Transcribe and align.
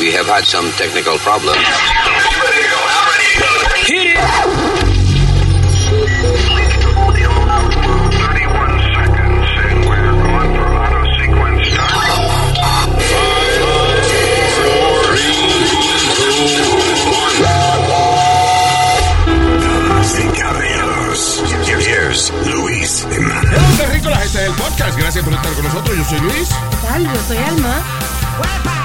We 0.00 0.10
have 0.12 0.24
had 0.24 0.44
some 0.46 0.64
technical 0.80 1.18
problems. 1.18 1.60
Hit 3.84 4.16
it! 4.16 4.16
Here's 21.80 22.32
Luis 22.46 23.04
Hello, 23.04 23.76
terrícolas, 23.76 24.24
este 24.24 24.38
es 24.38 24.48
el 24.48 24.54
podcast. 24.54 24.98
Gracias 24.98 25.24
por 25.24 25.34
estar 25.34 25.52
con 25.52 25.64
nosotros. 25.64 25.96
Yo 25.98 26.04
soy 26.04 26.20
Luis. 26.20 26.48
¿Qué 26.48 26.86
tal? 26.86 27.04
Yo 27.04 27.20
soy 27.28 27.36
Alma. 27.36 28.79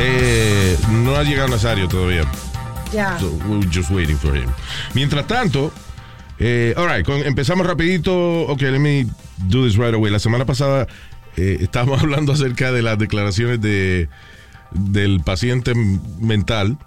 Eh, 0.00 0.76
no 0.90 1.16
ha 1.16 1.22
llegado 1.24 1.48
Nazario 1.48 1.88
todavía. 1.88 2.22
Ya. 2.92 3.18
So 3.18 3.30
we're 3.48 3.66
just 3.70 3.90
waiting 3.90 4.16
for 4.16 4.34
him. 4.36 4.48
Mientras 4.94 5.26
tanto, 5.26 5.72
eh, 6.38 6.72
all 6.76 6.86
right, 6.88 7.04
con- 7.04 7.24
empezamos 7.26 7.66
rapidito. 7.66 8.42
Ok, 8.42 8.62
let 8.62 8.78
me 8.78 9.06
do 9.48 9.64
this 9.66 9.76
right 9.76 9.94
away. 9.94 10.10
La 10.10 10.18
semana 10.18 10.44
pasada 10.46 10.86
eh, 11.36 11.58
estábamos 11.60 12.00
hablando 12.02 12.32
acerca 12.32 12.72
de 12.72 12.82
las 12.82 12.98
declaraciones 12.98 13.60
de 13.60 14.08
del 14.70 15.20
paciente 15.20 15.72
mental, 16.20 16.78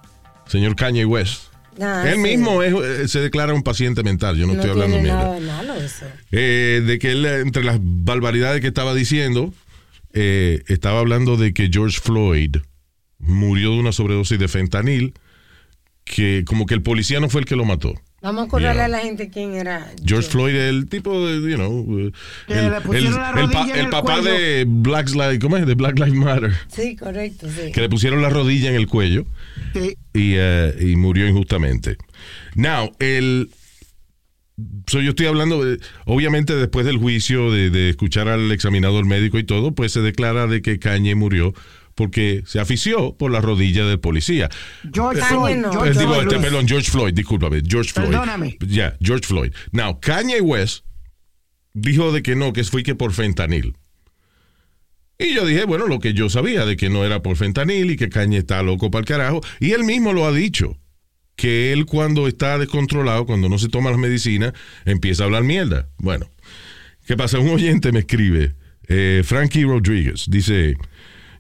señor 0.48 0.76
Kanye 0.76 1.06
West. 1.06 1.46
Ah, 1.82 2.04
Él 2.06 2.16
sí. 2.16 2.20
mismo 2.22 2.62
es- 2.64 2.74
eh, 2.74 3.08
se 3.08 3.20
declara 3.20 3.54
un 3.54 3.64
paciente 3.64 4.04
mental. 4.04 4.38
Yo 4.38 4.46
no, 4.48 4.54
No 4.54 4.60
estoy 4.60 4.72
hablando 4.72 5.00
mierda. 5.00 5.40
nada 5.40 5.78
eso. 5.78 6.06
Eh, 6.32 6.82
de 6.86 7.00
que 7.00 7.12
él, 7.12 7.26
entre 7.26 7.64
las 7.64 7.78
barbaridades 7.82 8.62
que 8.62 8.68
estaba 8.68 8.94
diciendo, 8.94 9.54
eh, 10.14 10.64
estaba 10.68 11.00
hablando 11.00 11.38
de 11.38 11.54
que 11.54 11.70
George 11.72 12.00
Floyd 12.02 12.58
murió 13.22 13.72
de 13.72 13.80
una 13.80 13.92
sobredosis 13.92 14.38
de 14.40 14.48
fentanil, 14.48 15.14
que 16.04 16.44
como 16.46 16.66
que 16.66 16.74
el 16.74 16.82
policía 16.82 17.20
no 17.20 17.30
fue 17.30 17.42
el 17.42 17.46
que 17.48 17.56
lo 17.56 17.66
mató. 17.66 17.94
Vamos 18.24 18.44
a 18.44 18.46
acordarle 18.46 18.76
Yeah. 18.76 18.86
a 18.86 18.88
la 18.90 19.00
gente 19.00 19.30
quién 19.30 19.56
era. 19.56 19.92
George 20.06 20.30
Floyd, 20.30 20.54
el 20.56 20.88
tipo 20.88 21.26
de, 21.26 21.50
you 21.50 21.56
know, 21.58 22.00
eh, 22.00 22.12
Que 22.48 22.54
el, 22.60 22.72
le 22.72 22.82
pusieron 22.82 23.14
el- 23.14 23.20
la 23.20 23.30
el 23.30 23.34
pa- 23.34 23.42
rodilla 23.42 23.74
en 23.74 23.80
el 23.80 23.86
el 23.86 23.90
papá 23.90 24.22
de 24.22 24.66
Black 24.68 25.10
Lives, 25.10 25.40
¿cómo 25.40 25.58
es? 25.58 25.66
De 25.66 25.74
Black 25.74 25.98
Lives 25.98 26.14
Matter, 26.14 26.52
Sí, 26.68 26.96
correcto, 26.96 27.48
sí. 27.50 27.72
que 27.72 27.82
le 27.82 27.90
pusieron 27.90 28.22
la 28.22 28.30
rodilla 28.30 28.70
en 28.70 28.76
el 28.76 28.86
cuello 28.88 29.26
Sí. 29.74 29.96
y, 30.14 30.34
eh, 30.38 30.76
y 30.82 30.96
murió 30.98 31.28
injustamente. 31.28 31.98
Now, 32.56 32.92
el. 33.00 33.50
So, 34.86 35.02
yo 35.02 35.12
estoy 35.12 35.26
hablando, 35.26 35.64
de- 35.66 35.80
obviamente 36.06 36.56
después 36.56 36.86
del 36.86 36.98
juicio, 36.98 37.52
de, 37.52 37.72
de 37.72 37.90
escuchar 37.90 38.28
al 38.28 38.52
examinador 38.52 39.06
médico 39.06 39.40
y 39.40 39.44
todo, 39.44 39.72
pues 39.74 39.94
se 39.94 40.02
declara 40.02 40.46
de 40.46 40.62
que 40.62 40.78
Kanye 40.78 41.16
murió 41.16 41.54
porque 41.96 42.44
se 42.46 42.60
afició 42.60 43.16
por 43.18 43.32
la 43.32 43.42
rodilla 43.42 43.86
del 43.86 44.00
policía. 44.00 44.50
George 44.94 45.20
Kanye 45.20 45.36
Floyd. 45.36 45.56
no. 45.58 45.72
George 45.72 45.92
Eh, 45.92 46.00
digo, 46.00 46.14
Floyd, 46.14 46.28
este, 46.28 46.40
perdón, 46.40 46.68
George 46.68 46.92
Floyd, 46.92 47.14
discúlpame, 47.14 47.62
George 47.68 47.92
Floyd. 47.92 48.10
Perdóname. 48.10 48.58
Ya, 48.68 48.98
George 49.02 49.28
Floyd. 49.28 49.54
Now, 49.72 50.00
Kanye 50.00 50.42
West 50.42 50.86
dijo 51.74 52.12
de 52.12 52.22
que 52.22 52.36
no, 52.36 52.54
que 52.54 52.64
fue 52.64 52.84
que 52.84 52.96
por 52.96 53.14
fentanil. 53.14 53.76
Y 55.18 55.36
yo 55.36 55.46
dije, 55.46 55.66
bueno, 55.66 55.88
lo 55.88 56.00
que 56.00 56.14
yo 56.14 56.30
sabía, 56.30 56.66
de 56.66 56.76
que 56.76 56.90
no 56.90 57.06
era 57.06 57.22
por 57.22 57.36
fentanil 57.36 57.92
y 57.92 57.96
que 57.96 58.10
Kanye 58.10 58.40
está 58.40 58.64
loco 58.64 58.90
para 58.90 59.02
el 59.02 59.06
carajo. 59.06 59.42
Y 59.60 59.72
él 59.72 59.84
mismo 59.84 60.14
lo 60.14 60.26
ha 60.26 60.32
dicho, 60.32 60.80
que 61.36 61.72
él 61.74 61.86
cuando 61.86 62.28
está 62.28 62.58
descontrolado, 62.58 63.26
cuando 63.26 63.48
no 63.48 63.60
se 63.60 63.70
toma 63.70 63.92
las 63.92 64.00
medicinas, 64.00 64.54
empieza 64.86 65.24
a 65.24 65.26
hablar 65.28 65.44
mierda. 65.44 65.90
Bueno, 65.98 66.28
¿qué 67.06 67.16
pasa? 67.16 67.40
Un 67.40 67.50
oyente 67.50 67.92
me 67.92 68.00
escribe, 68.00 68.56
eh, 68.88 69.22
Frankie 69.24 69.64
Rodriguez, 69.64 70.26
dice, 70.28 70.76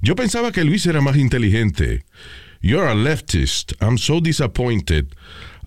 yo 0.02 0.16
pensaba 0.16 0.52
que 0.52 0.64
Luis 0.64 0.86
era 0.86 1.02
más 1.02 1.18
inteligente. 1.18 2.04
You're 2.62 2.88
a 2.88 2.96
leftist. 2.96 3.74
I'm 3.82 3.98
so 3.98 4.20
disappointed. 4.20 5.16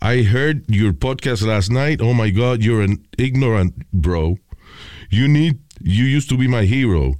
I 0.01 0.23
heard 0.23 0.65
your 0.69 0.93
podcast 0.93 1.43
last 1.47 1.71
night. 1.71 2.01
Oh 2.01 2.15
my 2.15 2.31
God, 2.31 2.63
you're 2.63 2.83
an 2.83 3.05
ignorant 3.19 3.91
bro. 3.93 4.37
You 5.11 5.29
need, 5.29 5.59
you 5.81 6.05
used 6.05 6.29
to 6.29 6.37
be 6.37 6.47
my 6.47 6.65
hero. 6.65 7.15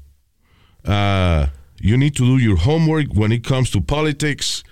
Uh, 0.85 1.49
you 1.81 1.97
need 1.97 2.15
to 2.17 2.25
do 2.25 2.39
your 2.39 2.57
homework 2.57 3.09
when 3.15 3.33
it 3.33 3.43
comes 3.43 3.71
to 3.71 3.81
politics. 3.81 4.63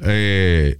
Uh, 0.00 0.72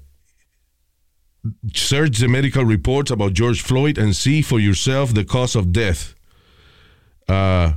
search 1.75 2.19
the 2.19 2.29
medical 2.29 2.65
reports 2.65 3.11
about 3.11 3.33
George 3.33 3.63
Floyd 3.63 3.99
and 3.99 4.15
see 4.15 4.43
for 4.43 4.61
yourself 4.61 5.15
the 5.15 5.25
cause 5.25 5.57
of 5.57 5.73
death. 5.73 6.15
Uh, 7.29 7.73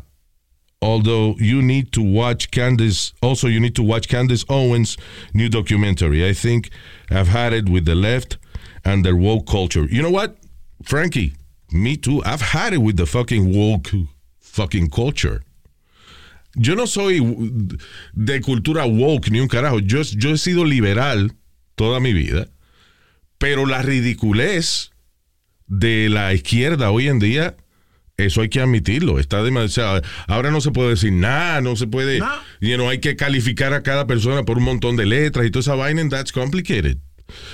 although 0.86 1.36
you 1.40 1.64
need 1.64 1.92
to 1.92 2.02
watch 2.02 2.52
Candace, 2.52 3.12
also 3.22 3.48
you 3.48 3.60
need 3.60 3.76
to 3.76 3.82
watch 3.82 4.08
Candace 4.08 4.46
Owens' 4.48 4.98
new 5.34 5.50
documentary. 5.50 6.28
I 6.30 6.34
think 6.34 6.70
I've 7.10 7.28
had 7.28 7.54
it 7.54 7.68
with 7.68 7.86
the 7.86 7.96
left 7.96 8.38
and 8.84 9.04
their 9.04 9.16
woke 9.16 9.48
culture. 9.48 9.86
You 9.90 10.04
know 10.04 10.12
what, 10.12 10.38
Frankie? 10.84 11.34
Me 11.72 11.98
too. 11.98 12.22
I've 12.24 12.42
had 12.42 12.74
it 12.74 12.78
with 12.78 12.98
the 12.98 13.08
fucking 13.08 13.52
woke 13.52 13.90
fucking 14.40 14.92
culture. 14.92 15.42
Yo 16.56 16.76
no 16.76 16.86
soy 16.86 17.20
de 18.14 18.40
cultura 18.40 18.86
woke 18.86 19.32
ni 19.32 19.40
un 19.40 19.48
carajo. 19.48 19.80
Yo, 19.80 20.04
yo 20.04 20.30
he 20.30 20.38
sido 20.38 20.64
liberal 20.64 21.32
toda 21.76 22.00
mi 22.00 22.14
vida. 22.14 22.48
Pero 23.40 23.66
la 23.66 23.82
ridiculez 23.82 24.92
de 25.68 26.10
la 26.10 26.32
izquierda 26.34 26.92
hoy 26.92 27.08
en 27.08 27.20
día, 27.20 27.58
eso 28.18 28.42
hay 28.42 28.50
que 28.50 28.62
admitirlo. 28.62 29.20
Está 29.20 29.44
demasiado. 29.44 30.02
Ahora 30.28 30.52
no 30.52 30.62
se 30.62 30.72
puede 30.72 30.92
decir 30.92 31.12
nada, 31.12 31.62
no 31.62 31.76
se 31.76 31.88
puede. 31.88 32.20
No. 32.20 32.30
You 32.62 32.76
know, 32.76 32.90
hay 32.90 33.00
que 33.00 33.16
calificar 33.16 33.74
a 33.74 33.84
cada 33.84 34.08
persona 34.08 34.44
por 34.44 34.58
un 34.58 34.64
montón 34.64 34.96
de 34.96 35.06
letras 35.06 35.46
y 35.46 35.52
toda 35.52 35.62
esa 35.62 35.76
vaina, 35.76 36.02
and 36.02 36.12
that's 36.12 36.32
complicated. 36.32 36.98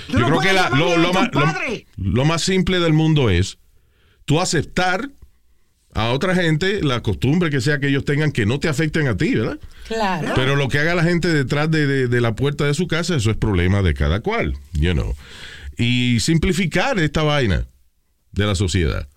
No 0.08 0.28
puedes 0.28 0.54
la- 0.54 0.70
lo, 0.70 0.96
lo 0.98 1.12
más, 1.12 1.30
lo- 1.32 1.40
padre. 1.40 1.86
lo 1.96 2.24
más 2.24 2.42
simple 2.42 2.78
del 2.78 2.92
mundo 2.92 3.30
es 3.30 3.58
tú 4.26 4.40
aceptar 4.40 5.08
a 5.94 6.10
otra 6.10 6.34
gente 6.34 6.82
la 6.82 7.00
costumbre 7.02 7.50
que 7.50 7.60
sea 7.60 7.78
que 7.78 7.88
ellos 7.88 8.04
tengan 8.04 8.32
que 8.32 8.46
no 8.46 8.58
te 8.60 8.68
afecten 8.68 9.08
a 9.08 9.16
ti, 9.16 9.34
¿verdad? 9.34 9.58
Claro. 9.88 10.32
Pero 10.34 10.56
lo 10.56 10.68
que 10.68 10.78
haga 10.78 10.94
la 10.94 11.02
gente 11.04 11.28
detrás 11.28 11.70
de, 11.70 11.86
de- 11.86 12.08
de 12.08 12.20
la 12.20 12.34
puerta 12.34 12.64
de 12.64 12.74
su 12.74 12.86
casa, 12.86 13.16
eso 13.16 13.30
es 13.30 13.36
problema 13.36 13.82
de 13.82 13.94
cada 13.94 14.20
cual, 14.20 14.54
you 14.74 14.92
know. 14.92 15.14
Y 15.76 16.20
simplificar 16.20 16.98
esta 16.98 17.22
vaina 17.22 17.64
de 18.32 18.46
la 18.46 18.54
sociedad. 18.54 19.08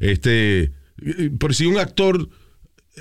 Este, 0.00 0.72
por 1.38 1.54
si 1.54 1.66
un 1.66 1.78
actor 1.78 2.28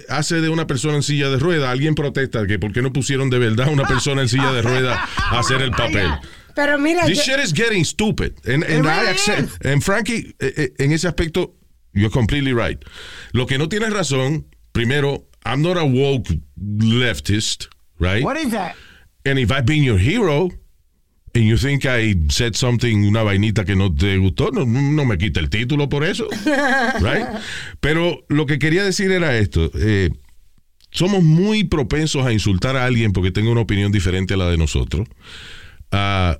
hace 0.09 0.41
de 0.41 0.49
una 0.49 0.65
persona 0.67 0.95
en 0.95 1.03
silla 1.03 1.29
de 1.29 1.37
rueda, 1.37 1.69
alguien 1.71 1.93
protesta 1.95 2.47
que 2.47 2.57
por 2.59 2.73
qué 2.73 2.81
no 2.81 2.91
pusieron 2.91 3.29
de 3.29 3.39
verdad 3.39 3.69
una 3.71 3.83
persona 3.87 4.21
en 4.23 4.29
silla 4.29 4.51
de 4.51 4.61
rueda 4.61 5.07
a 5.17 5.39
hacer 5.39 5.61
el 5.61 5.71
papel. 5.71 6.07
Pero 6.55 6.77
mira, 6.79 7.05
This 7.05 7.25
yo- 7.25 7.35
shit 7.35 7.43
is 7.43 7.53
getting 7.53 7.83
stupid. 7.85 8.33
And, 8.45 8.63
and 8.63 8.85
I 8.85 9.09
accept- 9.11 9.65
and 9.65 9.81
Frankie, 9.81 10.35
eh, 10.39 10.53
eh, 10.57 10.73
en 10.79 10.91
ese 10.91 11.07
aspecto, 11.07 11.55
you're 11.93 12.11
completely 12.11 12.53
right. 12.53 12.79
Lo 13.33 13.45
que 13.45 13.57
no 13.57 13.69
tienes 13.69 13.91
razón, 13.91 14.45
primero, 14.71 15.27
I'm 15.45 15.61
not 15.61 15.77
a 15.77 15.83
woke 15.83 16.29
leftist, 16.57 17.67
right? 17.99 18.23
What 18.23 18.37
is 18.37 18.51
that? 18.51 18.75
And 19.25 19.39
if 19.39 19.51
I've 19.51 19.65
been 19.65 19.83
your 19.83 19.97
hero, 19.99 20.49
and 21.35 21.45
you 21.45 21.57
think 21.57 21.85
I 21.85 22.15
said 22.29 22.53
something, 22.55 23.07
una 23.07 23.23
vainita 23.23 23.65
que 23.65 23.75
no 23.75 23.93
te 23.93 24.17
gustó, 24.17 24.51
no, 24.51 24.65
no 24.65 25.05
me 25.05 25.17
quita 25.17 25.39
el 25.39 25.49
título 25.49 25.89
por 25.89 26.03
eso, 26.03 26.27
right? 27.01 27.25
Pero 27.79 28.23
lo 28.29 28.45
que 28.45 28.59
quería 28.59 28.83
decir 28.83 29.11
era 29.11 29.37
esto. 29.37 29.71
eh, 29.75 30.09
somos 30.91 31.23
muy 31.23 31.63
propensos 31.63 32.23
a 32.23 32.31
insultar 32.31 32.75
a 32.77 32.85
alguien 32.85 33.13
porque 33.13 33.31
tenga 33.31 33.49
una 33.49 33.61
opinión 33.61 33.91
diferente 33.91 34.35
a 34.35 34.37
la 34.37 34.47
de 34.49 34.57
nosotros. 34.57 35.07
Ah, 35.91 36.39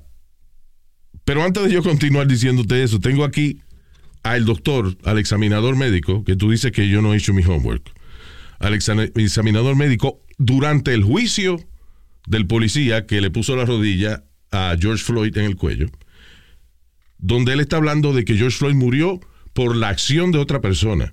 pero 1.24 1.42
antes 1.42 1.64
de 1.64 1.72
yo 1.72 1.82
continuar 1.82 2.26
diciéndote 2.28 2.82
eso, 2.84 3.00
tengo 3.00 3.24
aquí 3.24 3.60
al 4.22 4.44
doctor, 4.44 4.96
al 5.04 5.18
examinador 5.18 5.74
médico, 5.76 6.22
que 6.24 6.36
tú 6.36 6.50
dices 6.52 6.70
que 6.70 6.88
yo 6.88 7.02
no 7.02 7.14
he 7.14 7.16
hecho 7.16 7.34
mi 7.34 7.42
homework. 7.42 7.90
Al 8.60 8.74
exam- 8.74 9.10
examinador 9.16 9.74
médico 9.74 10.20
durante 10.38 10.94
el 10.94 11.02
juicio 11.02 11.58
del 12.26 12.46
policía 12.46 13.06
que 13.06 13.20
le 13.20 13.30
puso 13.30 13.56
la 13.56 13.64
rodilla 13.64 14.22
a 14.54 14.76
George 14.76 15.02
Floyd 15.02 15.36
en 15.36 15.44
el 15.46 15.56
cuello, 15.56 15.88
donde 17.18 17.52
él 17.52 17.60
está 17.60 17.76
hablando 17.76 18.12
de 18.12 18.24
que 18.24 18.36
George 18.36 18.56
Floyd 18.56 18.74
murió 18.74 19.20
por 19.52 19.74
la 19.76 19.88
acción 19.88 20.30
de 20.30 20.38
otra 20.38 20.60
persona. 20.60 21.12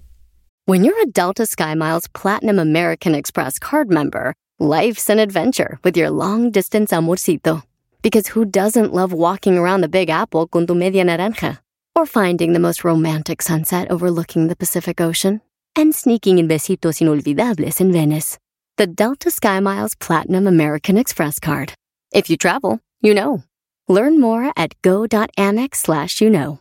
When 0.65 0.83
you're 0.83 1.01
a 1.01 1.07
Delta 1.07 1.43
SkyMiles 1.43 2.07
Platinum 2.13 2.59
American 2.59 3.15
Express 3.15 3.57
card 3.57 3.89
member, 3.89 4.33
life's 4.59 5.09
an 5.09 5.17
adventure 5.17 5.79
with 5.83 5.97
your 5.97 6.11
long 6.11 6.51
distance 6.51 6.91
amorcito. 6.91 7.63
Because 8.03 8.27
who 8.27 8.45
doesn't 8.45 8.93
love 8.93 9.11
walking 9.11 9.57
around 9.57 9.81
the 9.81 9.87
Big 9.87 10.09
Apple 10.09 10.47
con 10.47 10.67
tu 10.67 10.75
media 10.75 11.03
naranja? 11.03 11.59
Or 11.95 12.05
finding 12.05 12.53
the 12.53 12.59
most 12.59 12.83
romantic 12.83 13.41
sunset 13.41 13.89
overlooking 13.91 14.47
the 14.47 14.55
Pacific 14.55 15.01
Ocean? 15.01 15.41
And 15.75 15.95
sneaking 15.95 16.37
in 16.37 16.47
besitos 16.47 17.01
inolvidables 17.01 17.81
in 17.81 17.91
Venice. 17.91 18.37
The 18.77 18.87
Delta 18.87 19.29
SkyMiles 19.29 19.99
Platinum 19.99 20.47
American 20.47 20.97
Express 20.97 21.39
card. 21.39 21.73
If 22.13 22.29
you 22.29 22.37
travel, 22.37 22.79
you 23.01 23.13
know. 23.13 23.43
Learn 23.87 24.19
more 24.19 24.51
at 24.55 24.73
go.amex 24.81 25.75
slash 25.75 26.21
you 26.21 26.29
know. 26.29 26.59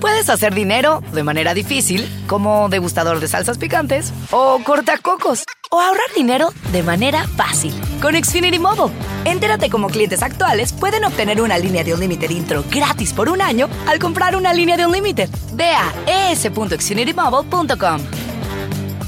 Puedes 0.00 0.28
hacer 0.30 0.54
dinero 0.54 1.02
de 1.12 1.24
manera 1.24 1.54
difícil, 1.54 2.08
como 2.28 2.68
degustador 2.68 3.18
de 3.18 3.26
salsas 3.26 3.58
picantes 3.58 4.12
o 4.30 4.60
cortacocos, 4.64 5.44
o 5.70 5.80
ahorrar 5.80 6.14
dinero 6.14 6.50
de 6.72 6.84
manera 6.84 7.26
fácil 7.26 7.74
con 8.00 8.14
Xfinity 8.14 8.60
Mobile. 8.60 8.94
Entérate 9.24 9.68
cómo 9.68 9.88
clientes 9.88 10.22
actuales 10.22 10.72
pueden 10.72 11.04
obtener 11.04 11.40
una 11.40 11.58
línea 11.58 11.82
de 11.82 11.94
un 11.94 12.00
límite 12.00 12.32
intro 12.32 12.64
gratis 12.70 13.12
por 13.12 13.28
un 13.28 13.42
año 13.42 13.68
al 13.88 13.98
comprar 13.98 14.36
una 14.36 14.54
línea 14.54 14.76
de 14.76 14.86
un 14.86 14.92
límite. 14.92 15.28
Ve 15.54 15.72
a 15.72 16.30
es.xfinitymobile.com. 16.30 18.00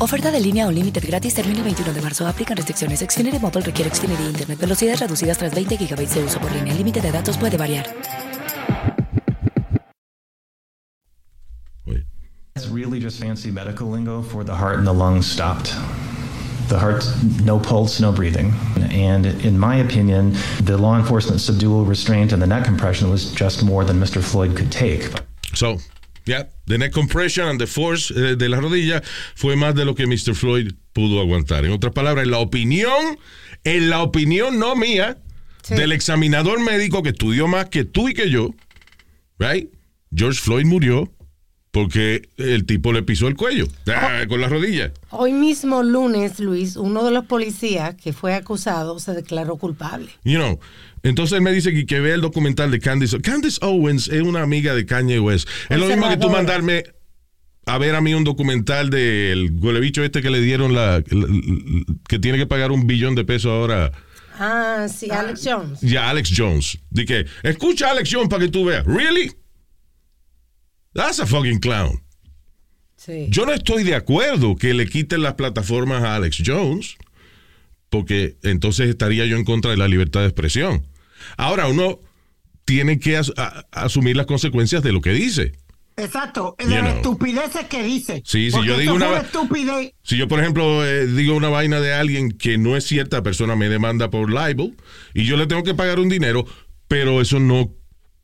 Oferta 0.03 0.31
de 0.31 0.41
línea 0.41 0.67
o 0.67 0.71
límite 0.71 0.99
gratis 0.99 1.35
termina 1.35 1.59
el 1.59 1.65
21 1.65 1.93
de 1.93 2.01
marzo. 2.01 2.27
Aplican 2.27 2.57
restricciones. 2.57 3.01
Xfinity 3.01 3.39
Mobile 3.39 3.61
requiere 3.61 3.95
Xfinity 3.95 4.23
Internet. 4.23 4.59
Velocidades 4.59 4.99
reducidas 4.99 5.37
tras 5.37 5.55
20 5.55 5.77
GB 5.77 6.09
de 6.09 6.25
uso 6.25 6.41
por 6.41 6.51
línea. 6.53 6.73
El 6.73 6.79
límite 6.79 7.03
de 7.03 7.13
datos 7.13 7.37
puede 7.37 7.59
variar. 7.59 7.87
Oye, 11.87 12.07
It's 12.57 12.67
really 12.67 12.99
just 12.99 13.21
fancy 13.21 13.51
medical 13.51 13.91
lingo 13.91 14.23
for 14.23 14.43
the 14.43 14.55
heart 14.55 14.79
and 14.79 14.87
the 14.87 14.95
lungs 14.95 15.27
stopped. 15.27 15.75
The 16.71 16.79
heart, 16.79 17.05
no 17.45 17.59
pulse, 17.59 18.01
no 18.01 18.11
breathing. 18.11 18.55
And 18.91 19.27
in 19.45 19.59
my 19.59 19.83
opinion, 19.83 20.33
the 20.65 20.79
law 20.79 20.97
enforcement 20.97 21.43
subdual 21.43 21.85
restraint 21.85 22.33
and 22.33 22.41
the 22.41 22.47
neck 22.47 22.65
compression 22.65 23.11
was 23.11 23.35
just 23.35 23.63
more 23.63 23.85
than 23.85 24.01
Mr. 24.01 24.23
Floyd 24.23 24.57
could 24.57 24.73
take. 24.73 25.11
So, 25.53 25.77
yeah, 26.27 26.49
the 26.67 26.79
neck 26.79 26.93
compression 26.93 27.47
and 27.49 27.59
the 27.61 27.67
force 27.67 28.11
eh, 28.11 28.37
de 28.37 28.49
la 28.49 28.61
rodilla 28.61 29.03
fue 29.35 29.57
más 29.57 29.75
de 29.75 29.85
lo 29.85 29.95
que 29.95 30.07
Mr. 30.07 30.35
Floyd 30.35 30.73
pudo 30.93 31.21
aguantar. 31.21 31.65
En 31.65 31.73
otras 31.73 31.93
palabras, 31.93 32.25
en 32.25 32.31
la 32.31 32.39
opinión, 32.39 33.19
en 33.65 33.91
la 33.91 34.03
opinión 34.03 34.59
no 34.59 34.75
mía, 34.77 35.19
Sí. 35.63 35.75
del 35.75 35.93
examinador 35.93 36.59
médico 36.61 37.03
que 37.03 37.11
estudió 37.11 37.47
más 37.47 37.69
que 37.69 37.85
tú 37.85 38.09
y 38.09 38.15
que 38.15 38.31
yo, 38.31 38.55
right? 39.39 39.69
George 40.15 40.41
Floyd 40.41 40.65
murió 40.65 41.13
porque 41.71 42.29
el 42.37 42.67
tipo 42.67 42.93
le 42.93 43.03
pisó 43.03 43.29
el 43.29 43.37
cuello 43.37 43.67
ah, 43.95 44.23
con 44.29 44.41
la 44.41 44.49
rodilla. 44.49 44.93
Hoy 45.11 45.33
mismo 45.33 45.83
lunes, 45.83 46.41
Luis, 46.41 46.77
uno 46.77 47.05
de 47.05 47.11
los 47.13 47.25
policías 47.27 47.95
que 47.95 48.13
fue 48.13 48.35
acusado 48.35 48.99
se 48.99 49.13
declaró 49.13 49.57
culpable. 49.57 50.09
You 50.25 50.39
know, 50.39 50.59
entonces 51.03 51.37
él 51.37 51.43
me 51.43 51.53
dice 51.53 51.73
que, 51.73 51.87
que 51.87 52.01
vea 52.01 52.15
el 52.17 52.21
documental 52.21 52.71
de 52.71 52.81
Candice. 52.81 53.21
Candice 53.21 53.59
Owens 53.63 54.09
es 54.09 54.23
una 54.23 54.43
amiga 54.43 54.75
de 54.75 54.85
Kanye 54.85 55.21
West. 55.21 55.49
Es 55.69 55.79
lo 55.79 55.87
mismo 55.87 56.09
que 56.09 56.17
tú 56.17 56.29
mandarme 56.29 56.83
a 57.67 57.79
ver 57.79 57.95
a 57.95 58.01
mí 58.01 58.15
un 58.15 58.25
documental 58.25 58.91
del 58.91 59.53
huelebicho 59.61 60.03
este 60.03 60.23
que 60.23 60.31
le 60.31 60.41
dieron 60.41 60.75
la, 60.75 61.03
la- 61.09 61.27
la- 61.27 61.85
que 62.09 62.19
tiene 62.19 62.37
que 62.39 62.47
pagar 62.47 62.73
un 62.73 62.87
billón 62.89 63.15
de 63.15 63.25
pesos 63.25 63.51
ahora. 63.53 63.93
Ah, 64.43 64.87
sí, 64.93 65.09
Alex 65.11 65.43
Jones. 65.45 65.81
Ya, 65.83 66.09
Alex 66.11 66.33
Jones. 66.37 66.79
Que, 67.07 67.27
escucha 67.45 67.89
a 67.89 67.91
Alex 67.93 68.09
Jones 68.13 68.29
para 68.29 68.45
que 68.45 68.51
tú 68.51 68.65
veas. 68.65 68.85
¿Really? 68.87 69.31
That's 70.95 71.21
a 71.21 71.27
fucking 71.27 71.61
clown. 71.61 72.03
Sí. 72.97 73.27
Yo 73.31 73.47
no 73.47 73.53
estoy 73.53 73.83
de 73.85 73.95
acuerdo 73.95 74.57
que 74.57 74.75
le 74.75 74.87
quiten 74.87 75.23
las 75.23 75.35
plataformas 75.35 76.03
a 76.03 76.17
Alex 76.17 76.43
Jones, 76.45 76.97
porque 77.89 78.37
entonces 78.43 78.89
estaría 78.89 79.25
yo 79.27 79.37
en 79.37 79.45
contra 79.45 79.71
de 79.71 79.77
la 79.77 79.89
libertad 79.89 80.21
de 80.21 80.27
expresión. 80.27 80.87
Ahora, 81.37 81.67
uno 81.69 81.99
tiene 82.65 82.99
que 82.99 83.17
as- 83.17 83.33
asumir 83.73 84.17
las 84.17 84.27
consecuencias 84.27 84.83
de 84.83 84.93
lo 84.93 85.01
que 85.01 85.11
dice. 85.13 85.53
Exacto, 85.97 86.57
You 86.61 86.69
las 86.69 86.81
know. 86.83 86.97
estupideces 86.97 87.67
que 87.67 87.83
dice. 87.83 88.23
Sí, 88.25 88.51
si 88.51 88.65
yo 88.65 88.79
digo 88.79 88.95
una- 88.95 89.19
estupidez. 89.19 89.93
Si 90.03 90.17
yo, 90.17 90.29
por 90.29 90.41
ejemplo, 90.41 90.87
eh, 90.87 91.07
digo 91.07 91.35
una 91.35 91.49
vaina 91.49 91.81
de 91.81 91.93
alguien 91.93 92.31
que 92.33 92.59
no 92.59 92.77
es 92.77 92.85
cierta, 92.85 93.19
la 93.19 93.23
persona 93.23 93.55
me 93.57 93.69
demanda 93.69 94.09
por 94.11 94.31
libel 94.31 94.77
y 95.15 95.25
yo 95.25 95.37
le 95.37 95.47
tengo 95.47 95.63
que 95.63 95.75
pagar 95.75 95.99
un 95.99 96.09
dinero, 96.09 96.47
pero 96.89 97.21
eso 97.21 97.39
no 97.41 97.75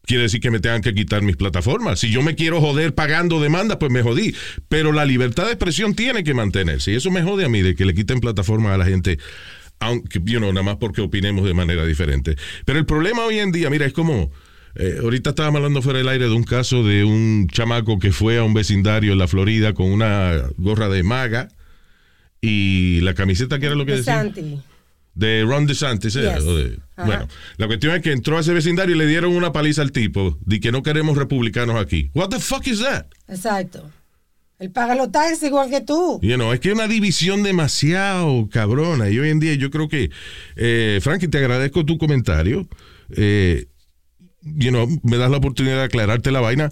quiere 0.07 0.23
decir 0.25 0.41
que 0.41 0.51
me 0.51 0.61
tengan 0.61 0.81
que 0.81 0.95
quitar 0.95 1.23
mis 1.23 1.37
plataformas. 1.37 2.01
Si 2.01 2.11
yo 2.11 2.23
me 2.23 2.35
quiero 2.35 2.61
joder 2.61 2.95
pagando 2.95 3.41
demanda, 3.41 3.79
pues 3.79 3.93
me 3.93 4.03
jodí. 4.03 4.35
Pero 4.69 4.93
la 4.93 5.05
libertad 5.05 5.45
de 5.45 5.51
expresión 5.51 5.95
tiene 5.95 6.25
que 6.25 6.33
mantenerse. 6.33 6.93
Y 6.93 6.95
eso 6.95 7.11
me 7.11 7.23
jode 7.23 7.45
a 7.45 7.49
mí 7.49 7.63
de 7.63 7.75
que 7.75 7.85
le 7.85 7.95
quiten 7.95 8.21
plataformas 8.21 8.73
a 8.73 8.79
la 8.79 8.87
gente, 8.87 9.19
aunque, 9.81 10.21
you 10.25 10.39
know, 10.39 10.53
nada 10.53 10.65
más 10.65 10.77
porque 10.77 11.03
opinemos 11.03 11.45
de 11.45 11.53
manera 11.55 11.85
diferente. 11.85 12.37
Pero 12.65 12.79
el 12.79 12.87
problema 12.87 13.25
hoy 13.25 13.39
en 13.41 13.53
día, 13.53 13.69
mira, 13.69 13.85
es 13.85 13.93
como... 13.93 14.31
eh, 14.77 14.99
ahorita 15.03 15.31
estábamos 15.31 15.59
hablando 15.59 15.81
fuera 15.83 15.99
del 15.99 16.09
aire 16.09 16.27
de 16.27 16.35
un 16.35 16.45
caso 16.45 16.85
de 16.85 17.03
un 17.03 17.49
chamaco 17.49 17.99
que 17.99 18.13
fue 18.13 18.39
a 18.39 18.43
un 18.43 18.53
vecindario 18.55 19.13
en 19.13 19.19
la 19.19 19.27
Florida 19.27 19.73
con 19.73 19.91
una 19.91 20.43
gorra 20.59 20.89
de 20.89 21.03
maga 21.03 21.49
y 22.43 23.01
la 23.01 23.15
camiseta 23.15 23.59
que 23.59 23.67
era 23.67 23.75
lo 23.75 23.87
que 23.87 23.93
De 23.93 23.99
decía 23.99 24.17
Santi. 24.17 24.59
De 25.17 25.45
Ron 25.45 25.67
DeSantis. 25.67 26.15
¿era? 26.15 26.37
Yes. 26.37 26.45
De- 26.45 26.79
bueno, 26.97 27.27
la 27.57 27.67
cuestión 27.67 27.97
es 27.97 28.03
que 28.03 28.13
entró 28.13 28.37
a 28.37 28.41
ese 28.41 28.53
vecindario 28.53 28.95
y 28.95 28.99
le 28.99 29.07
dieron 29.07 29.35
una 29.35 29.53
paliza 29.53 29.83
al 29.83 29.91
tipo 29.91 30.39
de 30.43 30.61
que 30.61 30.71
no 30.71 30.83
queremos 30.83 31.17
republicanos 31.17 31.77
aquí. 31.77 32.11
What 32.15 32.29
the 32.29 32.39
fuck 32.39 32.67
is 32.69 32.81
that? 32.81 33.07
Exacto. 33.27 33.91
Él 34.59 34.71
paga 34.71 34.95
los 34.95 35.11
taxis 35.11 35.43
igual 35.43 35.69
que 35.69 35.81
tú. 35.83 36.19
You 36.23 36.37
know, 36.37 36.53
es 36.53 36.61
que 36.61 36.69
es 36.69 36.75
una 36.75 36.87
división 36.87 37.43
demasiado 37.43 38.49
cabrona. 38.51 39.11
Y 39.11 39.19
hoy 39.19 39.31
en 39.31 39.41
día 39.41 39.55
yo 39.55 39.71
creo 39.71 39.89
que, 39.89 40.11
eh, 40.57 40.99
Frankie, 41.03 41.29
te 41.29 41.39
agradezco 41.39 41.85
tu 41.85 41.99
comentario. 41.99 42.67
Eh, 43.15 43.67
you 44.43 44.71
know, 44.71 44.89
me 45.03 45.17
das 45.19 45.31
la 45.31 45.39
oportunidad 45.39 45.77
de 45.77 45.83
aclararte 45.83 46.31
la 46.31 46.41
vaina, 46.41 46.71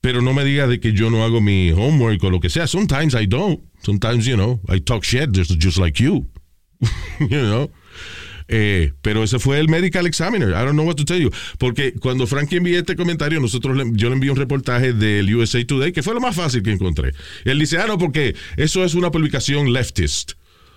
pero 0.00 0.22
no 0.22 0.32
me 0.32 0.44
digas 0.44 0.68
de 0.68 0.80
que 0.80 0.92
yo 0.92 1.10
no 1.10 1.24
hago 1.24 1.40
mi 1.42 1.72
homework 1.72 2.22
o 2.24 2.30
lo 2.30 2.40
que 2.40 2.48
sea. 2.48 2.66
Sometimes 2.66 3.14
I 3.14 3.26
don't. 3.26 3.60
Sometimes, 3.82 4.24
you 4.24 4.36
know, 4.36 4.60
I 4.68 4.80
talk 4.80 5.04
shit 5.04 5.30
just, 5.34 5.52
just 5.58 5.76
like 5.78 6.02
you. 6.02 6.26
you 7.20 7.28
know. 7.28 7.70
Eh, 8.50 8.92
pero 9.02 9.22
ese 9.24 9.38
fue 9.38 9.58
el 9.60 9.68
medical 9.68 10.06
examiner. 10.06 10.48
I 10.50 10.64
don't 10.64 10.72
know 10.72 10.86
what 10.86 10.94
to 10.96 11.04
tell 11.04 11.20
you. 11.20 11.30
Porque 11.58 11.92
cuando 12.00 12.26
Frankie 12.26 12.56
envió 12.56 12.78
este 12.78 12.96
comentario, 12.96 13.40
nosotros 13.40 13.76
le- 13.76 13.90
yo 13.92 14.08
le 14.08 14.14
envié 14.14 14.30
un 14.30 14.38
reportaje 14.38 14.94
del 14.94 15.34
USA 15.34 15.62
Today, 15.66 15.92
que 15.92 16.02
fue 16.02 16.14
lo 16.14 16.20
más 16.20 16.34
fácil 16.34 16.62
que 16.62 16.70
encontré. 16.72 17.12
Él 17.44 17.58
dice, 17.58 17.76
ah, 17.76 17.86
no, 17.86 17.98
porque 17.98 18.34
eso 18.56 18.84
es 18.84 18.94
una 18.94 19.10
publicación 19.10 19.72
leftist. 19.74 20.32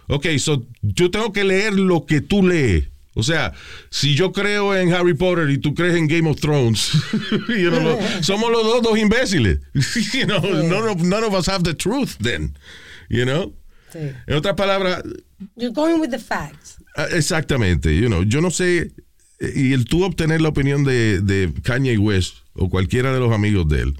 Ok, 0.07 0.27
so 0.39 0.65
yo 0.81 1.09
tengo 1.11 1.31
que 1.31 1.45
leer 1.45 1.73
lo 1.73 2.05
que 2.05 2.19
tú 2.19 2.45
lees. 2.45 2.89
O 3.13 3.23
sea, 3.23 3.53
si 3.89 4.15
yo 4.15 4.31
creo 4.33 4.75
en 4.75 4.91
Harry 4.93 5.13
Potter 5.13 5.49
y 5.49 5.57
tú 5.57 5.73
crees 5.73 5.95
en 5.95 6.07
Game 6.07 6.29
of 6.29 6.41
Thrones, 6.41 6.91
you 7.47 7.69
know, 7.69 7.79
lo- 7.81 7.99
somos 8.21 8.51
los 8.51 8.63
dos 8.63 8.81
dos 8.81 8.97
imbéciles. 8.99 9.59
you 10.13 10.25
know, 10.25 10.41
none, 10.41 10.89
of, 10.89 11.01
none 11.03 11.23
of 11.25 11.33
us 11.33 11.47
have 11.47 11.63
the 11.63 11.73
truth 11.73 12.17
then. 12.19 12.57
You 13.09 13.23
know? 13.25 13.53
Sí. 13.91 13.99
En 14.27 14.35
otras 14.35 14.55
palabras, 14.55 15.03
You're 15.55 15.73
going 15.73 15.99
with 15.99 16.09
the 16.09 16.19
facts. 16.19 16.77
Ah, 16.95 17.07
Exactamente, 17.11 17.95
you 17.95 18.07
know, 18.07 18.23
yo 18.23 18.41
no 18.41 18.51
sé, 18.51 18.91
eh, 19.39 19.53
y 19.55 19.73
el 19.73 19.85
tú 19.85 20.03
obtener 20.03 20.41
la 20.41 20.49
opinión 20.49 20.83
de, 20.83 21.21
de 21.21 21.51
Kanye 21.63 21.97
West 21.97 22.35
o 22.53 22.69
cualquiera 22.69 23.13
de 23.13 23.19
los 23.19 23.33
amigos 23.33 23.67
de 23.67 23.81
él, 23.81 23.97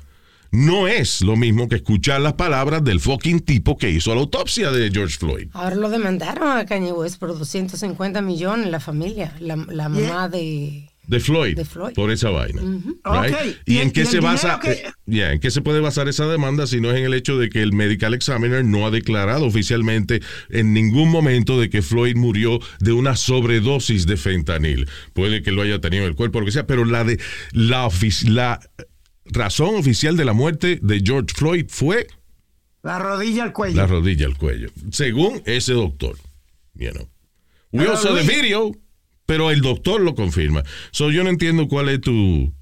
no 0.51 0.87
es 0.87 1.21
lo 1.21 1.37
mismo 1.37 1.69
que 1.69 1.77
escuchar 1.77 2.19
las 2.21 2.33
palabras 2.33 2.83
del 2.83 2.99
fucking 2.99 3.39
tipo 3.39 3.77
que 3.77 3.89
hizo 3.89 4.13
la 4.13 4.19
autopsia 4.21 4.69
de 4.71 4.91
George 4.91 5.17
Floyd. 5.17 5.47
Ahora 5.53 5.75
lo 5.75 5.89
demandaron 5.89 6.57
a 6.57 6.65
Kanye 6.65 6.91
West 6.91 7.19
por 7.19 7.29
250 7.37 8.21
millones, 8.21 8.69
la 8.69 8.81
familia, 8.81 9.33
la, 9.39 9.55
la 9.55 9.87
mamá 9.87 10.27
de... 10.27 10.90
De 11.11 11.19
Floyd, 11.19 11.57
De 11.57 11.65
Floyd. 11.65 11.93
por 11.93 12.09
esa 12.09 12.29
vaina. 12.29 12.61
right? 13.03 13.57
¿Y, 13.65 13.73
y 13.73 13.77
en 13.79 13.87
el- 13.87 13.93
qué 13.93 14.01
y 14.03 14.05
se 14.05 14.19
basa? 14.21 14.59
que- 14.61 14.71
eh, 14.71 14.83
yeah, 15.05 15.33
¿En 15.33 15.39
qué 15.41 15.51
se 15.51 15.61
puede 15.61 15.81
basar 15.81 16.07
esa 16.07 16.25
demanda 16.25 16.65
si 16.67 16.79
no 16.79 16.89
es 16.89 16.97
en 16.97 17.03
el 17.05 17.13
hecho 17.13 17.37
de 17.37 17.49
que 17.49 17.61
el 17.61 17.73
medical 17.73 18.13
examiner 18.13 18.63
no 18.63 18.87
ha 18.87 18.91
declarado 18.91 19.45
oficialmente 19.45 20.21
en 20.49 20.73
ningún 20.73 21.09
momento 21.11 21.59
de 21.59 21.69
que 21.69 21.81
Floyd 21.81 22.15
murió 22.15 22.59
de 22.79 22.93
una 22.93 23.17
sobredosis 23.17 24.07
de 24.07 24.15
fentanil? 24.15 24.87
Puede 25.13 25.41
que 25.43 25.51
lo 25.51 25.61
haya 25.63 25.79
tenido 25.81 26.03
en 26.03 26.09
el 26.11 26.15
cuerpo, 26.15 26.39
lo 26.39 26.45
que 26.45 26.53
sea, 26.53 26.65
pero 26.65 26.85
la 26.85 27.03
de 27.03 27.19
la, 27.51 27.85
ofici- 27.85 28.29
la 28.29 28.61
razón 29.25 29.75
oficial 29.75 30.15
de 30.15 30.23
la 30.25 30.31
muerte 30.33 30.79
de 30.81 31.01
George 31.05 31.33
Floyd 31.35 31.65
fue 31.67 32.07
La 32.83 32.99
rodilla 32.99 33.43
al 33.43 33.51
cuello. 33.51 33.75
la 33.75 33.85
rodilla 33.85 34.25
al 34.27 34.37
cuello, 34.37 34.69
según 34.91 35.41
ese 35.45 35.73
doctor. 35.73 36.15
You 36.73 36.91
know. 36.91 37.09
We 37.73 37.79
Pero, 37.83 37.91
also 37.91 38.15
the 38.15 38.23
video, 38.23 38.71
pero 39.25 39.51
el 39.51 39.61
doctor 39.61 40.01
lo 40.01 40.15
confirma. 40.15 40.63
So 40.91 41.11
yo 41.11 41.23
no 41.23 41.29
entiendo 41.29 41.67
cuál 41.67 41.89
es 41.89 42.01
tu 42.01 42.53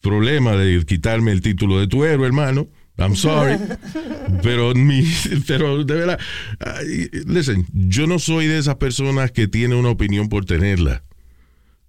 problema 0.00 0.56
de 0.56 0.84
quitarme 0.84 1.32
el 1.32 1.40
título 1.42 1.78
de 1.78 1.86
tu 1.86 2.04
héroe, 2.04 2.26
hermano. 2.26 2.68
I'm 2.98 3.16
sorry. 3.16 3.56
pero, 4.42 4.74
mi, 4.74 5.02
pero 5.46 5.84
de 5.84 5.94
verdad, 5.94 6.18
listen, 7.26 7.66
yo 7.72 8.06
no 8.06 8.18
soy 8.18 8.46
de 8.46 8.58
esas 8.58 8.76
personas 8.76 9.30
que 9.32 9.48
tienen 9.48 9.78
una 9.78 9.88
opinión 9.90 10.28
por 10.28 10.44
tenerla. 10.44 11.02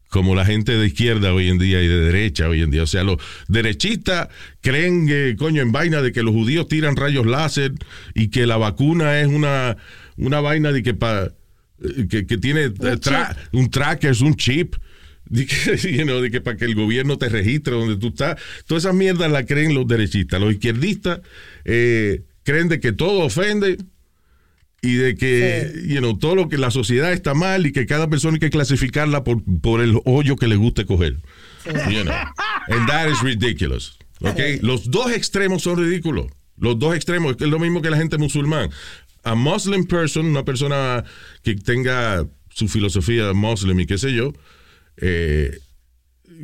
Como 0.10 0.36
la 0.36 0.46
gente 0.46 0.74
de 0.78 0.88
izquierda 0.88 1.34
hoy 1.34 1.48
en 1.48 1.58
día 1.58 1.82
y 1.82 1.88
de 1.88 1.98
derecha 2.00 2.50
hoy 2.50 2.62
en 2.62 2.70
día. 2.72 2.84
O 2.84 2.88
sea, 2.88 3.04
los 3.04 3.18
derechistas 3.48 4.28
creen 4.60 5.08
que, 5.08 5.36
coño, 5.38 5.62
en 5.62 5.72
vaina 5.72 6.02
de 6.02 6.12
que 6.12 6.22
los 6.22 6.34
judíos 6.34 6.68
tiran 6.68 6.98
rayos 6.98 7.26
láser 7.26 7.72
y 8.14 8.28
que 8.28 8.46
la 8.46 8.58
vacuna 8.58 9.22
es 9.22 9.28
una, 9.28 9.78
una 10.18 10.42
vaina 10.42 10.74
de 10.74 10.84
que, 10.84 10.94
pa- 10.94 11.28
eh, 11.28 11.32
que, 12.10 12.26
que 12.26 12.38
tiene 12.38 12.66
eh, 12.66 12.72
tra- 13.00 13.36
un 13.52 13.70
tracker, 13.70 14.12
es 14.12 14.22
un 14.22 14.36
chip. 14.36 14.76
De 15.32 15.46
que, 15.46 15.78
you 15.78 16.04
know, 16.04 16.20
de 16.20 16.30
que 16.30 16.42
para 16.42 16.58
que 16.58 16.66
el 16.66 16.76
gobierno 16.76 17.18
te 17.18 17.30
registre 17.30 17.74
donde 17.74 17.96
tú 17.96 18.10
estás. 18.10 18.38
Todas 18.66 18.84
esas 18.84 18.94
mierdas 18.94 19.32
las 19.32 19.46
creen 19.46 19.74
los 19.74 19.88
derechistas. 19.88 20.42
Los 20.42 20.52
izquierdistas 20.52 21.22
eh, 21.64 22.24
creen 22.44 22.68
de 22.68 22.82
que 22.82 22.92
todo 22.92 23.22
ofende 23.22 23.78
y 24.82 24.96
de 24.96 25.16
que 25.16 25.72
you 25.88 26.00
know, 26.00 26.18
todo 26.18 26.36
lo 26.36 26.50
que 26.50 26.58
la 26.58 26.70
sociedad 26.70 27.14
está 27.14 27.34
mal 27.34 27.66
y 27.66 27.72
que 27.72 27.86
cada 27.86 28.10
persona 28.10 28.34
hay 28.34 28.40
que 28.42 28.50
clasificarla 28.50 29.24
por, 29.24 29.42
por 29.62 29.80
el 29.80 30.02
hoyo 30.04 30.36
que 30.36 30.48
le 30.48 30.58
guste 30.58 30.86
coger. 30.86 31.18
You 31.66 32.04
know. 32.04 32.14
And 32.68 32.88
that 32.88 33.10
is 33.10 33.22
ridiculous. 33.22 33.98
Okay? 34.20 34.60
Los 34.62 34.92
dos 34.92 35.14
extremos 35.14 35.62
son 35.62 35.80
ridículos. 35.80 36.28
Los 36.58 36.78
dos 36.78 36.96
extremos, 36.96 37.38
es 37.40 37.48
lo 37.48 37.58
mismo 37.58 37.82
que 37.82 37.90
la 37.90 37.98
gente 37.98 38.18
musulmán. 38.18 38.70
A 39.24 39.36
Muslim 39.36 39.86
person, 39.86 40.26
una 40.26 40.44
persona 40.46 41.04
que 41.44 41.56
tenga 41.56 42.26
su 42.50 42.68
filosofía 42.68 43.34
muslim 43.34 43.80
y 43.80 43.86
qué 43.86 43.98
sé 43.98 44.14
yo, 44.14 44.34
eh, 44.98 45.58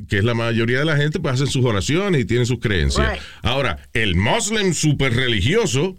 que 0.07 0.19
es 0.19 0.23
la 0.23 0.33
mayoría 0.33 0.79
de 0.79 0.85
la 0.85 0.95
gente, 0.95 1.19
pues 1.19 1.33
hacen 1.35 1.47
sus 1.47 1.65
oraciones 1.65 2.21
y 2.21 2.25
tienen 2.25 2.45
sus 2.45 2.59
creencias. 2.59 3.11
Right. 3.13 3.21
Ahora, 3.41 3.89
el 3.93 4.15
muslim 4.15 4.73
super 4.73 5.13
religioso 5.13 5.97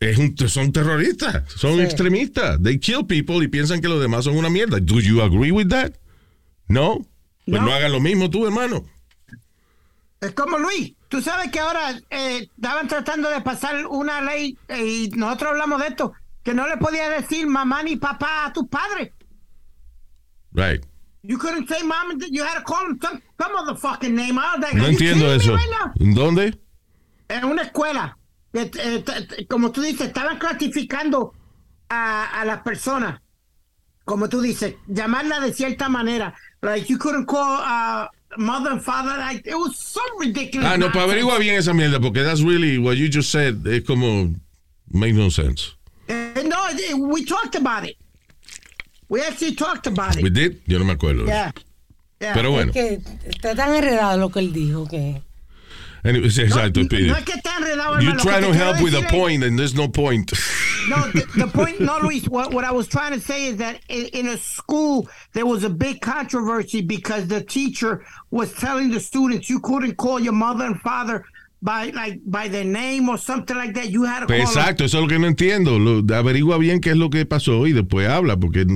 es 0.00 0.18
un, 0.18 0.36
son 0.48 0.72
terroristas, 0.72 1.44
son 1.52 1.76
Sí. 1.76 1.82
extremistas. 1.82 2.60
They 2.62 2.78
kill 2.80 3.06
people 3.06 3.36
y 3.44 3.48
piensan 3.48 3.80
que 3.80 3.88
los 3.88 4.00
demás 4.00 4.24
son 4.24 4.36
una 4.36 4.50
mierda. 4.50 4.78
Do 4.80 4.98
you 5.00 5.22
agree 5.22 5.52
with 5.52 5.68
that? 5.68 5.92
No. 6.66 7.06
Pues 7.46 7.60
no, 7.60 7.68
No. 7.68 7.72
hagan 7.72 7.92
lo 7.92 8.00
mismo 8.00 8.28
tú, 8.30 8.44
hermano. 8.46 8.84
Es 10.20 10.32
como 10.32 10.58
Luis. 10.58 10.94
Tú 11.12 11.20
sabes 11.20 11.50
que 11.50 11.60
ahora 11.60 11.90
eh, 12.08 12.48
estaban 12.56 12.88
tratando 12.88 13.28
de 13.28 13.42
pasar 13.42 13.84
una 13.86 14.22
ley 14.22 14.56
eh, 14.66 14.82
y 14.82 15.08
nosotros 15.10 15.50
hablamos 15.50 15.82
de 15.82 15.88
esto, 15.88 16.14
que 16.42 16.54
no 16.54 16.66
le 16.66 16.78
podía 16.78 17.10
decir 17.10 17.46
mamá 17.46 17.82
ni 17.82 17.96
papá 17.96 18.46
a 18.46 18.52
tus 18.54 18.66
padres. 18.66 19.10
Right. 20.54 20.82
You 21.22 21.36
couldn't 21.36 21.68
say 21.68 21.82
mom, 21.82 22.18
you 22.30 22.42
had 22.42 22.54
to 22.54 22.64
call 22.64 22.86
them 22.86 22.98
some, 23.02 23.20
some 23.38 23.54
other 23.54 23.76
fucking 23.76 24.14
name. 24.14 24.36
Was 24.36 24.58
like, 24.60 24.72
No 24.74 24.84
"Are 24.84 24.90
you 24.92 24.98
entiendo 24.98 25.34
eso. 25.34 25.52
me 25.52 25.56
right 25.58 25.70
now?" 25.70 25.92
¿En 26.00 26.14
¿Dónde? 26.14 26.58
En 27.28 27.44
una 27.44 27.60
escuela, 27.64 28.16
eh, 28.54 28.70
eh, 28.74 29.46
como 29.50 29.70
tú 29.70 29.82
dices, 29.82 30.06
estaban 30.06 30.38
clasificando 30.38 31.34
a, 31.90 32.40
a 32.40 32.44
las 32.46 32.62
personas, 32.62 33.20
como 34.06 34.30
tú 34.30 34.40
dices, 34.40 34.76
llamarla 34.86 35.40
de 35.40 35.52
cierta 35.52 35.90
manera. 35.90 36.32
Like 36.62 36.86
you 36.90 36.96
couldn't 36.98 37.26
call 37.26 37.60
uh, 37.60 38.08
mother 38.36 38.70
and 38.72 38.82
father. 38.82 39.16
Like 39.18 39.46
it 39.46 39.54
was 39.54 39.76
so 39.78 40.00
ridiculous. 40.18 40.68
Ah, 40.68 40.76
no, 40.76 40.90
pues 40.90 41.04
averigua 41.04 41.38
bien 41.38 41.54
esa 41.56 41.72
mierda, 41.72 42.00
porque 42.00 42.22
that's 42.22 42.42
really 42.42 42.78
what 42.78 42.96
you 42.96 43.08
just 43.08 43.30
said. 43.30 43.66
Es 43.66 43.84
como, 43.84 44.34
make 44.90 45.14
no 45.14 45.30
sense. 45.30 45.74
Eh, 46.08 46.42
no, 46.44 46.66
eh, 46.68 46.94
we 46.94 47.24
talked 47.24 47.54
about 47.54 47.84
it. 47.84 47.96
We 49.08 49.20
actually 49.20 49.54
talked 49.54 49.86
about 49.86 50.16
it. 50.16 50.22
We 50.22 50.30
did? 50.30 50.62
Yo 50.66 50.78
no 50.78 50.84
me 50.84 50.94
acuerdo. 50.94 51.26
Yeah. 51.26 51.52
Yeah. 52.20 52.34
Pero 52.34 52.52
bueno, 52.52 52.72
Que 52.72 53.00
está 53.24 53.54
tan 53.54 53.74
enredado 53.74 54.16
lo 54.16 54.30
que 54.30 54.40
él 54.40 54.52
dijo 54.52 54.86
que. 54.88 55.22
Sí, 56.04 56.42
exacto. 56.42 56.80
no, 56.80 56.86
Speedy. 56.86 57.06
no 57.08 57.16
es 57.16 57.24
que 57.24 57.32
enredado, 57.34 58.00
You 58.00 58.10
hermano, 58.10 58.16
lo 58.16 58.22
try 58.22 58.40
to 58.40 58.52
help 58.52 58.80
with 58.82 58.94
a 58.94 59.02
point 59.08 59.44
and 59.44 59.58
there's 59.58 59.74
no 59.74 59.88
point. 59.88 60.32
No, 60.88 60.96
the, 61.12 61.24
the 61.36 61.46
point, 61.46 61.78
no, 61.80 62.00
Luis. 62.02 62.28
What, 62.28 62.52
what 62.52 62.64
I 62.64 62.72
was 62.72 62.88
trying 62.88 63.12
to 63.12 63.20
say 63.20 63.46
is 63.46 63.58
that 63.58 63.78
in, 63.88 64.06
in 64.06 64.26
a 64.26 64.36
school 64.36 65.08
there 65.32 65.46
was 65.46 65.62
a 65.62 65.70
big 65.70 66.00
controversy 66.00 66.80
because 66.82 67.28
the 67.28 67.40
teacher 67.40 68.04
was 68.32 68.52
telling 68.54 68.90
the 68.90 68.98
students 68.98 69.48
you 69.48 69.60
couldn't 69.60 69.94
call 69.96 70.18
your 70.18 70.32
mother 70.32 70.64
and 70.64 70.80
father 70.80 71.24
by 71.62 71.90
like 71.94 72.18
by 72.26 72.48
their 72.48 72.64
name 72.64 73.08
or 73.08 73.16
something 73.16 73.56
like 73.56 73.74
that. 73.74 73.90
You 73.90 74.02
had 74.02 74.20
to 74.20 74.26
call 74.26 74.36
Pues 74.36 74.52
them. 74.54 74.64
exacto, 74.64 74.84
eso 74.84 74.96
es 74.98 75.02
lo 75.02 75.08
que 75.08 75.20
no 75.20 75.28
entiendo. 75.28 75.78
Lo- 75.78 76.02
averigua 76.16 76.58
bien 76.58 76.80
qué 76.80 76.90
es 76.90 76.96
lo 76.96 77.10
que 77.10 77.24
pasó 77.26 77.64
y 77.68 77.72
después 77.72 78.08
habla, 78.08 78.36
porque 78.36 78.66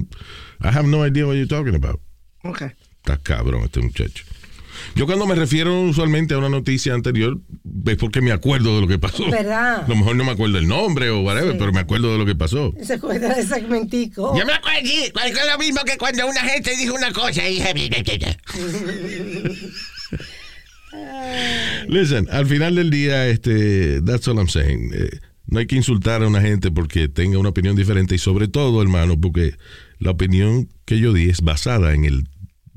I 0.62 0.68
have 0.70 0.86
no 0.86 1.02
idea 1.04 1.26
what 1.26 1.34
you're 1.34 1.48
talking 1.48 1.74
about. 1.74 1.98
Okay. 2.44 2.70
Está 3.04 3.16
cabrón 3.20 3.64
este 3.64 3.80
muchacho. 3.80 4.22
Yo 4.96 5.04
cuando 5.04 5.26
me 5.26 5.34
refiero 5.34 5.82
usualmente 5.82 6.32
a 6.32 6.38
una 6.38 6.48
noticia 6.48 6.94
anterior, 6.94 7.38
es 7.86 7.96
porque 7.98 8.22
me 8.22 8.32
acuerdo 8.32 8.74
de 8.76 8.80
lo 8.80 8.88
que 8.88 8.98
pasó. 8.98 9.30
¿Verdad? 9.30 9.84
A 9.84 9.88
lo 9.88 9.94
mejor 9.94 10.16
no 10.16 10.24
me 10.24 10.30
acuerdo 10.32 10.56
el 10.56 10.66
nombre 10.66 11.10
o 11.10 11.20
whatever, 11.20 11.52
Sí. 11.52 11.58
pero 11.58 11.70
me 11.72 11.80
acuerdo 11.80 12.12
de 12.12 12.18
lo 12.18 12.24
que 12.24 12.34
pasó. 12.34 12.72
Se 12.82 12.98
cuenta 12.98 13.34
de 13.34 13.46
segmentico. 13.46 14.36
Yo 14.38 14.46
me 14.46 14.54
acuerdo, 14.54 14.80
sí, 14.82 15.04
es 15.04 15.46
lo 15.52 15.58
mismo 15.58 15.82
que 15.84 15.98
cuando 15.98 16.26
una 16.26 16.40
gente 16.40 16.74
dijo 16.78 16.94
una 16.94 17.12
cosa 17.12 17.46
y 17.46 17.56
dije... 17.56 17.74
Listen, 21.88 22.26
al 22.30 22.46
final 22.46 22.74
del 22.74 22.90
día, 22.90 23.28
este, 23.28 24.00
that's 24.02 24.26
all 24.28 24.38
I'm 24.38 24.48
saying. 24.48 24.92
Eh, 24.94 25.18
no 25.46 25.58
hay 25.58 25.66
que 25.66 25.76
insultar 25.76 26.22
a 26.22 26.26
una 26.26 26.40
gente 26.40 26.70
porque 26.70 27.08
tenga 27.08 27.38
una 27.38 27.50
opinión 27.50 27.76
diferente 27.76 28.14
y 28.14 28.18
sobre 28.18 28.48
todo, 28.48 28.80
hermano, 28.82 29.20
porque 29.20 29.54
la 29.98 30.10
opinión 30.12 30.68
que 30.84 30.98
yo 30.98 31.12
di 31.12 31.28
es 31.28 31.42
basada 31.42 31.92
en 31.94 32.04
el 32.04 32.28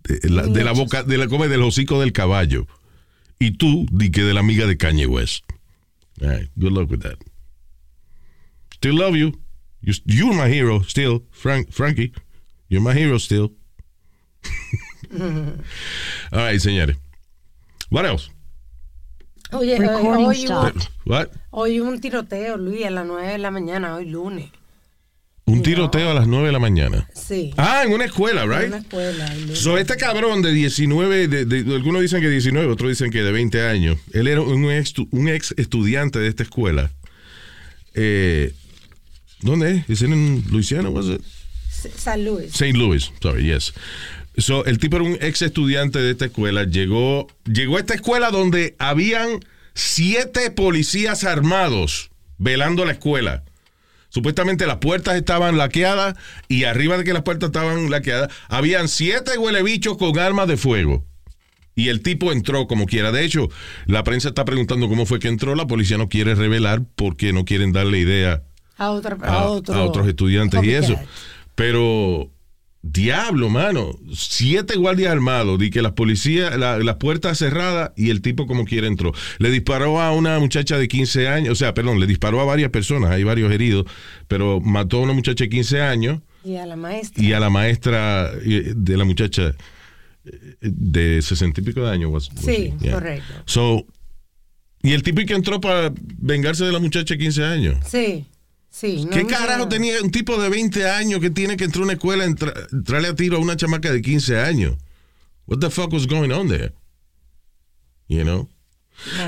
de 0.10 0.30
la, 0.30 0.44
de 0.48 0.64
la 0.64 0.72
boca, 0.72 1.04
de 1.04 1.18
la 1.18 1.28
come 1.28 1.48
del 1.48 1.62
hocico 1.62 2.00
del 2.00 2.12
caballo. 2.14 2.68
Y 3.40 3.52
tú 3.52 3.86
di 3.92 4.12
que 4.12 4.24
de 4.24 4.34
la 4.34 4.42
amiga 4.42 4.66
de 4.66 4.78
Kanye 4.78 5.06
West. 5.06 5.46
All 6.22 6.30
right, 6.30 6.50
good 6.58 6.74
luck 6.74 6.90
with 6.90 7.02
that. 7.02 7.18
Still 8.74 8.98
love 8.98 9.16
you. 9.16 9.40
you 9.82 9.94
you're 10.06 10.34
my 10.34 10.50
hero 10.50 10.82
still, 10.82 11.24
Frank, 11.32 11.72
Frankie. 11.72 12.12
You're 12.68 12.82
my 12.82 12.94
hero 12.94 13.18
still. 13.18 13.52
All 15.14 15.56
right, 16.32 16.60
señores. 16.60 16.98
What 17.90 18.06
else? 18.06 18.30
Oye, 19.52 19.76
eh, 19.76 19.88
hoy. 19.88 20.46
What? 21.06 21.30
un 21.52 22.00
tiroteo, 22.00 22.58
Luis, 22.58 22.86
a 22.86 22.92
las 22.92 23.08
9 23.08 23.32
de 23.32 23.38
la 23.40 23.52
mañana, 23.52 23.96
hoy 23.96 24.06
lunes. 24.06 24.52
Un 25.52 25.64
tiroteo 25.64 26.12
a 26.12 26.14
las 26.14 26.28
9 26.28 26.48
de 26.48 26.52
la 26.52 26.60
mañana. 26.60 27.08
Sí. 27.14 27.54
Ah, 27.58 27.84
en 27.86 27.92
una 27.94 28.06
escuela, 28.06 28.44
En 28.44 28.50
right? 28.52 28.68
una 28.68 28.78
escuela. 28.78 29.36
So, 29.54 29.78
este 29.78 29.98
cabrón 29.98 30.42
de 30.42 30.52
19, 30.54 31.28
de, 31.28 31.46
de- 31.46 31.76
algunos 31.76 32.02
dicen 32.02 32.22
que 32.22 32.30
19, 32.30 32.68
otros 32.72 32.90
dicen 32.90 33.12
que 33.12 33.22
de 33.24 33.32
20 33.32 33.66
años. 33.68 33.98
Él 34.14 34.28
era 34.28 34.42
un 34.42 34.70
ex, 34.72 34.94
un 35.12 35.28
ex 35.30 35.54
estudiante 35.58 36.20
de 36.20 36.28
esta 36.28 36.44
escuela. 36.44 36.92
Eh, 37.96 38.54
¿Dónde 39.42 39.84
es? 39.88 39.90
¿Es 39.90 40.02
en 40.02 40.44
Luisiana? 40.50 40.90
Was 40.90 41.06
it? 41.08 41.22
San 41.96 42.26
Luis. 42.26 42.48
St. 42.54 42.74
Louis, 42.78 43.12
sorry, 43.22 43.44
yes. 43.46 43.74
So, 44.38 44.66
el 44.66 44.80
tipo 44.80 44.98
era 44.98 45.06
un 45.06 45.18
ex 45.22 45.42
estudiante 45.42 46.00
de 46.00 46.12
esta 46.12 46.26
escuela. 46.26 46.64
Llegó, 46.66 47.28
llegó 47.46 47.78
a 47.78 47.80
esta 47.80 47.94
escuela 47.94 48.32
donde 48.32 48.76
habían 48.80 49.40
siete 49.74 50.52
policías 50.52 51.24
armados 51.24 52.12
velando 52.38 52.84
la 52.86 52.92
escuela. 52.94 53.44
Supuestamente 54.10 54.66
las 54.66 54.78
puertas 54.78 55.16
estaban 55.16 55.58
laqueadas 55.58 56.16
y 56.48 56.64
arriba 56.64 56.98
de 56.98 57.04
que 57.04 57.14
las 57.14 57.24
puertas 57.24 57.50
estaban 57.50 57.90
laqueadas 57.90 58.32
habían 58.48 58.88
siete 58.88 59.38
huelebichos 59.38 59.98
con 59.98 60.18
armas 60.20 60.48
de 60.48 60.58
fuego. 60.58 61.06
Y 61.76 61.88
el 61.88 62.02
tipo 62.02 62.32
entró 62.32 62.68
como 62.68 62.88
quiera. 62.88 63.12
De 63.12 63.24
hecho, 63.24 63.48
la 63.86 64.04
prensa 64.04 64.30
está 64.30 64.44
preguntando 64.44 64.90
cómo 64.90 65.06
fue 65.06 65.20
que 65.20 65.30
entró. 65.30 65.56
La 65.56 65.68
policía 65.68 65.98
no 65.98 66.10
quiere 66.10 66.36
revelar 66.36 66.82
porque 66.96 67.32
no 67.32 67.46
quieren 67.46 67.72
darle 67.72 68.00
idea 68.00 68.44
A, 68.78 68.92
otra, 68.92 69.18
a, 69.22 69.34
a, 69.34 69.46
otro, 69.46 69.76
a 69.76 69.84
otros 69.84 70.08
estudiantes 70.08 70.62
y 70.64 70.72
eso. 70.72 71.00
Pero, 71.56 72.30
diablo, 72.82 73.50
mano. 73.50 73.92
Siete 74.14 74.78
guardias 74.78 75.12
armados. 75.12 75.60
Di 75.60 75.70
que 75.70 75.82
las 75.82 75.92
policías, 75.94 76.58
la- 76.58 76.78
las 76.80 76.96
puertas 76.96 77.38
cerradas 77.38 77.92
y 77.98 78.10
el 78.10 78.22
tipo 78.22 78.48
como 78.48 78.66
quiera 78.66 78.88
entró. 78.88 79.12
Le 79.38 79.50
disparó 79.52 80.02
a 80.02 80.12
una 80.14 80.40
muchacha 80.40 80.78
de 80.78 80.88
15 80.88 81.28
años. 81.28 81.52
O 81.52 81.56
sea, 81.56 81.74
perdón, 81.74 82.00
le 82.00 82.08
disparó 82.08 82.40
a 82.42 82.46
varias 82.46 82.70
personas. 82.72 83.12
Hay 83.12 83.24
varios 83.24 83.52
heridos. 83.52 83.86
Pero 84.28 84.60
mató 84.62 84.98
a 84.98 85.02
una 85.02 85.14
muchacha 85.14 85.44
de 85.44 85.50
15 85.50 85.82
años 85.82 86.22
Y 86.44 86.56
a 86.56 86.66
la 86.66 86.76
maestra. 86.76 87.24
y 87.24 87.34
a 87.34 87.40
la 87.40 87.50
maestra 87.50 88.32
eh, 88.46 88.74
de 88.76 88.98
la 88.98 89.04
muchacha 89.04 89.54
eh, 90.26 90.32
de 90.62 91.22
60 91.22 91.62
y 91.62 91.64
pico 91.64 91.82
de 91.84 91.92
años. 91.92 92.12
was- 92.12 92.30
was 92.36 92.46
Sí? 92.46 92.74
Yeah. 92.80 92.94
correcto. 92.94 93.34
So, 93.46 93.86
y 94.82 94.94
el 94.94 95.04
tipo 95.04 95.22
que 95.26 95.34
entró 95.34 95.60
para 95.60 95.92
vengarse 96.18 96.64
de 96.64 96.72
la 96.72 96.80
muchacha 96.80 97.14
de 97.16 97.18
15 97.20 97.44
años. 97.44 97.78
Sí, 97.86 98.26
sí. 98.70 99.06
no 99.06 99.12
¿Qué 99.12 99.26
carajo 99.26 99.68
tenía 99.68 100.02
un 100.02 100.12
tipo 100.12 100.42
de 100.42 100.50
20 100.50 100.90
años 100.90 101.20
que 101.20 101.30
tiene 101.30 101.58
que 101.58 101.66
entrar 101.66 101.82
a 101.82 101.86
una 101.86 101.94
escuela 101.94 102.26
y 102.26 102.30
entra- 102.30 102.54
entrarle 102.72 103.08
a 103.10 103.16
tiro 103.16 103.38
a 103.38 103.40
una 103.40 103.56
chamaca 103.58 103.92
de 103.92 104.02
15 104.02 104.40
años? 104.40 104.78
What 105.48 105.60
the 105.60 105.70
fuck 105.70 105.92
was 105.92 106.06
going 106.08 106.32
on 106.32 106.48
there? 106.48 106.74
You 108.08 108.24
know? 108.24 108.48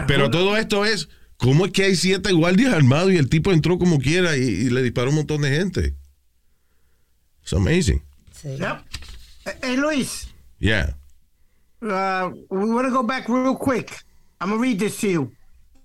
Pero 0.07 0.29
todo 0.29 0.57
esto 0.57 0.85
es, 0.85 1.07
¿cómo 1.37 1.65
es 1.65 1.71
que 1.71 1.83
hay 1.83 1.95
siete 1.95 2.31
guardias 2.33 2.73
armados 2.73 3.11
y 3.11 3.17
el 3.17 3.29
tipo 3.29 3.51
entró 3.51 3.77
como 3.79 3.99
quiera 3.99 4.35
y, 4.37 4.41
y 4.41 4.69
le 4.69 4.81
disparó 4.83 5.07
a 5.07 5.09
un 5.11 5.15
montón 5.17 5.41
de 5.41 5.49
gente? 5.49 5.95
It's 7.41 7.53
amazing. 7.53 8.01
Sí. 8.39 8.49
Yep. 8.57 8.83
Eh, 9.45 9.57
Hey, 9.63 9.77
Luis. 9.77 10.27
Yeah. 10.59 10.93
Uh, 11.81 12.29
we 12.51 12.69
want 12.71 12.85
to 12.87 12.91
go 12.91 13.01
back 13.01 13.27
real 13.27 13.55
quick. 13.55 13.91
I'm 14.39 14.49
gonna 14.49 14.61
read 14.61 14.77
this 14.79 14.97
to 15.01 15.07
you. 15.07 15.31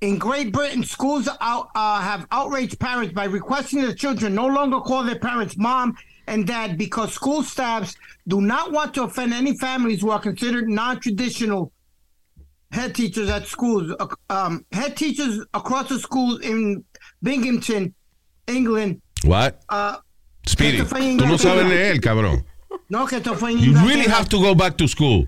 In 0.07 0.19
Great 0.19 0.53
Britain, 0.53 0.85
schools 0.85 1.29
out, 1.41 1.69
uh, 1.75 2.01
have 2.01 2.29
outraged 2.31 2.79
parents 2.79 3.13
by 3.13 3.25
requesting 3.25 3.83
their 3.83 3.93
children 3.93 4.37
no 4.37 4.47
longer 4.47 4.79
call 4.79 5.03
their 5.03 5.19
parents 5.19 5.57
mom 5.57 5.97
and 6.29 6.47
dad 6.47 6.79
because 6.79 7.13
school 7.13 7.43
staffs 7.43 7.97
do 8.29 8.41
not 8.41 8.71
want 8.71 8.95
to 8.95 9.03
offend 9.03 9.35
any 9.35 9.59
families 9.59 10.03
who 10.03 10.11
are 10.11 10.21
considered 10.21 10.69
non-traditional 10.69 11.73
head 12.71 12.95
teachers 12.95 13.29
at 13.29 13.49
schools. 13.49 13.93
Um, 14.31 14.65
head 14.71 14.97
teachers 14.97 15.45
across 15.53 15.89
the 15.89 15.99
schools 15.99 16.41
in 16.43 16.85
Binghamton, 17.21 17.93
England. 18.47 19.03
What? 19.25 19.61
Uh, 19.69 19.97
Speedy, 20.47 20.77
esto 20.83 20.87
fue 20.87 21.01
en 21.01 21.19
tú 21.19 21.27
no 21.27 21.37
sabes 21.37 21.69
leer, 21.69 22.01
cabrón. 22.01 22.45
No, 22.89 23.07
que 23.07 23.17
esto 23.17 23.35
fue 23.35 23.51
en 23.51 23.59
You 23.59 23.73
really 23.79 24.07
have 24.07 24.29
to 24.29 24.39
go 24.39 24.55
back 24.55 24.77
to 24.77 24.87
school. 24.87 25.27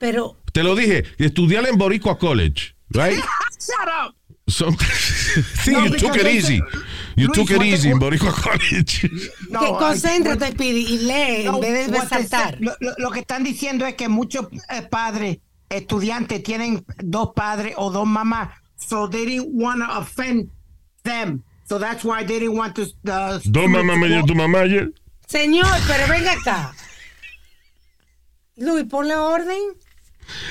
Pero, 0.00 0.36
Te 0.52 0.64
lo 0.64 0.74
dije, 0.74 1.04
estudiar 1.16 1.64
en 1.68 1.78
Boricua 1.78 2.18
College, 2.18 2.74
right? 2.92 3.22
Shut 3.60 3.88
up. 3.88 4.14
So, 4.48 4.66
sí, 5.62 5.70
No, 5.72 5.86
you 5.86 5.96
took 5.96 6.16
it 6.16 6.26
easy. 6.26 6.60
You 7.16 7.26
Luis, 7.28 7.38
took 7.38 7.50
it 7.50 7.62
easy 7.62 7.90
in 7.90 7.98
Boricua 7.98 8.32
College. 8.32 9.08
No, 9.50 9.60
que 9.60 9.66
I- 9.66 9.78
concéntrate, 9.78 10.52
Speedy, 10.52 10.86
y 10.86 10.98
lee 10.98 11.44
No, 11.44 11.56
en 11.56 11.60
vez 11.60 11.90
de 11.90 12.00
saltar. 12.08 12.56
Lo, 12.60 12.74
lo- 12.80 12.94
lo 12.98 13.10
que 13.10 13.20
están 13.20 13.44
diciendo 13.44 13.86
es 13.86 13.94
que 13.94 14.08
muchos 14.08 14.46
eh, 14.70 14.82
padres, 14.82 15.38
estudiantes, 15.68 16.42
tienen 16.42 16.84
dos 16.98 17.30
padres 17.34 17.74
o 17.76 17.90
dos 17.90 18.06
mamás. 18.06 18.48
So 18.76 19.08
they 19.08 19.24
didn't 19.26 19.50
want 19.52 19.82
to 19.82 19.98
offend 19.98 20.50
them. 21.04 21.44
So 21.68 21.78
that's 21.78 22.02
why 22.02 22.24
they 22.24 22.40
didn't 22.40 22.56
want 22.56 22.74
to. 22.76 22.86
The 23.04 23.40
Dos 23.44 23.68
mamás 23.68 23.98
me 23.98 24.08
dio 24.08 24.24
tu 24.24 24.34
mamá 24.34 24.60
ayer. 24.62 24.90
Señor, 25.28 25.66
pero 25.86 26.08
venga 26.08 26.32
acá. 26.32 26.72
Luis, 28.56 28.84
ponle 28.86 29.14
orden. 29.14 29.60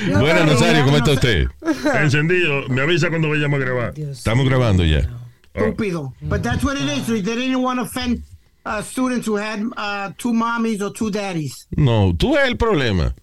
No, 0.07 0.21
Buenas, 0.21 0.45
Nazario, 0.45 0.85
¿cómo 0.85 0.97
está 0.97 1.11
usted? 1.11 1.47
Encendido. 2.01 2.67
Me 2.69 2.81
avisa 2.81 3.09
cuando 3.09 3.29
vayamos 3.29 3.59
a 3.59 3.63
grabar. 3.65 3.93
Estamos 3.97 4.47
grabando 4.47 4.83
ya. 4.83 5.09
Estúpido. 5.53 6.13
But 6.21 6.43
that's 6.43 6.63
what 6.63 6.77
it 6.77 6.89
is. 6.89 7.07
They 7.07 7.21
didn't 7.21 7.61
want 7.61 7.79
to 7.79 7.83
offend 7.85 8.23
uh, 8.65 8.81
students 8.81 9.25
who 9.27 9.35
had 9.37 9.61
uh, 9.77 10.11
two 10.17 10.33
mommies 10.33 10.81
or 10.81 10.91
two 10.91 11.09
daddies. 11.11 11.67
No, 11.75 12.13
tú 12.13 12.35
eres 12.35 12.49
el 12.49 12.57
problema. 12.57 13.13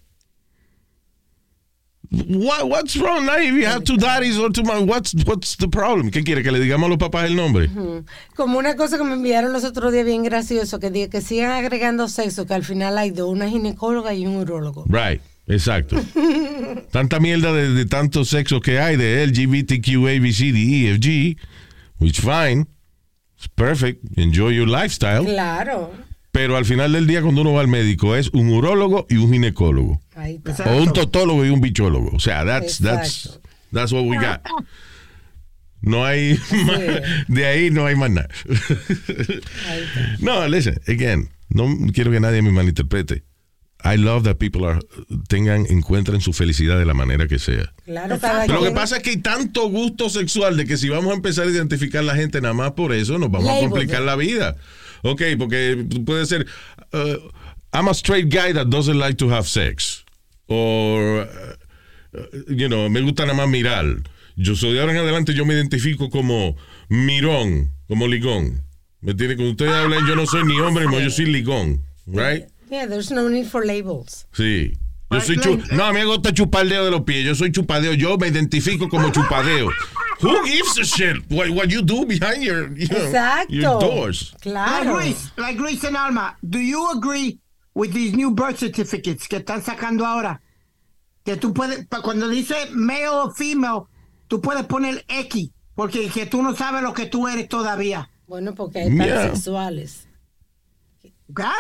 What, 2.11 2.69
what's 2.69 2.97
wrong 2.97 3.27
now 3.27 3.37
if 3.37 3.53
you 3.53 3.67
have 3.67 3.85
two 3.85 3.97
daddies 3.97 4.39
or 4.39 4.51
two 4.51 4.63
moms? 4.63 4.87
What's, 4.89 5.13
what's 5.25 5.57
the 5.57 5.69
problem? 5.69 6.11
¿Qué 6.11 6.25
quiere? 6.25 6.43
¿Que 6.43 6.53
le 6.53 6.61
digamos 6.61 6.87
a 6.87 6.89
los 6.91 6.99
papás 6.99 7.25
el 7.27 7.35
nombre? 7.35 7.69
Como 8.37 8.59
una 8.59 8.77
cosa 8.77 8.97
que 8.97 9.05
me 9.05 9.15
enviaron 9.15 9.53
los 9.53 9.65
otros 9.65 9.93
días 9.93 10.07
bien 10.07 10.23
gracioso, 10.23 10.79
que 10.79 11.09
que 11.09 11.21
sigan 11.21 11.51
agregando 11.51 12.09
sexo, 12.09 12.47
que 12.47 12.55
al 12.55 12.65
final 12.65 12.97
hay 12.97 13.11
dos, 13.11 13.29
una 13.29 13.49
ginecóloga 13.49 14.15
y 14.15 14.27
un 14.27 14.37
urólogo. 14.37 14.85
Right, 14.89 15.21
exacto. 15.47 15.97
Tanta 16.91 17.21
mierda 17.21 17.53
de, 17.53 17.71
de 17.73 17.87
tantos 17.87 18.29
sexos 18.29 18.61
que 18.61 18.79
hay 18.79 18.97
de 18.97 19.27
LGBTQ, 19.27 20.07
ABCD, 20.07 20.87
EFG, 20.89 21.37
which 21.99 22.21
fine, 22.21 22.67
it's 23.37 23.49
perfect, 23.55 24.03
enjoy 24.17 24.51
your 24.55 24.69
lifestyle. 24.69 25.25
Claro. 25.25 25.93
Pero 26.33 26.57
al 26.57 26.65
final 26.67 26.93
del 26.93 27.07
día, 27.07 27.23
cuando 27.23 27.41
uno 27.41 27.55
va 27.55 27.63
al 27.63 27.69
médico, 27.69 28.15
es 28.15 28.29
un 28.35 28.51
urólogo 28.51 29.07
y 29.09 29.17
un 29.17 29.33
ginecólogo. 29.33 30.01
O 30.67 30.77
un 30.83 30.93
totólogo 30.93 31.45
y 31.47 31.49
un 31.49 31.61
bichólogo. 31.63 32.11
O 32.15 32.21
sea, 32.21 32.45
that's, 32.45 32.79
that's, 32.79 33.41
that's 33.73 33.93
what 33.93 34.05
we 34.05 34.17
got. 34.17 34.41
No 35.83 36.05
hay 36.05 36.37
más- 36.67 37.27
de 37.29 37.47
ahí 37.47 37.71
no 37.71 37.87
hay 37.87 37.95
más 37.95 38.11
nada. 38.11 38.29
no, 40.21 40.49
listen, 40.49 40.81
again, 40.89 41.29
no 41.49 41.69
quiero 41.93 42.11
que 42.11 42.19
nadie 42.19 42.43
me 42.43 42.51
malinterprete. 42.51 43.23
I 43.87 43.97
love 43.97 44.25
that 44.25 44.39
people 44.39 44.67
are, 44.67 44.81
tengan, 45.29 45.65
encuentren 45.71 46.21
su 46.21 46.33
felicidad 46.33 46.77
de 46.77 46.85
la 46.85 46.95
manera 46.95 47.29
que 47.29 47.39
sea. 47.39 47.73
Claro, 47.85 48.19
cada 48.19 48.47
Pero 48.47 48.61
lo 48.61 48.65
que 48.65 48.73
pasa 48.73 48.97
es 48.97 49.03
que 49.05 49.11
hay 49.11 49.17
tanto 49.19 49.69
gusto 49.69 50.11
sexual 50.11 50.57
de 50.57 50.67
que 50.67 50.77
si 50.77 50.89
vamos 50.89 51.13
a 51.13 51.15
empezar 51.15 51.47
a 51.47 51.51
identificar 51.51 52.01
a 52.01 52.05
la 52.05 52.17
gente 52.17 52.41
nada 52.41 52.55
más 52.55 52.73
por 52.73 52.93
eso, 52.93 53.17
nos 53.19 53.31
vamos 53.31 53.49
a 53.49 53.61
complicar 53.61 54.03
la 54.03 54.17
vida. 54.17 54.57
Ok, 55.03 55.23
porque 55.39 55.87
puede 56.05 56.27
ser, 56.27 56.47
uh, 56.93 57.31
I'm 57.73 57.87
a 57.89 57.95
straight 57.95 58.29
guy 58.29 58.53
that 58.53 58.67
doesn't 58.67 58.99
like 58.99 59.19
to 59.19 59.31
have 59.31 59.47
sex. 59.47 60.05
Or, 60.49 61.29
uh, 62.13 62.27
you 62.49 62.69
know, 62.69 62.89
me 62.89 63.01
gusta 63.03 63.25
nada 63.25 63.37
más 63.37 63.49
mirar. 63.49 63.85
Yo 64.35 64.57
soy 64.57 64.73
de 64.73 64.81
ahora 64.81 64.93
en 64.93 64.99
adelante, 64.99 65.33
yo 65.33 65.47
me 65.47 65.55
identifico 65.55 66.11
como 66.11 66.57
mirón, 66.89 67.71
como 67.87 68.09
ligón. 68.09 68.65
¿Me 69.01 69.13
entiende? 69.13 69.37
Cuando 69.37 69.53
ustedes 69.53 69.73
hablan, 69.73 70.07
yo 70.09 70.17
no 70.17 70.27
soy 70.27 70.45
ni 70.45 70.59
hombre, 70.59 70.87
yo 70.91 71.11
soy 71.11 71.27
ligón. 71.27 71.85
Right? 72.07 72.47
Yeah, 72.69 72.87
there's 72.87 73.11
no 73.11 73.29
need 73.29 73.47
for 73.47 73.65
labels. 73.65 74.27
Sí. 74.33 74.75
Yo 75.11 75.21
soy 75.21 75.37
chu 75.37 75.57
no, 75.73 75.85
a 75.85 75.93
mí 75.93 76.01
me 76.01 76.05
gusta 76.05 76.33
chupadeo 76.33 76.85
de 76.85 76.91
los 76.91 77.03
pies. 77.03 77.25
Yo 77.25 77.35
soy 77.35 77.51
chupadeo. 77.53 77.95
Yo 77.97 78.17
me 78.19 78.27
identifico 78.29 78.89
como 78.89 79.11
chupadeo. 79.13 79.71
Who 80.21 80.45
gives 80.47 80.77
a 80.79 80.85
shit 80.85 81.17
what, 81.31 81.49
what 81.51 81.71
you 81.71 81.83
do 81.83 82.05
behind 82.07 82.43
your, 82.43 82.73
you 82.77 82.89
know, 82.89 82.97
Exacto. 82.97 83.47
your 83.51 83.81
doors? 83.81 84.33
Like 84.33 84.43
Claro. 84.43 84.95
Luis, 84.95 85.31
like 85.37 85.59
Luis 85.59 85.85
and 85.85 85.97
Alma, 85.97 86.37
do 86.43 86.59
you 86.59 86.91
agree 86.91 87.39
with 87.75 87.93
these 87.93 88.15
new 88.17 88.31
birth 88.33 88.59
certificates 88.59 89.29
que 89.29 89.39
están 89.41 89.63
sacando 89.63 90.05
ahora? 90.05 90.41
Que 91.25 91.37
tú 91.37 91.53
puedes, 91.55 91.87
cuando 92.03 92.29
dice 92.29 92.55
male 92.73 93.09
o 93.09 93.31
female, 93.31 93.85
tú 94.29 94.41
puedes 94.41 94.65
poner 94.67 95.05
X, 95.09 95.51
porque 95.77 96.09
que 96.09 96.25
tú 96.27 96.43
no 96.43 96.55
sabes 96.57 96.83
lo 96.83 96.93
que 96.95 97.07
tú 97.07 97.29
eres 97.29 97.49
todavía. 97.49 98.09
Bueno, 98.27 98.55
porque 98.55 98.81
hay 98.81 98.91
Yeah. 98.91 99.29
pansexuales. 99.29 100.09
¿Ah? 101.39 101.53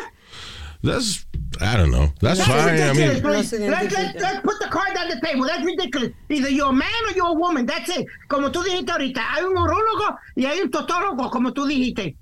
That's, 0.86 1.26
I 1.60 1.76
don't 1.76 1.90
know. 1.90 2.12
That's 2.20 2.38
That's 2.38 2.48
fine. 2.48 2.80
I 2.80 2.92
mean, 2.92 3.22
Let's, 3.22 3.52
let's, 3.52 3.92
let's 3.92 4.40
put 4.40 4.58
the 4.60 4.68
card 4.70 4.96
on 4.96 5.08
the 5.08 5.20
table. 5.20 5.44
That's 5.46 5.64
ridiculous. 5.64 6.10
Either 6.30 6.48
you're 6.50 6.70
a 6.70 6.72
man 6.72 7.02
or 7.08 7.12
you're 7.14 7.28
a 7.28 7.32
woman. 7.34 7.66
That's 7.66 7.88
it. 7.96 8.06
Como 8.28 8.50
tú 8.50 8.62
dijiste 8.62 8.90
ahorita, 8.92 9.20
hay 9.34 9.44
un 9.44 9.56
urólogo 9.56 10.16
y 10.34 10.46
hay 10.46 10.60
un 10.60 10.70
totólogo, 10.70 11.30
como 11.30 11.52
tú 11.52 11.66
dijiste. 11.66 12.16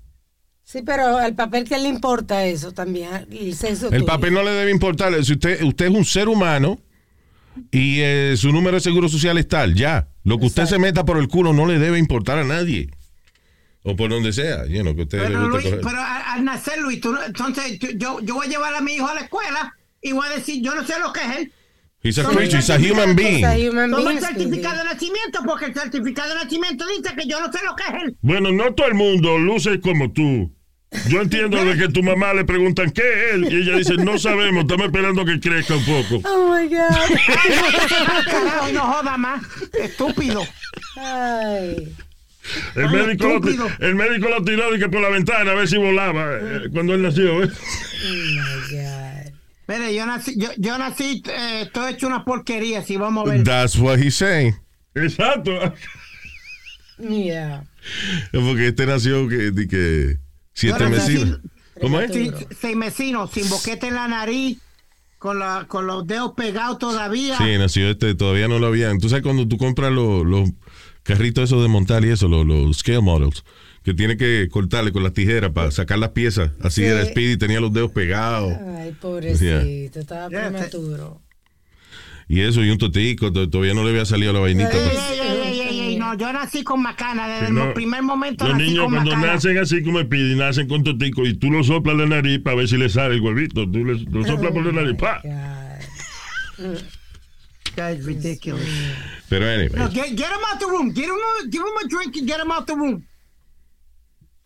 Sí, 0.63 0.81
pero 0.81 1.17
al 1.17 1.35
papel 1.35 1.63
que 1.63 1.77
le 1.77 1.87
importa 1.89 2.43
eso 2.45 2.71
también, 2.71 3.27
el 3.31 3.53
sexo 3.53 3.85
el 3.85 3.99
tuyo. 3.99 4.05
papel 4.07 4.33
no 4.33 4.41
le 4.41 4.49
debe 4.51 4.71
importar. 4.71 5.13
Si 5.23 5.33
usted, 5.33 5.61
usted 5.61 5.85
es 5.85 5.91
un 5.91 6.05
ser 6.05 6.27
humano 6.27 6.79
y 7.71 7.99
eh, 8.01 8.33
su 8.35 8.51
número 8.51 8.77
de 8.77 8.81
seguro 8.81 9.07
social 9.07 9.37
es 9.37 9.47
tal, 9.47 9.75
ya. 9.75 10.07
Lo 10.23 10.39
que 10.39 10.47
usted 10.47 10.65
se 10.65 10.79
meta 10.79 11.05
por 11.05 11.19
el 11.19 11.27
culo 11.27 11.53
no 11.53 11.67
le 11.67 11.77
debe 11.77 11.99
importar 11.99 12.39
a 12.39 12.43
nadie. 12.43 12.89
O 13.87 13.95
por 13.95 14.09
donde 14.09 14.33
sea, 14.33 14.65
you 14.65 14.81
know, 14.81 14.95
que 14.95 15.03
usted 15.03 15.19
le 15.19 15.27
Pero, 15.27 15.49
guste 15.51 15.69
Luis, 15.69 15.81
pero 15.85 15.99
al 16.01 16.43
nacer, 16.43 16.79
Luis, 16.79 16.99
tú 16.99 17.11
no- 17.11 17.23
entonces 17.23 17.77
tú- 17.79 17.89
yo, 17.95 18.19
yo 18.21 18.33
voy 18.33 18.47
a 18.47 18.49
llevar 18.49 18.73
a 18.73 18.81
mi 18.81 18.93
hijo 18.95 19.07
a 19.07 19.13
la 19.13 19.21
escuela 19.21 19.75
y 20.01 20.11
voy 20.11 20.27
a 20.27 20.31
decir, 20.35 20.61
yo 20.63 20.73
no 20.73 20.83
sé 20.85 20.99
lo 20.99 21.13
que 21.13 21.19
es 21.21 21.37
él. 21.37 21.53
He's 22.01 22.17
a 22.19 22.23
creature, 22.23 22.57
he's 22.59 22.69
a 22.69 22.77
human 22.77 23.15
being. 23.15 23.41
Toma 23.91 24.11
el 24.13 24.19
certificado 24.19 24.77
de 24.79 24.83
nacimiento 24.85 25.39
porque 25.45 25.65
el 25.65 25.73
certificado 25.73 26.29
de 26.29 26.43
nacimiento 26.43 26.85
dice 26.87 27.15
que 27.15 27.27
yo 27.27 27.39
no 27.39 27.51
sé 27.51 27.59
lo 27.65 27.75
que 27.75 27.83
es 27.83 28.03
él. 28.03 28.17
Bueno, 28.21 28.51
no 28.51 28.73
todo 28.73 28.87
el 28.87 28.93
mundo 28.95 29.37
luce 29.37 29.79
como 29.79 30.11
tú. 30.11 30.51
Yo 31.09 31.21
entiendo 31.21 31.63
de 31.65 31.77
que 31.77 31.89
tu 31.89 32.01
mamá 32.03 32.33
le 32.33 32.45
preguntan 32.45 32.89
qué 32.91 33.01
es 33.01 33.33
él 33.33 33.47
y 33.51 33.55
ella 33.61 33.77
dice 33.77 33.95
no 33.97 34.17
sabemos, 34.17 34.63
estamos 34.63 34.85
esperando 34.87 35.25
que 35.25 35.39
crezca 35.39 35.75
un 35.75 35.85
poco. 35.85 36.27
Oh 36.29 36.55
my 36.55 36.67
God. 36.67 38.25
Carajo, 38.31 38.71
no 38.71 38.81
joda 38.81 39.17
más. 39.17 39.43
Estúpido. 39.73 40.43
Ay. 40.97 41.93
El 42.75 42.89
médico, 42.89 43.27
lo, 43.27 43.67
el 43.87 43.95
médico 43.95 44.29
lo 44.29 44.43
tiró 44.43 44.71
de 44.71 44.79
que 44.79 44.89
por 44.89 45.01
la 45.01 45.09
ventana 45.09 45.51
a 45.51 45.55
ver 45.55 45.67
si 45.67 45.77
volaba 45.77 46.37
eh, 46.39 46.69
cuando 46.71 46.93
él 46.93 47.01
nació. 47.01 47.43
¿eh? 47.43 47.49
Oh 47.49 48.13
my 48.13 48.75
God. 48.77 49.33
Mire, 49.67 49.95
yo 49.95 50.05
nací, 50.05 50.35
yo, 50.37 50.49
yo 50.57 50.77
nací, 50.77 51.23
eh, 51.27 51.61
estoy 51.63 51.93
hecho 51.93 52.05
una 52.05 52.23
porquería, 52.23 52.83
si 52.83 52.97
vamos 52.97 53.27
a 53.27 53.31
ver. 53.31 53.43
That's 53.43 53.77
what 53.79 53.97
he's 53.97 54.15
saying. 54.15 54.55
Exacto. 54.93 55.51
Yeah. 56.99 57.63
Porque 58.31 58.67
este 58.67 58.85
nació 58.85 59.27
que, 59.27 59.51
de 59.51 59.67
que 59.67 60.17
siete 60.53 60.99
sin- 61.01 61.41
¿Cómo 61.81 61.99
es? 61.99 62.11
Seis 62.61 62.75
mesinos, 62.75 63.31
sin 63.31 63.49
boquete 63.49 63.87
en 63.87 63.95
la 63.95 64.07
nariz, 64.07 64.59
con, 65.17 65.39
la, 65.39 65.65
con 65.67 65.87
los 65.87 66.07
dedos 66.07 66.31
pegados 66.37 66.79
todavía. 66.79 67.37
Sí, 67.37 67.57
nació 67.57 67.89
este, 67.89 68.15
todavía 68.15 68.47
no 68.47 68.59
lo 68.59 68.67
habían. 68.67 68.99
Tú 68.99 69.09
sabes 69.09 69.23
cuando 69.23 69.45
tú 69.47 69.57
compras 69.57 69.91
los, 69.91 70.25
los 70.25 70.49
carritos 71.05 71.45
esos 71.45 71.61
de 71.61 71.69
montar 71.69 72.03
y 72.03 72.09
eso, 72.09 72.27
los, 72.27 72.45
los 72.45 72.77
scale 72.79 72.99
models, 73.01 73.45
que 73.83 73.93
tiene 73.93 74.17
que 74.17 74.49
cortarle 74.51 74.91
con 74.91 75.03
las 75.03 75.13
tijeras 75.13 75.51
para 75.51 75.69
sacar 75.71 75.99
las 75.99 76.09
piezas. 76.09 76.51
Así 76.61 76.81
Sí. 76.81 76.87
era 76.87 77.05
Speedy, 77.05 77.37
tenía 77.37 77.59
los 77.61 77.71
dedos 77.71 77.91
pegados. 77.91 78.51
Ay, 78.77 78.91
pobrecito, 78.99 79.99
estaba 79.99 80.27
Yeah, 80.29 80.49
prematuro. 80.49 81.21
Y 82.27 82.39
eso, 82.41 82.63
y 82.63 82.71
un 82.71 82.79
totico, 82.79 83.31
to- 83.31 83.47
todavía 83.47 83.75
no 83.75 83.83
le 83.83 83.91
había 83.91 84.03
salido 84.05 84.33
la 84.33 84.39
vainita. 84.39 84.71
Ey, 84.73 84.97
ey, 84.97 85.19
ey, 85.21 85.41
ey, 85.43 85.59
ey, 85.61 85.79
ey, 85.81 85.97
no, 85.99 86.17
yo 86.17 86.33
nací 86.33 86.63
con 86.63 86.81
macana, 86.81 87.27
desde 87.27 87.53
No, 87.53 87.65
el 87.67 87.73
primer 87.73 88.01
momento 88.01 88.45
Los 88.47 88.57
nací 88.57 88.65
niños 88.69 88.85
con 88.85 88.93
cuando 88.95 89.11
macana. 89.11 89.33
nacen 89.33 89.57
así 89.59 89.83
como 89.83 90.01
Speedy, 90.01 90.35
nacen 90.35 90.67
con 90.67 90.83
totico 90.83 91.23
y 91.27 91.35
tú 91.35 91.51
lo 91.51 91.63
soplas 91.63 91.95
la 91.95 92.07
nariz 92.07 92.39
para 92.39 92.55
ver 92.55 92.67
si 92.67 92.77
le 92.77 92.89
sale 92.89 93.13
el 93.13 93.21
huevito. 93.21 93.69
Tú 93.69 93.85
le, 93.85 93.99
lo 93.99 94.25
soplas 94.25 94.51
por 94.53 94.65
la 94.65 94.71
nariz, 94.71 94.97
pa. 94.97 95.21
That 97.75 97.97
is 97.97 98.05
ridiculous. 98.05 98.63
Pero 99.29 99.45
anyway, 99.45 99.77
No, 99.77 99.87
get, 99.89 100.15
get 100.15 100.29
him 100.31 100.39
out 100.51 100.59
the 100.59 100.67
room. 100.67 100.91
Get 100.93 101.05
him 101.05 101.15
a, 101.15 101.47
give 101.47 101.61
him 101.61 101.77
a 101.83 101.87
drink 101.87 102.15
and 102.17 102.27
get 102.27 102.39
him 102.39 102.51
out 102.51 102.65
the 102.67 102.75
room. 102.75 103.03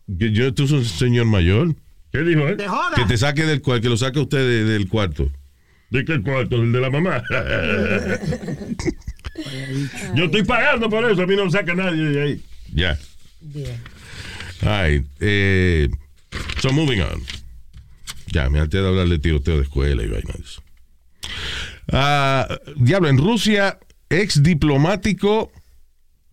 yo, 0.08 0.52
tú 0.52 0.66
sos 0.66 0.72
un 0.80 0.84
señor 0.84 1.26
mayor. 1.26 1.74
¿Qué 2.12 2.20
dijo 2.24 2.46
él? 2.48 2.56
De 2.56 2.66
joda. 2.66 2.96
Que 2.96 3.04
te 3.04 3.16
saque 3.16 3.44
del 3.44 3.60
cuarto, 3.62 3.82
que 3.82 3.88
lo 3.88 3.96
saque 3.96 4.18
usted 4.18 4.38
de- 4.38 4.64
del 4.64 4.88
cuarto. 4.88 5.30
¿De 5.90 6.04
qué 6.04 6.20
cuarto? 6.22 6.56
¿El 6.56 6.72
de 6.72 6.80
la 6.80 6.90
mamá? 6.90 7.22
Yo 10.14 10.24
estoy 10.24 10.42
pagando 10.44 10.88
por 10.90 11.04
eso, 11.10 11.22
a 11.22 11.26
mí 11.26 11.36
no 11.36 11.44
me 11.44 11.50
saca 11.50 11.74
nadie 11.74 12.02
de 12.04 12.22
ahí. 12.22 12.42
Ya. 12.74 12.98
Bien. 13.40 13.80
Ay, 14.62 15.04
eh, 15.20 15.88
so 16.60 16.72
moving 16.72 17.00
on. 17.00 17.22
Ya, 18.32 18.48
me 18.50 18.60
harté 18.60 18.78
de 18.80 18.88
hablar 18.88 19.08
de 19.08 19.18
tiroteo 19.18 19.56
de 19.56 19.62
escuela 19.62 20.02
y 20.02 20.08
vainas. 20.08 20.60
Ah, 21.92 22.46
diablo, 22.76 23.08
en 23.08 23.18
Rusia, 23.18 23.78
ex 24.08 24.42
diplomático 24.42 25.50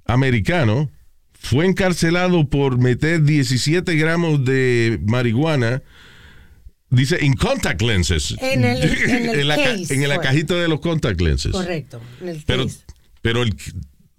americano 0.05 0.89
fue 1.33 1.65
encarcelado 1.65 2.47
por 2.49 2.77
meter 2.79 3.23
17 3.23 3.95
gramos 3.95 4.43
de 4.45 4.99
marihuana, 5.05 5.83
dice, 6.89 7.23
en 7.23 7.33
contact 7.33 7.81
lenses. 7.81 8.35
En 8.41 8.63
el- 8.65 8.83
en 8.83 9.29
el 9.39 9.47
la, 9.47 9.55
ca- 9.55 9.63
case 9.63 9.93
en 9.93 10.07
la 10.09 10.15
fue. 10.15 10.23
cajita 10.23 10.55
de 10.55 10.67
los 10.67 10.79
contact 10.79 11.21
lenses. 11.21 11.51
Correcto. 11.51 12.01
en 12.21 12.29
el 12.29 12.43
Pero, 12.45 12.63
case. 12.65 12.79
pero 13.21 13.43
el, 13.43 13.55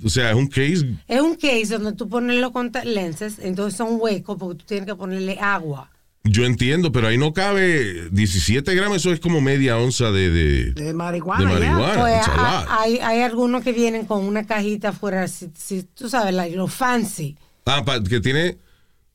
o 0.05 0.09
sea, 0.09 0.31
es 0.31 0.37
un 0.37 0.47
case 0.47 0.95
Es 1.09 1.21
un 1.21 1.35
case 1.35 1.67
donde 1.79 1.93
tú 1.95 2.09
pones 2.09 2.37
los 2.41 2.53
contact 2.53 2.87
lenses, 2.87 3.39
entonces 3.41 3.77
son 3.77 3.97
huecos 4.01 4.37
porque 4.39 4.59
tú 4.61 4.65
tienes 4.67 4.87
que 4.87 4.95
ponerle 4.95 5.39
agua. 5.41 5.91
Yo 6.31 6.45
entiendo, 6.45 6.93
pero 6.93 7.09
ahí 7.09 7.17
no 7.19 7.33
cabe 7.33 8.09
17 8.11 8.75
gramos, 8.75 8.99
eso 8.99 9.13
es 9.13 9.21
como 9.21 9.41
media 9.41 9.79
onza 9.79 10.11
de, 10.11 10.31
de, 10.31 10.73
De 10.73 10.93
marihuana, 10.95 11.55
de 11.55 11.61
ya. 11.61 11.73
marihuana. 11.73 12.01
Pues, 12.01 12.29
a 12.29 12.81
hay, 12.83 12.99
hay 12.99 13.21
algunos 13.23 13.63
que 13.63 13.73
vienen 13.73 14.05
con 14.07 14.25
una 14.25 14.47
cajita 14.47 14.91
afuera, 14.91 15.27
si, 15.29 15.49
si 15.57 15.83
tú 15.83 16.09
sabes, 16.09 16.35
like, 16.35 16.57
lo 16.57 16.67
fancy. 16.67 17.37
Ah, 17.67 17.85
pa- 17.85 18.03
que 18.03 18.21
tiene 18.21 18.59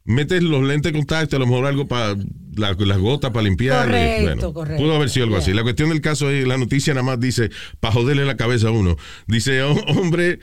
metes 0.06 0.44
los 0.44 0.62
lentes 0.64 0.92
de 0.92 0.98
contacto, 1.00 1.36
a 1.36 1.40
lo 1.40 1.46
mejor 1.48 1.66
algo 1.66 1.88
para 1.88 2.16
la- 2.56 2.76
las 2.78 2.98
gotas 2.98 3.32
para 3.32 3.44
limpiar. 3.44 3.86
Correcto, 3.86 4.22
bueno, 4.24 4.54
correcto. 4.54 4.84
Pudo 4.84 4.96
haber 4.96 5.10
sido 5.10 5.26
algo 5.26 5.38
así. 5.38 5.54
La 5.54 5.64
cuestión 5.64 5.90
del 5.90 6.02
caso 6.02 6.30
es, 6.30 6.48
la 6.48 6.58
noticia 6.58 6.94
nada 6.94 7.06
más 7.06 7.20
dice, 7.20 7.50
para 7.80 7.94
joderle 7.94 8.26
la 8.26 8.38
cabeza 8.38 8.68
a 8.68 8.72
uno. 8.72 8.98
Dice, 9.28 9.62
"Oh, 9.64 9.74
hombre, 9.88 10.40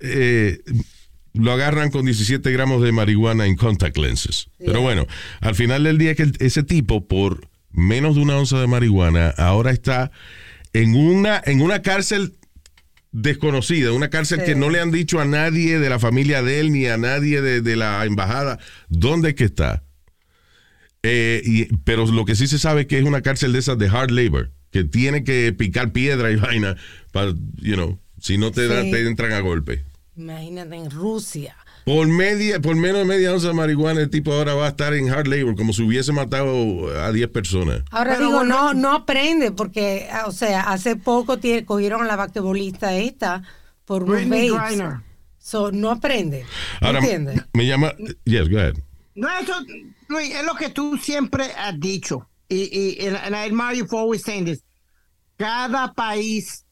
eh, 0.00 0.60
lo 1.34 1.52
agarran 1.52 1.90
con 1.90 2.04
17 2.06 2.50
gramos 2.52 2.82
de 2.82 2.92
marihuana 2.92 3.46
en 3.46 3.56
contact 3.56 3.96
lenses. 3.98 4.48
Pero 4.58 4.80
bueno, 4.80 5.06
al 5.40 5.54
final 5.54 5.84
del 5.84 5.98
día 5.98 6.14
que 6.14 6.30
ese 6.38 6.62
tipo, 6.62 7.06
por 7.06 7.48
menos 7.72 8.14
de 8.14 8.22
una 8.22 8.36
onza 8.38 8.60
de 8.60 8.66
marihuana, 8.68 9.30
ahora 9.36 9.70
está 9.72 10.10
en 10.72 10.94
una, 10.94 11.42
en 11.44 11.60
una 11.60 11.82
cárcel 11.82 12.34
desconocida, 13.12 13.92
una 13.92 14.10
cárcel 14.10 14.40
Sí. 14.40 14.46
que 14.46 14.54
no 14.54 14.70
le 14.70 14.80
han 14.80 14.90
dicho 14.90 15.20
a 15.20 15.24
nadie 15.24 15.78
de 15.78 15.88
la 15.88 15.98
familia 15.98 16.42
de 16.42 16.60
él 16.60 16.72
ni 16.72 16.86
a 16.86 16.96
nadie 16.96 17.40
de, 17.42 17.60
de 17.60 17.76
la 17.76 18.04
embajada 18.04 18.58
dónde 18.88 19.30
es 19.30 19.34
que 19.34 19.44
está. 19.44 19.82
Eh, 21.02 21.42
y- 21.44 21.64
pero 21.84 22.06
lo 22.06 22.24
que 22.24 22.34
sí 22.34 22.46
se 22.46 22.58
sabe 22.58 22.82
es 22.82 22.86
que 22.86 22.98
es 22.98 23.04
una 23.04 23.22
cárcel 23.22 23.52
de 23.52 23.58
esas 23.58 23.76
de 23.78 23.88
hard 23.88 24.10
labor, 24.10 24.50
que 24.70 24.84
tiene 24.84 25.22
que 25.22 25.52
picar 25.52 25.92
piedra 25.92 26.30
y 26.30 26.36
vaina 26.36 26.76
para, 27.12 27.32
you 27.60 27.74
know, 27.74 28.00
si 28.20 28.38
no 28.38 28.50
te, 28.52 28.66
da- 28.68 28.82
te 28.82 29.06
entran 29.06 29.32
a 29.32 29.40
golpe. 29.40 29.84
Imagínate 30.16 30.76
en 30.76 30.90
Rusia. 30.90 31.56
Por 31.84 32.06
media, 32.06 32.60
por 32.60 32.76
menos 32.76 32.98
de 33.00 33.04
media 33.04 33.32
onza 33.32 33.48
de 33.48 33.54
marihuana, 33.54 34.00
el 34.00 34.08
tipo 34.10 34.32
ahora 34.32 34.54
va 34.54 34.66
a 34.66 34.68
estar 34.70 34.94
en 34.94 35.10
hard 35.10 35.26
labor, 35.26 35.54
como 35.54 35.72
si 35.72 35.82
hubiese 35.82 36.12
matado 36.12 36.88
a 37.02 37.12
10 37.12 37.28
personas. 37.28 37.82
Ahora 37.90 38.14
Pero 38.14 38.26
digo, 38.26 38.38
bueno- 38.38 38.72
no, 38.72 38.74
no 38.74 38.92
aprende, 38.92 39.52
porque, 39.52 40.08
ah, 40.10 40.24
o 40.26 40.32
sea, 40.32 40.62
hace 40.62 40.96
poco 40.96 41.38
cogieron 41.66 42.02
a 42.02 42.06
la 42.06 42.16
basquetbolista 42.16 42.94
esta 42.96 43.42
por 43.84 44.06
Britney 44.06 44.48
vapes. 44.50 44.68
Griner. 44.78 45.00
So, 45.38 45.70
no 45.72 45.90
aprende. 45.90 46.46
Ahora, 46.80 47.00
¿Entiendes? 47.00 47.42
me 47.52 47.66
llama, 47.66 47.92
yes, 48.24 48.48
go 48.48 48.56
ahead. 48.56 48.76
No, 49.14 49.28
eso, 49.38 49.52
Luis, 50.08 50.34
es 50.34 50.44
lo 50.44 50.54
que 50.54 50.70
tú 50.70 50.96
siempre 50.96 51.44
has 51.56 51.78
dicho. 51.78 52.26
Y, 52.48 52.70
y 52.72 53.06
and, 53.06 53.16
and 53.16 53.34
I 53.34 53.46
admire 53.46 53.76
you 53.76 53.86
for 53.86 54.00
always 54.00 54.22
saying 54.22 54.46
this. 54.46 54.64
Cada 55.36 55.92
país 55.92 56.64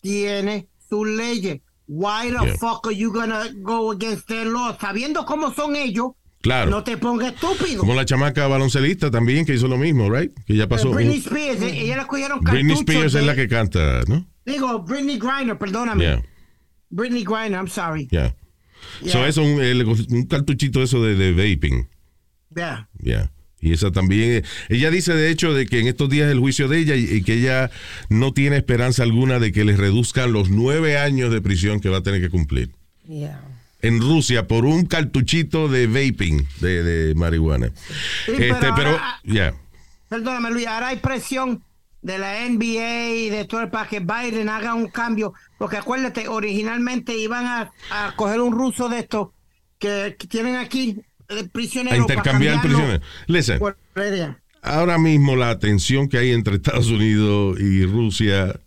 tiene 0.00 0.68
sus 0.88 1.06
leyes. 1.06 1.60
Why 1.86 2.30
the 2.30 2.44
Yeah. 2.46 2.56
fuck 2.58 2.86
are 2.86 2.94
you 2.94 3.12
gonna 3.12 3.48
go 3.62 3.90
against 3.90 4.26
their 4.28 4.46
laws? 4.46 4.76
Sabiendo 4.80 5.24
cómo 5.26 5.52
son 5.54 5.76
ellos, 5.76 6.12
Claro. 6.42 6.70
no 6.70 6.82
te 6.84 6.96
pongas 6.96 7.34
estúpido. 7.34 7.80
Como 7.80 7.94
la 7.94 8.04
chamaca 8.04 8.46
baloncelista 8.48 9.10
también, 9.10 9.44
que 9.44 9.54
hizo 9.54 9.68
lo 9.68 9.76
mismo, 9.76 10.10
right? 10.10 10.32
Que 10.46 10.56
ya 10.56 10.66
pasó. 10.68 10.90
Britney 10.90 11.16
un- 11.18 11.22
Spears, 11.22 11.60
eh, 11.62 11.80
ella 11.82 11.96
le 11.98 12.06
cogieron 12.06 12.40
Britney 12.40 12.74
Spears 12.76 13.14
es 13.14 13.24
la 13.24 13.34
que 13.34 13.48
canta, 13.48 14.02
¿no? 14.08 14.26
Digo, 14.46 14.80
Britney 14.80 15.18
Griner, 15.18 15.56
perdóname. 15.58 16.02
Yeah, 16.04 16.22
Britney 16.90 17.24
Griner, 17.24 17.58
I'm 17.58 17.68
sorry. 17.68 18.08
yeah. 18.10 18.34
Yeah. 19.00 19.12
So 19.12 19.24
eso, 19.26 19.42
un, 19.42 19.60
el- 19.60 19.84
un 19.86 20.26
cartuchito 20.26 20.82
eso 20.82 21.00
de, 21.02 21.14
de 21.14 21.32
vaping. 21.32 21.88
Yeah. 22.56 22.88
Yeah. 23.00 23.30
Y 23.62 23.72
esa 23.72 23.92
también, 23.92 24.32
eh, 24.32 24.42
ella 24.68 24.90
dice 24.90 25.14
de 25.14 25.30
hecho 25.30 25.54
de 25.54 25.66
que 25.66 25.78
en 25.78 25.86
estos 25.86 26.10
días 26.10 26.28
el 26.30 26.40
juicio 26.40 26.66
de 26.66 26.78
ella 26.78 26.96
y, 26.96 27.22
que 27.22 27.34
ella 27.34 27.70
no 28.08 28.32
tiene 28.32 28.56
esperanza 28.56 29.04
alguna 29.04 29.38
de 29.38 29.52
que 29.52 29.64
le 29.64 29.76
reduzcan 29.76 30.32
los 30.32 30.50
nueve 30.50 30.98
años 30.98 31.32
de 31.32 31.40
prisión 31.40 31.78
que 31.78 31.88
va 31.88 31.98
a 31.98 32.02
tener 32.02 32.20
que 32.20 32.28
cumplir. 32.28 32.70
Yeah. 33.08 33.40
En 33.80 34.00
Rusia 34.00 34.48
por 34.48 34.64
un 34.64 34.86
cartuchito 34.86 35.68
de 35.68 35.86
vaping 35.86 36.46
de, 36.60 36.82
de 36.82 37.14
marihuana. 37.14 37.70
Sí, 38.26 38.32
este, 38.36 38.66
pero 38.74 38.98
ya. 39.22 39.54
Perdóname, 40.08 40.50
Luis, 40.50 40.66
ahora 40.66 40.88
hay 40.88 40.96
presión 40.96 41.62
de 42.02 42.18
la 42.18 42.48
NBA 42.48 43.10
y 43.10 43.30
de 43.30 43.44
todo 43.44 43.60
el 43.60 43.70
para 43.70 43.88
que 43.88 44.00
Biden 44.00 44.48
haga 44.48 44.74
un 44.74 44.88
cambio, 44.88 45.34
porque 45.56 45.76
acuérdate, 45.76 46.26
originalmente 46.26 47.16
iban 47.16 47.46
a, 47.46 47.72
a 47.90 48.14
coger 48.16 48.40
un 48.40 48.52
ruso 48.52 48.88
de 48.88 48.98
estos 48.98 49.28
que, 49.78 50.16
que 50.18 50.26
tienen 50.26 50.56
aquí 50.56 51.00
eh, 51.38 51.48
prisionero 51.50 51.96
A 51.96 51.98
intercambiar 51.98 52.60
cambiarlo 52.60 52.78
prisiones. 52.78 53.00
Listen, 53.26 53.60
ahora 54.62 54.98
mismo 54.98 55.36
la 55.36 55.58
tensión 55.58 56.08
que 56.08 56.18
hay 56.18 56.32
entre 56.32 56.56
Estados 56.56 56.88
Unidos 56.88 57.58
y 57.60 57.84
Rusia 57.84 58.58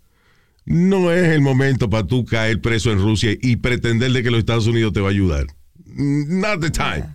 no 0.65 1.11
es 1.11 1.29
el 1.29 1.41
momento 1.41 1.89
para 1.89 2.07
tú 2.07 2.25
caer 2.25 2.59
preso 2.59 2.91
en 2.91 2.99
Rusia 2.99 3.31
y 3.39 3.57
pretender 3.57 4.11
de 4.11 4.23
que 4.23 4.31
los 4.31 4.39
Estados 4.39 4.67
Unidos 4.67 4.93
te 4.93 4.99
va 4.99 5.07
a 5.07 5.11
ayudar. 5.11 5.45
Not 5.85 6.61
the 6.61 6.71
time. 6.71 7.05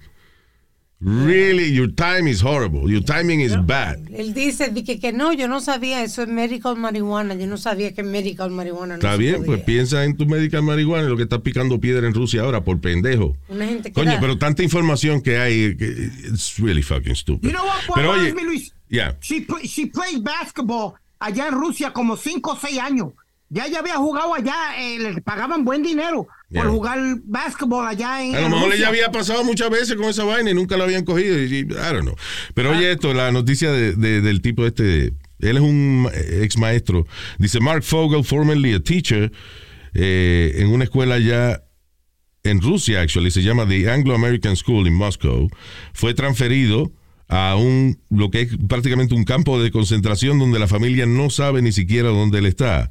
Really, 1.02 1.72
your 1.72 1.88
time 1.94 2.28
is 2.28 2.42
horrible. 2.42 2.90
Your 2.90 3.02
timing 3.02 3.40
is 3.40 3.56
bad. 3.66 3.98
Él 4.10 4.34
dice 4.34 4.68
di 4.68 4.84
que, 4.84 4.98
que 5.00 5.12
no, 5.12 5.32
yo 5.32 5.48
no 5.48 5.60
sabía, 5.62 6.02
eso 6.02 6.20
es 6.22 6.28
medical 6.28 6.76
marihuana, 6.76 7.34
yo 7.34 7.46
no 7.46 7.56
sabía 7.56 7.94
que 7.94 8.02
medical 8.02 8.50
marihuana 8.50 8.94
no 8.96 9.00
Está 9.00 9.12
se 9.12 9.18
bien, 9.18 9.36
podía. 9.36 9.46
pues 9.46 9.62
piensa 9.62 10.04
en 10.04 10.16
tu 10.18 10.26
medical 10.26 10.62
marihuana, 10.62 11.08
lo 11.08 11.16
que 11.16 11.22
está 11.22 11.38
picando 11.42 11.80
piedra 11.80 12.06
en 12.06 12.12
Rusia 12.12 12.42
ahora 12.42 12.62
por 12.64 12.80
pendejo. 12.82 13.34
Una 13.48 13.66
gente 13.66 13.92
Coño, 13.92 14.10
era- 14.10 14.20
pero 14.20 14.36
tanta 14.36 14.62
información 14.62 15.22
que 15.22 15.38
hay, 15.38 15.74
que 15.74 15.86
it's 16.30 16.58
really 16.58 16.82
fucking 16.82 17.14
stupid. 17.16 17.48
You 17.48 17.52
know 17.54 17.64
what, 17.64 17.88
what 17.88 17.94
pero 17.96 18.10
oye, 18.12 18.34
Luis? 18.44 18.74
yeah. 18.90 19.16
She, 19.22 19.40
play- 19.40 19.66
she 19.66 19.86
played 19.86 20.22
basketball 20.22 20.94
allá 21.18 21.48
en 21.48 21.54
Rusia 21.54 21.92
como 21.94 22.16
5 22.18 22.52
o 22.52 22.56
6 22.56 22.78
años. 22.78 23.12
Ya 23.52 23.66
ella 23.66 23.80
había 23.80 23.96
jugado 23.96 24.32
allá, 24.32 24.54
eh, 24.78 24.98
le 24.98 25.20
pagaban 25.22 25.64
buen 25.64 25.82
dinero 25.82 26.26
Yeah. 26.50 26.62
por 26.62 26.70
jugar 26.72 26.98
basketball 27.24 27.86
allá 27.86 28.24
en 28.24 28.34
A 28.34 28.40
lo 28.42 28.48
mejor 28.48 28.62
Rusia. 28.70 28.76
ella 28.78 28.88
había 28.88 29.10
pasado 29.12 29.44
muchas 29.44 29.70
veces 29.70 29.94
con 29.96 30.06
esa 30.06 30.24
vaina 30.24 30.50
y 30.50 30.54
nunca 30.54 30.76
la 30.76 30.84
habían 30.84 31.04
cogido. 31.04 31.38
Y, 31.38 31.58
I 31.60 31.64
don't 31.64 32.00
know. 32.02 32.16
Pero 32.54 32.70
oye 32.70 32.90
esto, 32.92 33.12
la 33.14 33.30
noticia 33.32 33.70
de- 33.72 33.94
de- 33.94 34.20
del 34.20 34.40
tipo 34.40 34.64
este, 34.66 35.12
él 35.40 35.56
es 35.56 35.60
un 35.60 36.08
ex 36.12 36.56
maestro. 36.58 37.06
Dice 37.38 37.60
Mark 37.60 37.82
Fogel, 37.84 38.24
formerly 38.24 38.74
a 38.74 38.80
teacher, 38.80 39.30
eh, 39.94 40.54
en 40.56 40.68
una 40.68 40.84
escuela 40.84 41.18
ya 41.18 41.62
en 42.42 42.60
Rusia, 42.60 43.00
actually, 43.02 43.30
se 43.30 43.42
llama 43.42 43.68
The 43.68 43.90
Anglo-American 43.90 44.56
School 44.56 44.86
in 44.86 44.94
Moscow, 44.94 45.48
fue 45.92 46.14
transferido 46.14 46.90
a 47.32 47.54
un, 47.54 47.98
lo 48.10 48.30
que 48.30 48.40
es 48.42 48.48
prácticamente 48.68 49.14
un 49.14 49.24
campo 49.24 49.62
de 49.62 49.70
concentración 49.70 50.38
donde 50.40 50.58
la 50.58 50.66
familia 50.66 51.06
no 51.06 51.30
sabe 51.30 51.62
ni 51.62 51.70
siquiera 51.70 52.08
dónde 52.08 52.38
él 52.40 52.46
está. 52.46 52.90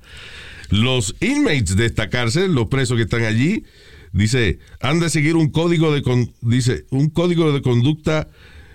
Los 0.69 1.13
inmates 1.19 1.75
de 1.75 1.85
esta 1.85 2.09
cárcel, 2.09 2.53
los 2.53 2.67
presos 2.69 2.95
que 2.95 3.03
están 3.03 3.23
allí, 3.23 3.65
dice, 4.13 4.59
han 4.79 5.01
de 5.01 5.09
seguir 5.09 5.35
un 5.35 5.49
código 5.49 5.93
de, 5.93 6.01
con- 6.03 6.31
dice, 6.41 6.85
un 6.89 7.09
código 7.09 7.51
de 7.51 7.61
conducta 7.61 8.29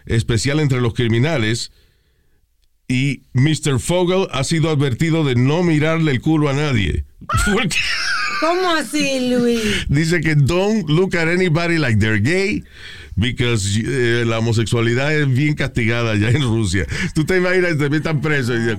especial 0.04 0.60
entre 0.60 0.82
los 0.82 0.92
criminales 0.92 1.72
y 2.86 3.22
Mr. 3.32 3.80
Fogel 3.80 4.28
ha 4.32 4.44
sido 4.44 4.68
advertido 4.68 5.24
de 5.24 5.34
no 5.34 5.62
mirarle 5.62 6.10
el 6.12 6.20
culo 6.20 6.50
a 6.50 6.52
nadie. 6.52 7.04
Porque- 7.54 7.78
¿Cómo 8.40 8.68
así, 8.74 9.30
Luis? 9.30 9.86
Dice 9.88 10.20
que 10.20 10.34
don't 10.34 10.90
look 10.90 11.16
at 11.16 11.28
anybody 11.28 11.78
like 11.78 11.98
they're 11.98 12.20
gay 12.20 12.62
because 13.16 13.78
eh, 13.84 14.24
la 14.26 14.38
homosexualidad 14.38 15.14
es 15.14 15.28
bien 15.32 15.54
castigada 15.54 16.12
allá 16.12 16.30
en 16.30 16.42
Rusia. 16.42 16.86
Tú 17.14 17.24
te 17.24 17.36
imaginas, 17.36 17.78
te 17.78 17.88
metan 17.88 18.20
preso 18.20 18.54
y 18.54 18.58
dices, 18.58 18.78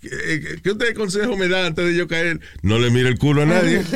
¿qué, 0.00 0.60
qué 0.62 0.70
usted 0.70 0.94
consejo 0.94 1.36
me 1.36 1.48
da 1.48 1.66
antes 1.66 1.84
de 1.86 1.96
yo 1.96 2.06
caer? 2.08 2.40
No 2.62 2.78
le 2.78 2.90
mire 2.90 3.08
el 3.08 3.18
culo 3.18 3.42
a 3.42 3.46
nadie. 3.46 3.82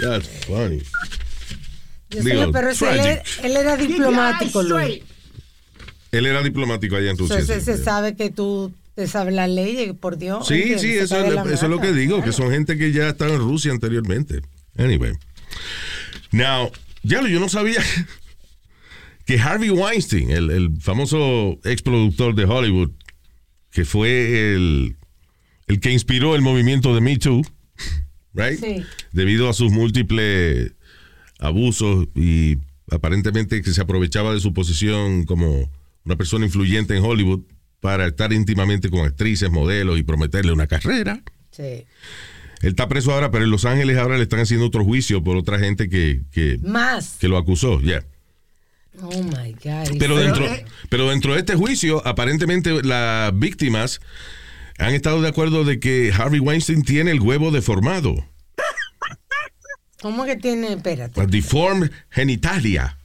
That's 0.00 0.28
funny. 0.46 0.82
Yo 2.10 2.22
sé, 2.22 2.30
Digo, 2.30 2.52
pero 2.52 2.70
él, 2.70 2.76
era- 2.82 3.22
él 3.42 3.56
era 3.56 3.76
diplomático, 3.76 4.62
Luis. 4.62 5.02
Él 6.12 6.26
era 6.26 6.42
diplomático 6.42 6.96
allá 6.96 7.10
en 7.10 7.18
Rusia. 7.18 7.38
Entonces 7.40 7.64
sí. 7.64 7.72
se 7.72 7.82
sabe 7.82 8.14
que 8.14 8.30
tú 8.30 8.72
te 8.94 9.08
sabes 9.08 9.34
las 9.34 9.50
leyes, 9.50 9.92
por 9.98 10.16
Dios. 10.16 10.46
Sí, 10.46 10.78
sí, 10.78 10.92
eso, 10.92 11.24
es, 11.24 11.34
la 11.34 11.42
eso 11.42 11.64
es 11.64 11.70
lo 11.70 11.80
que 11.80 11.92
digo, 11.92 12.22
que 12.22 12.32
son 12.32 12.50
gente 12.52 12.78
que 12.78 12.92
ya 12.92 13.08
estaba 13.08 13.32
en 13.32 13.40
Rusia 13.40 13.72
anteriormente. 13.72 14.40
Anyway. 14.76 15.12
Now, 16.32 16.70
ya 17.02 17.26
yo 17.26 17.40
no 17.40 17.48
sabía 17.48 17.82
que 19.26 19.38
Harvey 19.38 19.70
Weinstein, 19.70 20.30
el, 20.30 20.50
el 20.50 20.80
famoso 20.80 21.58
ex 21.64 21.82
productor 21.82 22.34
de 22.34 22.44
Hollywood, 22.44 22.90
que 23.70 23.84
fue 23.84 24.54
el, 24.54 24.96
el 25.66 25.80
que 25.80 25.92
inspiró 25.92 26.34
el 26.34 26.42
movimiento 26.42 26.94
de 26.94 27.00
Me 27.00 27.16
Too, 27.18 27.42
right? 28.34 28.60
Sí. 28.60 28.84
Debido 29.12 29.48
a 29.48 29.52
sus 29.52 29.72
múltiples 29.72 30.72
abusos 31.38 32.08
y 32.14 32.58
aparentemente 32.90 33.62
que 33.62 33.72
se 33.72 33.80
aprovechaba 33.80 34.32
de 34.34 34.40
su 34.40 34.52
posición 34.52 35.24
como 35.24 35.70
una 36.04 36.16
persona 36.16 36.44
influyente 36.44 36.96
en 36.96 37.04
Hollywood 37.04 37.42
para 37.80 38.06
estar 38.06 38.32
íntimamente 38.32 38.88
con 38.90 39.06
actrices, 39.06 39.50
modelos 39.50 39.98
y 39.98 40.02
prometerle 40.02 40.52
una 40.52 40.66
carrera. 40.66 41.22
Sí. 41.50 41.84
Él 42.64 42.70
está 42.70 42.88
preso 42.88 43.12
ahora, 43.12 43.30
pero 43.30 43.44
en 43.44 43.50
Los 43.50 43.66
Ángeles 43.66 43.98
ahora 43.98 44.16
le 44.16 44.22
están 44.22 44.40
haciendo 44.40 44.64
otro 44.66 44.84
juicio 44.84 45.22
por 45.22 45.36
otra 45.36 45.58
gente 45.58 45.90
que, 45.90 46.22
que, 46.32 46.58
Más. 46.62 47.16
que 47.20 47.28
lo 47.28 47.36
acusó, 47.36 47.78
ya. 47.82 48.02
Oh 49.02 49.22
my 49.22 49.52
God. 49.52 49.98
Pero 49.98 50.16
dentro, 50.16 50.46
pero 50.88 51.10
dentro 51.10 51.34
de 51.34 51.40
este 51.40 51.56
juicio, 51.56 52.00
aparentemente 52.06 52.82
las 52.82 53.38
víctimas 53.38 54.00
han 54.78 54.94
estado 54.94 55.20
de 55.20 55.28
acuerdo 55.28 55.64
de 55.64 55.78
que 55.78 56.10
Harvey 56.16 56.40
Weinstein 56.40 56.82
tiene 56.84 57.10
el 57.10 57.20
huevo 57.20 57.50
deformado, 57.50 58.14
¿Cómo 60.00 60.24
que 60.24 60.36
tiene? 60.36 60.72
Espérate. 60.74 61.26
deformed 61.26 61.90
genitalia. 62.10 62.98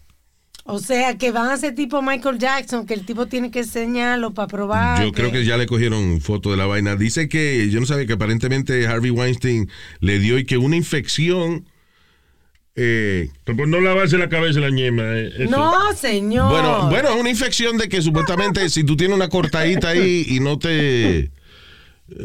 O 0.71 0.79
sea, 0.79 1.17
que 1.17 1.31
van 1.31 1.49
a 1.49 1.57
ser 1.57 1.73
tipo 1.75 2.01
Michael 2.01 2.37
Jackson, 2.37 2.85
que 2.85 2.93
el 2.93 3.05
tipo 3.05 3.25
tiene 3.25 3.49
que 3.51 3.59
enseñarlo 3.59 4.33
para 4.33 4.47
probar. 4.47 5.03
Yo 5.03 5.11
creo 5.11 5.31
que 5.31 5.43
ya 5.43 5.57
le 5.57 5.65
cogieron 5.65 6.21
foto 6.21 6.51
de 6.51 6.57
la 6.57 6.65
vaina. 6.65 6.95
Dice 6.95 7.27
que, 7.27 7.69
yo 7.69 7.79
no 7.79 7.85
sabía 7.85 8.05
que 8.05 8.13
aparentemente 8.13 8.85
Harvey 8.87 9.11
Weinstein 9.11 9.69
le 9.99 10.19
dio 10.19 10.37
y 10.37 10.45
que 10.45 10.57
una 10.57 10.75
infección 10.75 11.65
Eh, 12.75 13.29
Por 13.43 13.67
no 13.67 13.81
lavarse 13.81 14.17
la 14.17 14.29
cabeza 14.29 14.59
la 14.61 14.69
ñema. 14.69 15.03
eh, 15.03 15.31
eso. 15.39 15.51
No, 15.51 15.93
señor. 15.93 16.49
bueno, 16.49 16.89
bueno, 16.89 17.09
es 17.09 17.19
una 17.19 17.29
infección 17.29 17.77
de 17.77 17.89
que 17.89 18.01
supuestamente 18.01 18.69
si 18.69 18.85
tú 18.85 18.95
tienes 18.95 19.15
una 19.17 19.27
cortadita 19.27 19.89
ahí 19.89 20.25
y 20.29 20.39
no 20.39 20.57
te 20.59 21.29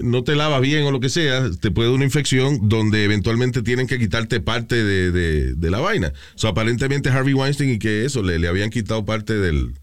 no 0.03 0.25
te 0.25 0.35
lavas 0.35 0.61
bien 0.61 0.85
o 0.85 0.91
lo 0.91 1.01
que 1.01 1.09
sea, 1.09 1.51
te 1.61 1.71
puede 1.71 1.89
dar 1.89 1.97
una 1.97 2.05
infección 2.05 2.69
donde 2.69 3.05
eventualmente 3.05 3.63
tienen 3.63 3.87
que 3.87 3.99
quitarte 3.99 4.41
parte 4.41 4.83
de, 4.83 5.11
de- 5.11 5.55
de 5.55 5.71
la 5.71 5.81
vaina. 5.81 6.13
O 6.35 6.39
sea, 6.39 6.51
aparentemente 6.51 7.09
Harvey 7.11 7.35
Weinstein 7.35 7.71
y 7.71 7.79
que 7.79 8.05
eso, 8.05 8.23
le, 8.23 8.39
le 8.39 8.49
habían 8.49 8.71
quitado 8.71 9.05
parte 9.05 9.35
del... 9.35 9.75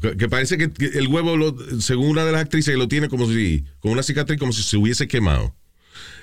Que, 0.00 0.28
parece 0.28 0.58
que, 0.58 0.70
que 0.72 0.86
el 0.98 1.08
huevo, 1.08 1.36
lo- 1.36 1.56
según 1.80 2.08
una 2.10 2.24
de 2.24 2.30
las 2.32 2.42
actrices, 2.42 2.76
lo 2.76 2.86
tiene 2.86 3.08
como 3.08 3.26
si, 3.26 3.64
con 3.80 3.90
una 3.92 4.02
cicatriz 4.04 4.38
como 4.38 4.52
si 4.52 4.62
se 4.62 4.76
hubiese 4.76 5.08
quemado. 5.08 5.54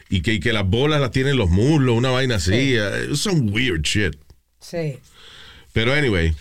Y 0.10 0.22
que, 0.22 0.34
y 0.36 0.40
que 0.40 0.54
las 0.54 0.66
bolas 0.66 1.02
las 1.02 1.12
tienen 1.12 1.32
en 1.34 1.38
los 1.40 1.50
muslos, 1.50 1.98
una 1.98 2.10
vaina 2.12 2.36
así. 2.36 2.52
eh, 2.54 3.10
Some 3.16 3.52
weird 3.52 3.82
shit. 3.82 4.16
Sí. 4.62 4.98
Pero 5.74 5.92
anyway, 5.94 6.34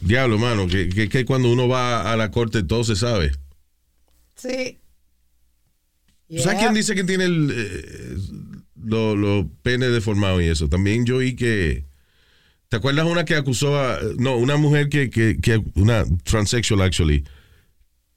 diablo, 0.00 0.38
mano, 0.38 0.68
que, 0.68 0.88
que, 0.90 1.08
que 1.08 1.24
cuando 1.24 1.50
uno 1.50 1.66
va 1.66 2.12
a 2.12 2.16
la 2.16 2.30
corte 2.30 2.62
todo 2.62 2.84
se 2.84 2.94
sabe. 2.94 3.32
Sí. 4.36 4.78
¿Sabes 6.28 6.44
Yeah. 6.44 6.58
quién 6.58 6.74
dice 6.74 6.94
que 6.94 7.04
tiene 7.04 7.24
el, 7.24 7.52
eh, 7.54 8.16
los 8.82 9.16
los 9.16 9.46
penes 9.62 9.92
deformados 9.92 10.42
y 10.42 10.46
eso? 10.46 10.68
También 10.68 11.04
yo 11.04 11.16
oí 11.16 11.36
que... 11.36 11.84
¿Te 12.68 12.76
acuerdas 12.76 13.06
una 13.06 13.24
que 13.24 13.36
acusó 13.36 13.78
a... 13.78 13.98
No, 14.18 14.36
una 14.36 14.56
mujer 14.56 14.88
que... 14.88 15.10
que, 15.10 15.38
que 15.40 15.62
una 15.74 16.04
transsexual, 16.24 16.80
actually, 16.82 17.24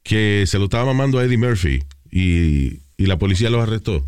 que 0.04 0.46
se 0.48 0.58
lo 0.58 0.65
estaba 0.65 0.86
mamando 0.86 1.20
a 1.20 1.26
Eddie 1.26 1.38
Murphy 1.38 1.84
y, 2.10 2.80
y 2.98 3.06
la 3.06 3.17
policía 3.20 3.50
los 3.50 3.62
arrestó. 3.62 4.08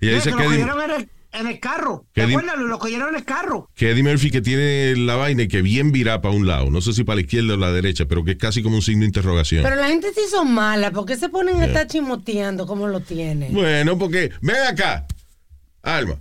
Ella 0.00 0.16
dice 0.16 0.30
que 0.30 0.44
lo 0.44 0.52
Eddie, 0.52 1.08
en 1.40 1.46
el, 1.46 1.60
carro. 1.60 2.06
Que 2.12 2.22
¿Te 2.22 2.28
acuerdas? 2.28 2.58
Lo 2.58 2.78
cogieron 2.78 3.10
en 3.10 3.16
el 3.16 3.24
carro. 3.24 3.68
que 3.74 3.90
Eddie 3.90 4.02
Murphy 4.02 4.30
que 4.30 4.40
tiene 4.40 4.96
la 4.96 5.16
vaina 5.16 5.42
y 5.42 5.48
que 5.48 5.62
bien 5.62 5.92
vira 5.92 6.20
para 6.20 6.34
un 6.34 6.46
lado. 6.46 6.70
No 6.70 6.80
sé 6.80 6.92
si 6.92 7.04
para 7.04 7.16
la 7.16 7.22
izquierda 7.22 7.54
o 7.54 7.56
la 7.56 7.72
derecha, 7.72 8.06
pero 8.06 8.24
que 8.24 8.32
es 8.32 8.38
casi 8.38 8.62
como 8.62 8.76
un 8.76 8.82
signo 8.82 9.00
de 9.00 9.06
interrogación. 9.06 9.62
Pero 9.62 9.76
la 9.76 9.88
gente 9.88 10.08
sí 10.14 10.22
son 10.30 10.52
malas. 10.52 10.90
¿Por 10.92 11.06
qué 11.06 11.16
se 11.16 11.28
ponen 11.28 11.60
a 11.60 11.66
estar 11.66 11.86
chimoteando 11.86 12.66
como 12.66 12.88
lo 12.88 13.00
tienen? 13.00 13.52
Bueno, 13.52 13.98
porque 13.98 14.30
ven 14.40 14.56
acá, 14.68 15.06
Alma. 15.82 16.16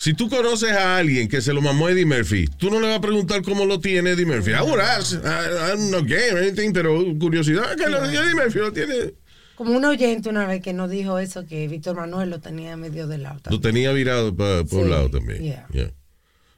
Si 0.00 0.14
tú 0.14 0.30
conoces 0.30 0.72
a 0.72 0.96
alguien 0.96 1.28
que 1.28 1.42
se 1.42 1.52
lo 1.52 1.60
mamó 1.60 1.90
Eddie 1.90 2.06
Murphy, 2.06 2.46
tú 2.46 2.70
no 2.70 2.80
le 2.80 2.88
vas 2.88 2.96
a 2.96 3.00
preguntar 3.02 3.42
cómo 3.42 3.66
lo 3.66 3.80
tiene 3.80 4.12
Eddie 4.12 4.24
Murphy. 4.24 4.54
Ahora, 4.54 4.98
I'm 4.98 5.90
not 5.90 6.06
gay 6.06 6.30
or 6.32 6.38
anything, 6.38 6.72
pero 6.72 7.04
curiosidad 7.18 7.76
que 7.76 7.86
lo 7.90 8.00
de 8.00 8.16
Eddie 8.16 8.34
Murphy 8.34 8.58
lo 8.60 8.72
tiene. 8.72 9.12
Como 9.60 9.76
un 9.76 9.84
oyente 9.84 10.30
una 10.30 10.46
vez 10.46 10.62
que 10.62 10.72
nos 10.72 10.88
dijo 10.88 11.18
eso, 11.18 11.44
que 11.44 11.68
Víctor 11.68 11.94
Manuel 11.94 12.30
lo 12.30 12.40
tenía 12.40 12.78
medio 12.78 13.06
de 13.06 13.18
lado. 13.18 13.40
Lo 13.50 13.60
tenía 13.60 13.92
virado 13.92 14.34
pa- 14.34 14.64
por 14.64 14.78
un 14.78 14.84
Sí, 14.86 14.90
lado 14.90 15.10
también. 15.10 15.42
yeah. 15.42 15.66
Yeah. 15.70 15.90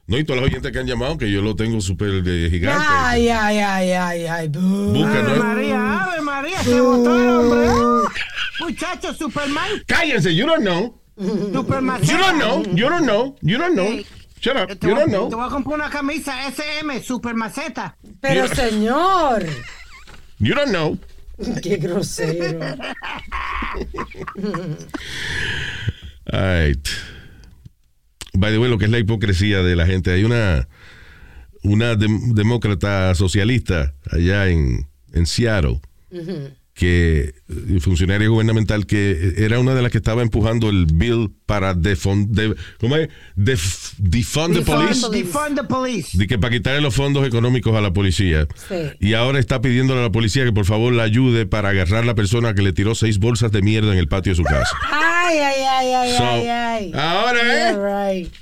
No, 0.07 0.17
y 0.17 0.23
todos 0.23 0.39
los 0.39 0.49
oyentes 0.49 0.71
que 0.71 0.79
han 0.79 0.87
llamado, 0.87 1.17
que 1.17 1.29
yo 1.29 1.41
lo 1.41 1.53
tengo 1.53 1.81
súper 1.81 2.23
de 2.23 2.49
gigante. 2.49 2.85
Ay, 2.89 3.27
ay, 3.27 3.57
ay, 3.59 3.91
ay, 3.91 4.25
ay. 4.25 4.47
Busca, 4.47 5.19
Ave. 5.19 5.37
María, 5.37 6.03
Ave 6.05 6.21
María, 6.21 6.63
se 6.63 6.79
botó 6.79 7.13
el 7.21 7.29
hombre. 7.29 8.09
Muchacho, 8.61 9.13
Superman. 9.13 9.69
Cállense, 9.85 10.33
you 10.33 10.45
don't 10.45 10.61
know. 10.63 10.97
Superman. 11.51 12.01
You 12.03 12.17
don't 12.17 12.39
know. 12.39 12.63
You 12.73 12.87
don't 12.89 13.03
know. 13.05 13.35
You 13.41 13.57
don't 13.57 13.75
know. 13.75 14.01
Shut 14.39 14.55
up. 14.55 14.79
Te 14.79 14.87
You 14.87 14.95
don't 14.95 15.07
te 15.07 15.11
know. 15.11 15.29
voy 15.29 15.45
a 15.45 15.49
comprar 15.49 15.75
una 15.75 15.89
camisa 15.89 16.47
SM, 16.47 17.03
Supermaceta. 17.03 17.97
Pero 18.21 18.47
señor, 18.47 19.45
You 20.39 20.55
don't 20.55 20.69
know. 20.71 20.97
qué 21.63 21.77
grosero. 21.77 22.59
All 26.31 26.39
right. 26.67 26.87
By 28.35 28.51
the 28.51 28.57
way, 28.59 28.69
lo 28.69 28.77
que 28.77 28.85
es 28.85 28.91
la 28.91 28.99
hipocresía 28.99 29.61
de 29.61 29.75
la 29.75 29.85
gente. 29.85 30.11
Hay 30.11 30.23
una, 30.23 30.67
una 31.63 31.95
dem- 31.95 32.33
demócrata 32.33 33.13
socialista 33.15 33.93
allá 34.11 34.47
en, 34.47 34.87
en 35.13 35.25
Seattle 35.25 35.81
que 36.73 37.35
eh, 37.49 37.79
funcionaria 37.81 38.27
gubernamental 38.27 38.87
que 38.87 39.35
era 39.37 39.59
una 39.59 39.75
de 39.75 39.83
las 39.83 39.91
que 39.91 39.99
estaba 39.99 40.23
empujando 40.23 40.69
el 40.71 40.87
bill 40.91 41.29
para 41.45 41.75
defund, 41.75 42.35
de, 42.35 42.55
¿cómo 42.79 42.95
es? 42.95 43.09
Def- 43.35 43.93
defund 43.99 44.55
the 44.55 44.61
police. 44.63 45.07
Defund 45.11 45.55
the 45.55 45.63
police. 45.65 46.17
De 46.17 46.25
que 46.25 46.39
para 46.39 46.51
quitarle 46.51 46.81
los 46.81 46.95
fondos 46.95 47.27
económicos 47.27 47.75
a 47.75 47.81
la 47.81 47.93
policía. 47.93 48.47
Sí. 48.67 48.75
Y 48.99 49.13
ahora 49.13 49.37
está 49.39 49.61
pidiéndole 49.61 49.99
a 49.99 50.03
la 50.03 50.11
policía 50.11 50.45
que 50.45 50.51
por 50.51 50.65
favor 50.65 50.93
la 50.93 51.03
ayude 51.03 51.45
para 51.45 51.69
agarrar 51.69 52.01
a 52.03 52.05
la 52.07 52.15
persona 52.15 52.55
que 52.55 52.63
le 52.63 52.73
tiró 52.73 52.95
seis 52.95 53.19
bolsas 53.19 53.51
de 53.51 53.61
mierda 53.61 53.91
en 53.93 53.99
el 53.99 54.07
patio 54.07 54.31
de 54.31 54.37
su 54.37 54.43
casa. 54.43 54.75
Ay, 54.91 55.37
ay, 55.37 55.61
ay, 55.69 55.93
ay, 55.93 56.17
So, 56.17 56.23
ay, 56.25 56.47
ay. 56.47 56.91
ahora, 56.95 57.69
¿eh? 57.69 58.21
Right. 58.23 58.33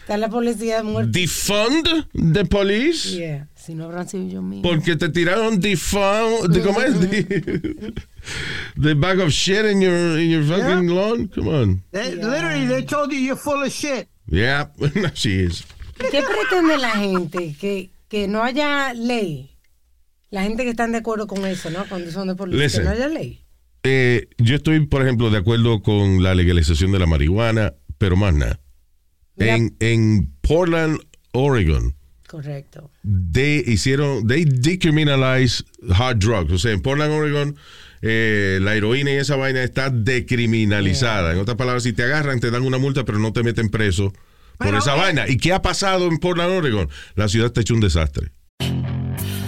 Está 0.00 0.16
la 0.16 0.28
policía 0.28 0.82
muerta. 0.82 1.10
Defund 1.12 2.06
the 2.34 2.44
police. 2.44 3.16
Yeah. 3.16 3.46
Si 3.68 3.74
no 3.74 3.84
habrán 3.84 4.08
sido 4.08 4.26
yo 4.28 4.40
mismo. 4.40 4.62
Porque 4.62 4.96
te 4.96 5.10
tiraron 5.10 5.60
defund, 5.60 6.48
de, 6.48 6.62
¿cómo 6.62 6.80
es? 6.80 6.98
The, 6.98 7.92
the 8.80 8.94
bag 8.94 9.20
of 9.20 9.28
shit 9.28 9.66
in 9.66 9.82
your, 9.82 10.18
in 10.18 10.30
your 10.30 10.42
fucking 10.42 10.88
lawn. 10.88 11.28
Come 11.28 11.48
on. 11.48 11.82
They- 11.92 12.14
Literally, 12.14 12.66
they 12.66 12.82
told 12.82 13.12
you 13.12 13.18
you're 13.18 13.36
full 13.36 13.62
of 13.62 13.70
shit. 13.70 14.08
Yeah, 14.26 14.68
she 15.12 15.44
is. 15.44 15.64
¿Qué 15.98 16.22
pretende 16.22 16.78
la 16.78 16.92
gente? 16.92 17.54
Que, 17.60 17.90
que 18.08 18.26
no 18.26 18.42
haya 18.42 18.94
ley. 18.94 19.50
La 20.30 20.44
gente 20.44 20.64
que 20.64 20.70
están 20.70 20.92
de 20.92 20.98
acuerdo 20.98 21.26
con 21.26 21.44
eso, 21.44 21.68
¿no? 21.68 21.86
Con 21.90 22.10
son 22.10 22.28
de 22.28 22.36
policía. 22.36 22.64
Listen. 22.64 22.82
Que 22.84 22.88
no 22.88 22.94
haya 22.94 23.08
ley. 23.08 23.44
Eh, 23.82 24.28
yo 24.38 24.56
estoy, 24.56 24.86
por 24.86 25.02
ejemplo, 25.02 25.28
de 25.28 25.36
acuerdo 25.36 25.82
con 25.82 26.22
la 26.22 26.34
legalización 26.34 26.90
de 26.92 27.00
la 27.00 27.06
marihuana, 27.06 27.74
pero 27.98 28.16
más 28.16 28.32
nada. 28.32 28.60
En, 29.36 29.76
en 29.80 30.32
Portland, 30.40 31.00
Oregon, 31.32 31.94
Correcto. 32.28 32.90
they 33.02 33.64
hicieron, 33.66 34.26
they 34.28 34.44
decriminalize 34.44 35.64
hard 35.90 36.18
drugs. 36.18 36.52
O 36.52 36.58
sea, 36.58 36.72
en 36.72 36.82
Portland, 36.82 37.12
Oregon, 37.12 37.56
eh, 38.02 38.58
la 38.60 38.76
heroína 38.76 39.10
y 39.10 39.14
esa 39.14 39.36
vaina 39.36 39.62
está 39.62 39.88
decriminalizada. 39.88 41.32
En 41.32 41.38
otras 41.38 41.56
palabras, 41.56 41.84
si 41.84 41.94
te 41.94 42.02
agarran, 42.02 42.38
te 42.38 42.50
dan 42.50 42.62
una 42.62 42.76
multa, 42.76 43.04
pero 43.04 43.18
no 43.18 43.32
te 43.32 43.42
meten 43.42 43.70
preso 43.70 44.12
por 44.58 44.74
esa 44.74 44.94
eh, 44.94 44.98
vaina. 44.98 45.28
¿Y 45.28 45.38
qué 45.38 45.54
ha 45.54 45.62
pasado 45.62 46.06
en 46.06 46.18
Portland, 46.18 46.52
Oregon? 46.52 46.90
La 47.14 47.28
ciudad 47.28 47.46
está 47.46 47.62
hecho 47.62 47.74
un 47.74 47.80
desastre. 47.80 48.30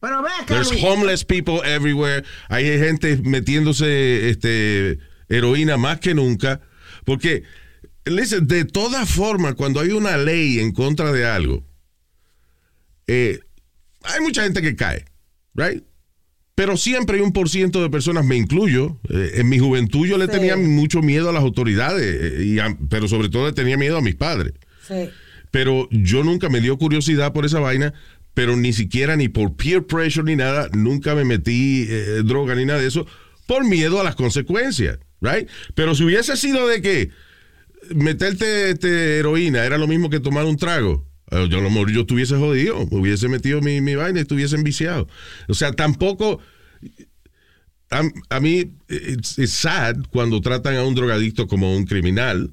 Pero 0.00 0.22
ve 0.22 0.28
acá, 0.40 0.46
There's 0.46 0.70
Luis. 0.70 0.84
homeless 0.84 1.24
people 1.24 1.60
everywhere. 1.64 2.22
Hay 2.48 2.64
gente 2.78 3.16
metiéndose 3.24 4.28
este, 4.30 4.98
heroína 5.28 5.76
más 5.76 6.00
que 6.00 6.14
nunca. 6.14 6.60
Porque, 7.04 7.42
listen, 8.04 8.46
de 8.46 8.64
todas 8.64 9.08
formas, 9.08 9.54
cuando 9.54 9.80
hay 9.80 9.90
una 9.90 10.16
ley 10.16 10.58
en 10.60 10.72
contra 10.72 11.12
de 11.12 11.24
algo, 11.26 11.64
eh, 13.06 13.40
hay 14.02 14.20
mucha 14.20 14.42
gente 14.44 14.62
que 14.62 14.76
cae, 14.76 15.04
right? 15.54 15.82
Pero 16.54 16.76
siempre 16.76 17.16
hay 17.16 17.22
un 17.22 17.32
por 17.32 17.48
ciento 17.48 17.82
de 17.82 17.90
personas, 17.90 18.24
me 18.24 18.36
incluyo. 18.36 18.98
eh, 19.10 19.32
en 19.36 19.48
mi 19.48 19.58
juventud 19.58 20.06
yo 20.06 20.16
le 20.18 20.26
Sí. 20.26 20.32
tenía 20.32 20.56
mucho 20.56 21.02
miedo 21.02 21.28
a 21.28 21.32
las 21.32 21.42
autoridades, 21.42 22.02
eh, 22.02 22.44
y 22.44 22.58
a- 22.58 22.76
pero 22.88 23.08
sobre 23.08 23.28
todo 23.28 23.46
le 23.46 23.52
tenía 23.52 23.76
miedo 23.76 23.96
a 23.98 24.00
mis 24.02 24.14
padres 24.14 24.54
Sí. 24.86 25.08
pero 25.50 25.88
yo 25.90 26.24
nunca 26.24 26.48
me 26.48 26.60
dio 26.60 26.76
curiosidad 26.78 27.32
por 27.32 27.44
esa 27.44 27.60
vaina, 27.60 27.92
pero 28.36 28.54
ni 28.54 28.74
siquiera 28.74 29.16
ni 29.16 29.30
por 29.30 29.56
peer 29.56 29.86
pressure 29.86 30.22
ni 30.22 30.36
nada, 30.36 30.68
nunca 30.74 31.14
me 31.14 31.24
metí 31.24 31.86
eh, 31.88 32.20
droga 32.22 32.54
ni 32.54 32.66
nada 32.66 32.80
de 32.80 32.86
eso, 32.86 33.06
por 33.46 33.64
miedo 33.64 33.98
a 33.98 34.04
las 34.04 34.14
consecuencias, 34.14 34.98
right? 35.22 35.48
Pero 35.74 35.94
si 35.94 36.04
hubiese 36.04 36.36
sido 36.36 36.68
de 36.68 36.82
que 36.82 37.10
meterte 37.94 38.72
este, 38.72 39.20
heroína 39.20 39.64
era 39.64 39.78
lo 39.78 39.86
mismo 39.86 40.10
que 40.10 40.20
tomar 40.20 40.44
un 40.44 40.58
trago. 40.58 41.08
Yo 41.30 41.58
a 41.58 41.62
lo 41.62 41.70
mejor 41.70 41.90
yo 41.90 42.02
estuviese 42.02 42.36
jodido, 42.36 42.86
me 42.90 42.98
hubiese 42.98 43.26
metido 43.30 43.62
mi, 43.62 43.80
mi 43.80 43.94
vaina 43.94 44.18
y 44.18 44.22
estuviese 44.22 44.54
enviciado. 44.54 45.08
O 45.48 45.54
sea, 45.54 45.72
tampoco. 45.72 46.38
A, 47.90 48.02
a 48.28 48.40
mí, 48.40 48.74
es 48.88 49.50
sad 49.50 49.96
cuando 50.10 50.42
tratan 50.42 50.76
a 50.76 50.84
un 50.84 50.94
drogadicto 50.94 51.46
como 51.46 51.74
un 51.74 51.86
criminal, 51.86 52.52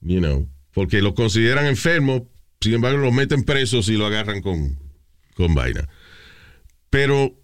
you 0.00 0.18
know, 0.18 0.48
porque 0.72 1.00
lo 1.00 1.14
consideran 1.14 1.66
enfermo, 1.66 2.31
sin 2.62 2.74
embargo, 2.74 2.98
lo 2.98 3.12
meten 3.12 3.44
presos 3.44 3.88
y 3.88 3.96
lo 3.96 4.06
agarran 4.06 4.40
con, 4.40 4.78
con 5.34 5.54
vaina. 5.54 5.88
Pero 6.90 7.34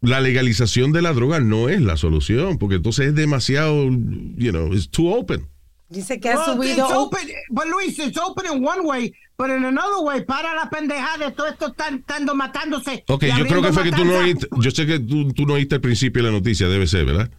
la 0.00 0.20
legalización 0.20 0.92
de 0.92 1.02
la 1.02 1.12
droga 1.12 1.40
no 1.40 1.68
es 1.68 1.80
la 1.80 1.96
solución, 1.96 2.58
porque 2.58 2.76
entonces 2.76 3.08
es 3.08 3.14
demasiado, 3.14 3.84
you 3.84 4.50
know, 4.50 4.72
it's 4.74 4.88
too 4.90 5.08
open. 5.12 5.48
Dice 5.88 6.18
que 6.18 6.30
ha 6.30 6.36
Well, 6.36 6.56
subido. 6.56 6.86
it's 6.86 6.94
open, 6.94 7.20
but 7.50 7.66
Luis, 7.66 7.98
it's 7.98 8.18
open 8.18 8.46
in 8.52 8.64
one 8.66 8.80
way, 8.84 9.12
but 9.36 9.48
in 9.50 9.64
another 9.64 10.02
way, 10.02 10.22
para 10.24 10.54
la 10.54 10.68
pendejada 10.70 11.26
de 11.26 11.32
todo 11.32 11.46
esto 11.46 11.68
están 11.68 11.96
estando 12.00 12.34
matándose. 12.34 13.04
Ok, 13.08 13.24
yo 13.38 13.46
creo 13.46 13.62
que 13.62 13.72
fue 13.72 13.84
que 13.84 13.92
tú 13.92 14.04
no 14.04 14.16
oíste, 14.18 14.48
yo 14.60 14.70
sé 14.70 14.86
que 14.86 14.98
tú, 14.98 15.32
tú 15.32 15.46
no 15.46 15.54
oíste 15.54 15.76
al 15.76 15.80
principio 15.80 16.22
de 16.22 16.30
la 16.30 16.36
noticia, 16.36 16.68
debe 16.68 16.86
ser, 16.86 17.04
¿verdad? 17.04 17.30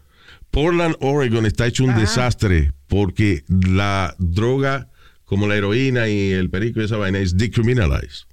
Portland, 0.52 0.95
Oregon 1.02 1.45
está 1.45 1.65
hecho 1.67 1.84
un 1.84 1.95
desastre 1.95 2.71
porque 2.88 3.43
la 3.50 4.15
droga 4.19 4.89
como 5.25 5.47
la 5.47 5.55
heroína 5.55 6.07
y 6.07 6.31
el 6.31 6.49
perico 6.49 6.81
y 6.81 6.85
esa 6.85 6.97
vaina 6.97 7.19
es 7.19 7.38
decriminalized. 7.38 8.25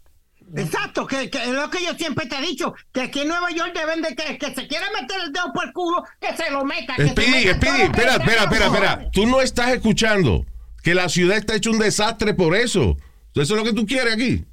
Exacto, 0.55 1.07
que, 1.07 1.31
que 1.31 1.39
es 1.39 1.49
lo 1.49 1.71
que 1.71 1.83
yo 1.83 1.95
siempre 1.95 2.27
te 2.27 2.37
he 2.37 2.43
dicho, 2.43 2.75
que 2.93 3.01
aquí 3.01 3.21
en 3.21 3.29
Nueva 3.29 3.51
York 3.51 3.73
deben 3.75 4.03
de 4.03 4.15
que, 4.15 4.37
que 4.37 4.55
se 4.55 4.67
quiera 4.69 4.87
meter 5.01 5.19
el 5.25 5.33
dedo 5.33 5.51
por 5.55 5.65
el 5.67 5.73
culo, 5.73 6.05
que 6.21 6.37
se 6.37 6.51
lo 6.51 6.63
meta. 6.65 6.95
Speedy, 6.95 7.49
Speedy, 7.55 7.83
espera, 7.83 8.17
espera, 8.17 8.43
espera, 8.45 8.67
espera. 8.67 9.11
Tú 9.13 9.27
no 9.27 9.41
estás 9.41 9.71
escuchando 9.73 10.45
que 10.83 10.95
la 10.95 11.09
ciudad 11.09 11.39
está 11.39 11.55
hecho 11.55 11.71
un 11.71 11.79
desastre 11.79 12.35
por 12.35 12.55
eso. 12.55 12.97
Eso 13.35 13.43
es 13.43 13.51
lo 13.51 13.65
que 13.65 13.73
tú 13.73 13.87
quieres 13.87 14.13
aquí. 14.13 14.45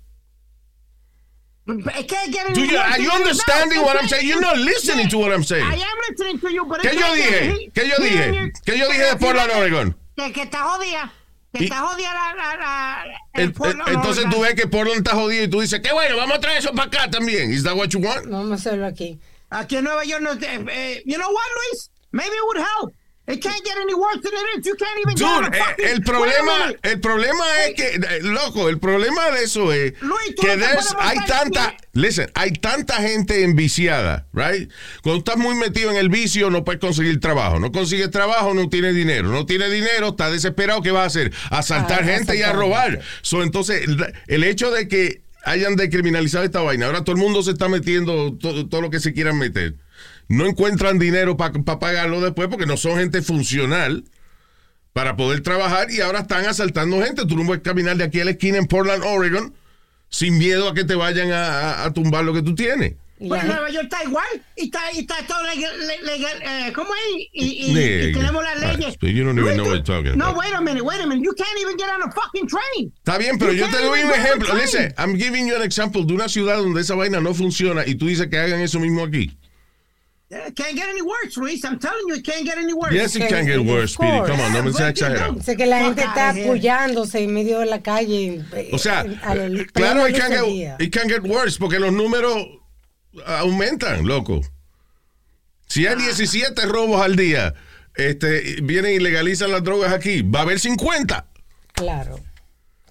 Do 1.66 1.74
you- 2.66 2.78
are 2.78 2.98
you 3.04 3.12
understanding 3.12 3.82
what 3.82 3.96
I'm 3.98 4.08
saying? 4.08 4.26
You're 4.28 4.42
not 4.42 4.58
listening 4.58 5.08
to 5.10 5.18
what 5.20 5.32
I'm 5.32 5.44
saying. 5.44 5.66
I 5.66 5.76
am 5.76 5.98
listening 6.10 6.40
to 6.40 6.50
you, 6.50 6.66
but 6.66 6.80
¿Qué 6.82 6.96
yo 6.96 7.14
dije? 7.14 7.72
¿Qué 7.74 7.88
yo 7.88 7.96
dije? 8.04 8.52
¿Qué 8.66 8.78
yo 8.78 8.88
dije 8.88 9.04
de 9.04 9.16
Portland, 9.18 9.52
Oregon? 9.52 9.96
Que, 10.16 10.32
que 10.32 10.44
está 10.44 10.64
jodida. 10.64 11.14
Que 11.54 11.64
Y- 11.64 11.66
está 11.66 11.80
jodida 11.82 12.14
la. 12.14 12.34
la, 12.36 12.56
la 12.58 13.04
El- 13.34 13.42
el- 13.44 13.54
Portland, 13.54 13.90
entonces 13.90 14.26
tú 14.30 14.42
ves 14.42 14.54
que 14.54 14.68
Portland 14.68 14.98
está 15.06 15.16
jodido 15.16 15.44
y 15.44 15.48
tú 15.50 15.62
dices, 15.62 15.80
qué 15.82 15.92
bueno, 15.92 16.16
vamos 16.18 16.38
a 16.38 16.40
traer 16.40 16.60
eso 16.60 16.72
para 16.74 16.84
acá 16.88 17.10
también. 17.10 17.52
Is 17.52 17.64
that 17.64 17.76
what 17.76 17.88
you 17.90 18.00
want? 18.00 18.28
Vamos 18.28 18.52
a 18.52 18.56
hacerlo 18.56 18.86
aquí. 18.86 19.20
Aquí 19.50 19.78
en 19.78 19.86
Nueva 19.86 20.04
York, 20.06 20.22
no, 20.22 20.34
eh, 20.34 20.40
eh, 20.72 21.02
you 21.06 21.16
know 21.16 21.28
what, 21.32 21.44
Luis? 21.72 21.90
Maybe 22.12 22.36
it 22.36 22.44
would 22.46 22.58
help. 22.58 22.94
It 23.30 23.42
can't 23.44 23.64
get 23.64 23.78
any 23.78 23.94
worse 23.94 24.20
than 24.24 24.34
it 24.34 24.60
is. 24.60 24.66
You 24.66 24.76
can't 24.76 25.00
even 25.02 25.16
get 25.16 25.20
Dude, 25.20 25.46
on 25.46 25.54
a 25.54 25.58
fucking- 25.58 25.86
el 25.86 26.02
problema, 26.02 26.74
el 26.82 27.00
problema 27.00 27.44
es 27.68 27.76
que, 27.76 27.88
eh, 27.96 28.20
loco, 28.24 28.68
el 28.70 28.80
problema 28.80 29.30
de 29.30 29.44
eso 29.44 29.72
es 29.72 29.94
Luis, 30.02 30.34
que 30.36 30.58
no 30.58 30.66
hay 31.00 31.18
tanta, 31.28 31.78
listen, 31.94 32.32
hay 32.34 32.52
tanta 32.54 32.96
gente 32.96 33.44
enviciada, 33.44 34.26
right? 34.34 34.72
Cuando 35.04 35.20
estás 35.20 35.38
muy 35.38 35.54
metido 35.54 35.92
en 35.92 35.98
el 35.98 36.10
vicio 36.10 36.50
no 36.50 36.64
puedes 36.64 36.82
conseguir 36.82 37.20
trabajo, 37.20 37.60
no 37.60 37.72
consigues 37.72 38.10
trabajo, 38.10 38.54
no 38.56 38.68
tienes 38.68 38.96
dinero, 38.96 39.30
no 39.30 39.46
tienes 39.46 39.72
dinero, 39.72 40.10
estás 40.10 40.32
desesperado, 40.32 40.82
¿qué 40.82 40.90
vas 40.92 41.04
a 41.04 41.06
hacer? 41.06 41.32
Asaltar 41.52 42.02
Ah, 42.02 42.06
gente 42.06 42.36
y 42.36 42.42
a 42.42 42.52
robar. 42.52 43.00
So, 43.22 43.44
entonces, 43.44 43.84
el, 43.88 44.14
el 44.28 44.44
hecho 44.44 44.72
de 44.72 44.88
que 44.88 45.22
hayan 45.46 45.76
decriminalizado 45.76 46.44
esta 46.46 46.62
vaina, 46.62 46.88
ahora 46.88 47.04
todo 47.04 47.16
el 47.16 47.22
mundo 47.22 47.44
se 47.44 47.52
está 47.52 47.70
metiendo 47.70 48.34
todo, 48.40 48.68
todo 48.68 48.82
lo 48.82 48.90
que 48.90 49.00
se 49.00 49.14
quieran 49.14 49.38
meter. 49.38 49.76
No 50.30 50.46
encuentran 50.46 50.98
dinero 51.00 51.36
para 51.36 51.52
pagarlo 51.80 52.22
después 52.22 52.48
porque 52.50 52.66
no 52.66 52.78
son 52.78 52.98
gente 53.00 53.22
funcional 53.22 54.06
para 54.94 55.16
poder 55.16 55.42
trabajar 55.42 55.92
y 55.92 56.02
ahora 56.02 56.20
están 56.20 56.46
asaltando 56.46 57.04
gente. 57.04 57.26
Tú 57.26 57.36
no 57.36 57.46
puedes 57.46 57.64
caminar 57.64 57.98
de 57.98 58.04
aquí 58.06 58.20
a 58.22 58.26
la 58.26 58.32
esquina 58.32 58.58
en 58.58 58.68
Portland, 58.68 59.04
Oregon, 59.06 59.54
sin 60.10 60.38
miedo 60.38 60.70
a 60.70 60.74
que 60.74 60.84
te 60.86 60.96
vayan 60.96 61.32
a, 61.32 61.48
a- 61.48 61.86
a 61.86 61.94
tumbar 61.94 62.24
lo 62.24 62.34
que 62.34 62.42
tú 62.44 62.54
tienes. 62.56 62.94
Pues 63.18 63.44
la- 63.44 63.56
Nueva 63.56 63.70
York 63.70 63.84
está 63.92 64.04
igual 64.04 64.26
y 64.56 64.64
está, 64.66 64.80
y 64.94 65.00
está 65.00 65.16
todo 65.28 65.44
legal, 65.44 65.72
le- 65.88 66.04
legal, 66.04 66.42
eh, 66.42 66.72
¿cómo 66.74 66.90
es? 66.96 67.28
Y, 67.34 67.46
y- 67.72 68.10
y 68.10 68.14
tenemos 68.14 68.42
las 68.44 68.60
leyes. 68.62 68.98
but 69.02 69.10
you 69.10 69.26
don't 69.26 69.38
even 69.38 69.44
Luis, 69.44 69.56
know 69.56 69.66
tú- 69.66 69.72
what 69.72 69.84
you're 69.86 70.04
talking 70.04 70.18
No, 70.18 70.32
wait 70.40 70.54
a 70.54 70.62
minute, 70.62 70.82
wait 70.84 71.02
a 71.02 71.06
minute. 71.06 71.26
You 71.26 71.34
can't 71.34 71.60
even 71.60 71.76
get 71.78 71.90
on 71.90 72.08
a 72.08 72.12
fucking 72.12 72.48
train. 72.48 72.94
Está 73.04 73.18
bien, 73.18 73.38
pero 73.38 73.52
You 73.52 73.66
yo 73.66 73.70
te 73.70 73.78
doy 73.84 74.02
un 74.04 74.12
ejemplo. 74.12 74.54
Listen, 74.56 74.94
I'm 74.98 75.18
giving 75.18 75.48
you 75.48 75.56
an 75.56 75.64
example 75.64 76.06
de 76.06 76.14
una 76.14 76.30
ciudad 76.30 76.58
donde 76.58 76.80
esa 76.82 76.96
vaina 76.96 77.20
no 77.20 77.34
funciona 77.34 77.86
y 77.86 77.96
tú 77.96 78.06
dices 78.08 78.28
que 78.28 78.38
hagan 78.38 78.62
eso 78.62 78.80
mismo 78.80 79.04
aquí. 79.04 79.36
It 80.32 80.56
can't 80.56 80.76
get 80.76 80.88
any 80.90 81.02
worse, 81.02 81.36
Luis. 81.38 81.66
I'm 81.66 81.80
telling 81.80 82.08
you, 82.08 82.14
it 82.16 82.24
can't 82.24 82.46
get 82.46 82.58
any 82.60 82.72
worse. 82.74 82.94
Yes, 82.94 83.16
it 83.16 83.28
can 83.28 83.46
get 83.48 83.66
worse, 83.66 83.94
Speedy. 83.94 84.12
Come 84.28 84.40
on, 84.40 84.54
no 84.54 84.62
me 84.62 84.72
seas 84.72 84.90
exagerado. 84.92 85.34
Dice 85.34 85.58
que 85.58 85.66
la 85.66 85.80
gente 85.80 86.02
está 86.04 86.30
apoyándose 86.30 87.24
en 87.24 87.34
medio 87.34 87.60
de 87.60 87.66
la 87.66 87.82
calle. 87.82 88.44
eh, 88.54 88.70
O 88.72 88.78
sea, 88.78 89.02
eh, 89.06 89.66
claro, 89.74 90.08
it 90.08 90.16
can, 90.16 90.30
get, 90.32 90.80
it 90.82 90.94
can 90.94 91.08
get 91.10 91.24
worse 91.24 91.58
porque 91.58 91.80
los 91.80 91.92
números 91.92 92.46
aumentan, 93.26 94.06
loco. 94.06 94.42
Si 95.68 95.88
hay 95.88 95.96
17 95.96 96.64
robos 96.68 97.02
al 97.02 97.16
día, 97.16 97.56
este, 97.96 98.58
vienen 98.62 98.94
y 98.94 99.00
legalizan 99.00 99.52
las 99.52 99.64
drogas 99.64 99.92
aquí, 99.92 100.22
va 100.22 100.40
a 100.40 100.42
haber 100.44 100.60
50. 100.60 101.26
Claro, 101.74 102.20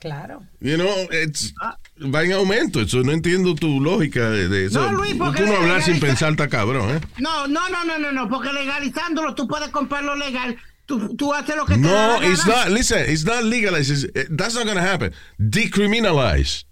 claro. 0.01 0.43
You 0.61 0.77
know, 0.77 1.07
it's, 1.13 1.53
va 2.03 2.23
en 2.25 2.33
aumento. 2.33 2.81
Eso 2.81 3.03
no 3.03 3.13
entiendo 3.13 3.55
tu 3.55 3.81
lógica 3.81 4.31
de, 4.31 4.49
de 4.49 4.67
eso. 4.67 4.81
No, 4.81 4.93
Luis, 4.93 5.15
porque 5.17 5.43
Tú 5.43 5.47
no 5.47 5.57
hablar 5.57 5.83
sin 5.83 6.01
pensar 6.01 6.33
está 6.33 6.49
cabrón, 6.49 6.97
¿eh? 6.97 7.01
No, 7.19 7.47
no, 7.47 7.69
no, 7.69 7.85
no, 7.85 7.99
no, 7.99 8.13
no, 8.13 8.29
porque 8.29 8.53
legalizándolo 8.53 9.35
tú 9.35 9.47
puedes 9.49 9.69
comprarlo 9.69 10.15
legal. 10.17 10.57
Tú, 10.87 11.15
tú 11.17 11.35
haces 11.35 11.55
lo 11.55 11.67
que 11.67 11.75
te 11.75 11.81
da 11.83 12.19
No, 12.19 12.23
it's 12.33 12.47
not. 12.47 12.69
Listen, 12.69 13.05
it's 13.13 13.25
not 13.25 13.43
legalized. 13.43 13.91
It's- 13.91 14.29
that's 14.37 14.55
not 14.55 14.65
going 14.65 14.77
to 14.79 14.83
happen. 14.83 15.13
Decriminalize. 15.39 16.65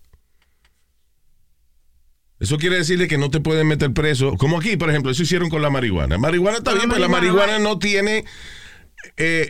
Eso 2.38 2.58
quiere 2.58 2.76
decirle 2.76 3.08
que 3.08 3.16
no 3.18 3.30
te 3.30 3.40
pueden 3.40 3.66
meter 3.66 3.92
preso. 3.92 4.36
Como 4.36 4.58
aquí, 4.58 4.76
por 4.76 4.90
ejemplo, 4.90 5.10
eso 5.10 5.22
hicieron 5.22 5.48
con 5.48 5.62
la 5.62 5.70
marihuana. 5.70 6.18
Marihuana 6.18 6.58
está 6.58 6.72
bien, 6.74 6.88
pero 6.88 7.00
la 7.00 7.08
marihuana, 7.08 7.46
marihuana 7.52 7.68
no 7.70 7.78
tiene 7.78 8.18
eh, 8.18 8.24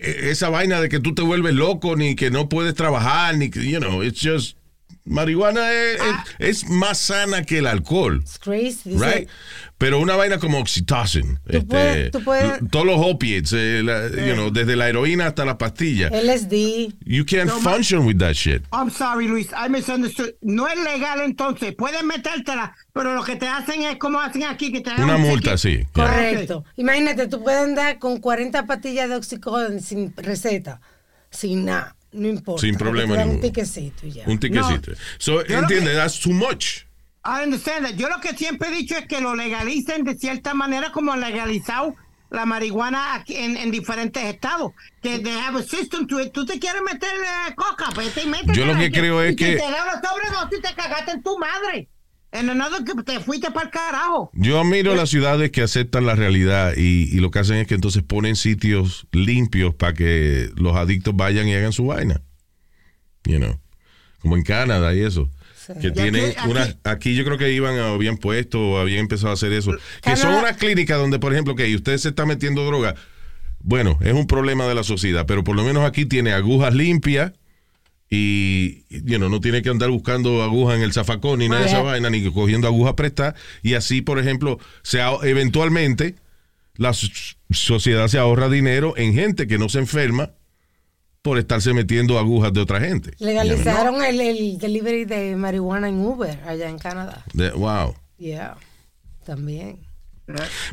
eh, 0.02 0.18
esa 0.30 0.50
vaina 0.50 0.80
de 0.80 0.88
que 0.88 1.00
tú 1.00 1.14
te 1.14 1.22
vuelves 1.22 1.54
loco, 1.54 1.96
ni 1.96 2.14
que 2.14 2.30
no 2.30 2.48
puedes 2.48 2.74
trabajar, 2.74 3.36
ni 3.36 3.50
que, 3.50 3.68
you 3.68 3.78
know, 3.80 4.02
it's 4.02 4.20
just. 4.20 4.56
Marihuana 5.06 5.72
es, 5.72 6.00
Ah. 6.00 6.24
es- 6.38 6.62
es 6.64 6.68
más 6.70 6.98
sana 6.98 7.42
que 7.44 7.58
el 7.58 7.66
alcohol. 7.66 8.18
It's 8.22 8.38
crazy. 8.38 8.90
Right? 8.96 9.28
Pero 9.78 10.00
una 10.00 10.16
vaina 10.16 10.38
como 10.38 10.58
oxytocin, 10.58 11.38
este, 11.46 11.60
puedes- 11.62 12.10
tú 12.10 12.22
puedes- 12.24 12.60
l- 12.60 12.68
todos 12.70 12.86
los 12.86 12.96
opiates, 12.98 13.52
eh, 13.52 13.82
la- 13.84 14.08
you 14.08 14.32
know, 14.34 14.50
desde 14.50 14.74
la 14.74 14.88
heroína 14.88 15.26
hasta 15.26 15.44
la 15.44 15.58
pastilla. 15.58 16.08
LSD. 16.08 16.94
You 17.04 17.24
can't 17.26 17.46
No, 17.50 17.58
function 17.60 18.06
with 18.06 18.16
that 18.18 18.32
shit. 18.32 18.62
I'm 18.72 18.90
sorry, 18.90 19.28
Luis, 19.28 19.48
I 19.52 19.68
misunderstood. 19.68 20.30
No 20.40 20.66
es 20.66 20.78
legal 20.82 21.20
entonces, 21.20 21.74
puedes 21.76 22.02
metértela, 22.04 22.74
pero 22.94 23.14
lo 23.14 23.22
que 23.22 23.36
te 23.36 23.46
hacen 23.48 23.82
es 23.82 23.98
como 23.98 24.18
hacen 24.20 24.44
aquí, 24.44 24.72
que 24.72 24.80
te 24.80 24.90
dan 24.90 25.04
Una 25.04 25.16
un 25.16 25.22
multa, 25.22 25.58
sí. 25.58 25.84
Correcto. 25.92 26.64
Imagínate, 26.76 27.26
tú 27.28 27.42
puedes 27.44 27.60
andar 27.60 27.98
con 27.98 28.18
40 28.18 28.66
pastillas 28.66 29.08
de 29.10 29.16
oxicodón 29.16 29.80
sin 29.82 30.14
receta, 30.16 30.80
sin 31.30 31.66
nada. 31.66 31.95
No 32.16 32.28
importa. 32.28 32.60
Sin 32.62 32.76
problema 32.76 33.14
dan 33.14 33.28
Un 33.28 33.34
ninguno. 33.34 33.52
tiquecito 33.52 34.06
ya. 34.06 34.24
Un 34.26 34.38
tiquecito. 34.38 34.92
So, 35.18 35.44
Yo 35.46 35.56
lo 35.56 35.62
entiende, 35.62 35.90
que- 35.90 35.96
that's 35.96 36.18
too 36.20 36.32
much. 36.32 36.84
I 37.24 37.42
understand 37.44 37.84
that. 37.86 37.94
Yo 37.96 38.08
lo 38.08 38.20
que 38.20 38.34
siempre 38.36 38.68
he 38.68 38.72
dicho 38.72 38.96
es 38.96 39.06
que 39.06 39.20
lo 39.20 39.34
legalicen 39.34 40.04
de 40.04 40.16
cierta 40.16 40.54
manera 40.54 40.92
como 40.92 41.12
han 41.12 41.20
legalizado 41.20 41.94
la 42.30 42.44
marihuana 42.46 43.14
aquí 43.14 43.36
en, 43.36 43.56
en 43.56 43.70
diferentes 43.70 44.22
estados. 44.24 44.72
Que 45.02 45.18
they 45.18 45.32
have 45.38 45.58
a 45.58 45.62
system 45.62 46.06
to 46.06 46.20
it. 46.20 46.32
Tú 46.32 46.44
te 46.46 46.58
quieres 46.58 46.82
meter 46.82 47.08
eh, 47.10 47.54
coca, 47.56 47.86
pues 47.94 48.12
te 48.14 48.26
metes. 48.26 48.56
Yo 48.56 48.64
lo 48.66 48.76
que 48.76 48.90
creo 48.90 49.20
es 49.22 49.32
y 49.32 49.36
que- 49.36 49.56
te 49.56 49.62
da 49.62 49.82
una 49.84 50.00
sobredosis 50.00 50.58
y 50.58 50.62
te 50.62 50.74
cagaste 50.74 51.12
en 51.12 51.22
tu 51.22 51.36
madre. 51.38 51.88
En 52.38 52.50
another 52.50 52.84
que 52.84 52.94
te 53.02 53.20
fuiste 53.20 53.50
para 53.50 53.66
el 53.66 53.70
carajo. 53.72 54.30
Yo 54.34 54.60
admiro 54.60 54.94
las 54.94 55.10
ciudades 55.10 55.50
que 55.50 55.62
aceptan 55.62 56.06
la 56.06 56.14
realidad 56.14 56.74
y, 56.76 57.08
y 57.10 57.16
lo 57.20 57.30
que 57.30 57.38
hacen 57.38 57.56
es 57.56 57.66
que 57.66 57.74
entonces 57.74 58.02
ponen 58.02 58.36
sitios 58.36 59.06
limpios 59.12 59.74
para 59.74 59.94
que 59.94 60.50
los 60.56 60.76
adictos 60.76 61.14
vayan 61.16 61.48
y 61.48 61.54
hagan 61.54 61.72
su 61.72 61.86
vaina. 61.86 62.20
You 63.24 63.38
know, 63.38 63.58
como 64.20 64.36
en 64.36 64.42
Canadá 64.42 64.94
y 64.94 65.00
eso. 65.00 65.30
Que 65.80 65.88
Y 65.88 65.92
tienen 65.92 66.26
aquí- 66.36 66.48
una. 66.48 66.62
aquí- 66.62 66.78
Aquí 66.84 67.14
yo 67.16 67.24
creo 67.24 67.38
que 67.38 67.52
iban 67.52 67.76
a, 67.78 67.88
habían 67.88 68.18
puesto 68.18 68.60
o 68.60 68.78
habían 68.78 69.00
empezado 69.00 69.30
a 69.30 69.34
hacer 69.34 69.52
eso. 69.52 69.72
Que 69.72 69.78
Canadá- 70.02 70.22
son 70.22 70.34
unas 70.34 70.56
clínicas 70.58 70.96
donde, 70.98 71.18
por 71.18 71.32
ejemplo, 71.32 71.56
que 71.56 71.74
usted 71.74 71.96
se 71.98 72.10
está 72.10 72.24
metiendo 72.24 72.64
droga. 72.64 72.94
Bueno, 73.58 73.98
es 74.00 74.12
un 74.12 74.28
problema 74.28 74.66
de 74.68 74.76
la 74.76 74.84
sociedad, 74.84 75.26
pero 75.26 75.42
por 75.42 75.56
lo 75.56 75.64
menos 75.64 75.84
aquí 75.84 76.06
tiene 76.06 76.32
agujas 76.32 76.72
limpias 76.72 77.32
y 78.08 78.84
you 78.90 79.16
know, 79.18 79.28
no 79.28 79.40
tiene 79.40 79.62
que 79.62 79.68
andar 79.68 79.90
buscando 79.90 80.42
agujas 80.42 80.76
en 80.76 80.82
el 80.82 80.92
zafacón 80.92 81.40
ni 81.40 81.48
nada 81.48 81.62
de 81.62 81.68
esa 81.68 81.82
vaina, 81.82 82.08
ni 82.10 82.30
cogiendo 82.30 82.66
agujas 82.68 82.94
prestadas. 82.94 83.34
Y 83.62 83.74
así, 83.74 84.00
por 84.02 84.18
ejemplo, 84.18 84.58
se 84.82 85.00
eventualmente 85.22 86.14
la 86.76 86.92
so- 86.92 87.08
sociedad 87.50 88.06
se 88.08 88.18
ahorra 88.18 88.48
dinero 88.48 88.94
en 88.96 89.14
gente 89.14 89.46
que 89.46 89.58
no 89.58 89.68
se 89.68 89.78
enferma 89.80 90.30
por 91.22 91.38
estarse 91.38 91.72
metiendo 91.74 92.18
agujas 92.18 92.52
de 92.52 92.60
otra 92.60 92.80
gente. 92.80 93.12
Legalizaron 93.18 94.04
el, 94.04 94.20
el 94.20 94.58
delivery 94.58 95.04
de 95.06 95.34
marihuana 95.34 95.88
en 95.88 95.98
Uber 95.98 96.38
allá 96.46 96.68
en 96.68 96.78
Canadá. 96.78 97.24
De- 97.32 97.50
wow. 97.50 97.96
Yeah. 98.18 98.56
También. 99.24 99.80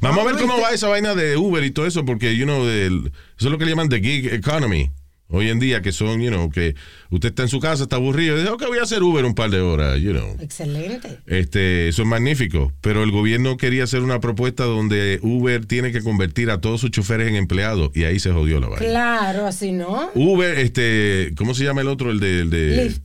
Vamos 0.02 0.20
a 0.20 0.26
ver 0.32 0.36
cómo 0.42 0.60
va 0.62 0.72
esa 0.72 0.88
vaina 0.88 1.16
de 1.16 1.38
Uber 1.38 1.64
y 1.64 1.72
todo 1.72 1.86
eso, 1.88 2.06
porque 2.06 2.36
you 2.36 2.44
know, 2.46 2.68
eso 2.68 3.02
es 3.38 3.44
lo 3.46 3.58
que 3.58 3.66
le 3.66 3.72
llaman 3.72 3.90
the 3.90 4.00
gig 4.00 4.28
economy. 4.34 4.92
Hoy 5.30 5.50
en 5.50 5.60
día 5.60 5.82
que 5.82 5.92
son, 5.92 6.22
you 6.22 6.30
know, 6.30 6.50
que 6.52 6.76
usted 7.10 7.30
está 7.30 7.42
en 7.44 7.50
su 7.50 7.60
casa, 7.60 7.84
está 7.84 7.96
aburrido, 7.96 8.36
y 8.36 8.42
dice, 8.42 8.52
ok, 8.52 8.68
voy 8.68 8.78
a 8.78 8.84
hacer 8.84 9.02
Uber 9.02 9.26
un 9.26 9.34
par 9.34 9.50
de 9.50 9.62
horas, 9.62 10.00
you 10.00 10.12
know. 10.12 10.38
Excelente. 10.40 11.20
Este, 11.26 11.88
eso 11.88 12.04
es 12.04 12.08
magnífico, 12.08 12.72
pero 12.82 13.04
el 13.04 13.10
gobierno 13.10 13.58
quería 13.58 13.86
hacer 13.86 14.04
una 14.04 14.20
propuesta 14.20 14.64
donde 14.66 15.20
Uber 15.24 15.66
tiene 15.66 15.92
que 15.92 16.02
convertir 16.02 16.52
a 16.52 16.62
todos 16.62 16.82
sus 16.82 16.92
choferes 16.92 17.30
en 17.30 17.36
empleados 17.36 17.90
y 17.96 18.04
ahí 18.04 18.20
se 18.20 18.32
jodió 18.32 18.60
la 18.60 18.68
vaina. 18.68 18.86
Claro, 18.86 19.48
así 19.48 19.72
no. 19.72 20.12
Uber, 20.14 20.60
este, 20.60 21.34
¿cómo 21.36 21.56
se 21.56 21.64
llama 21.64 21.82
el 21.82 21.88
otro? 21.88 22.12
El 22.12 22.20
de, 22.20 22.40
el 22.42 22.50
de 22.52 22.84
Lyft. 22.84 23.02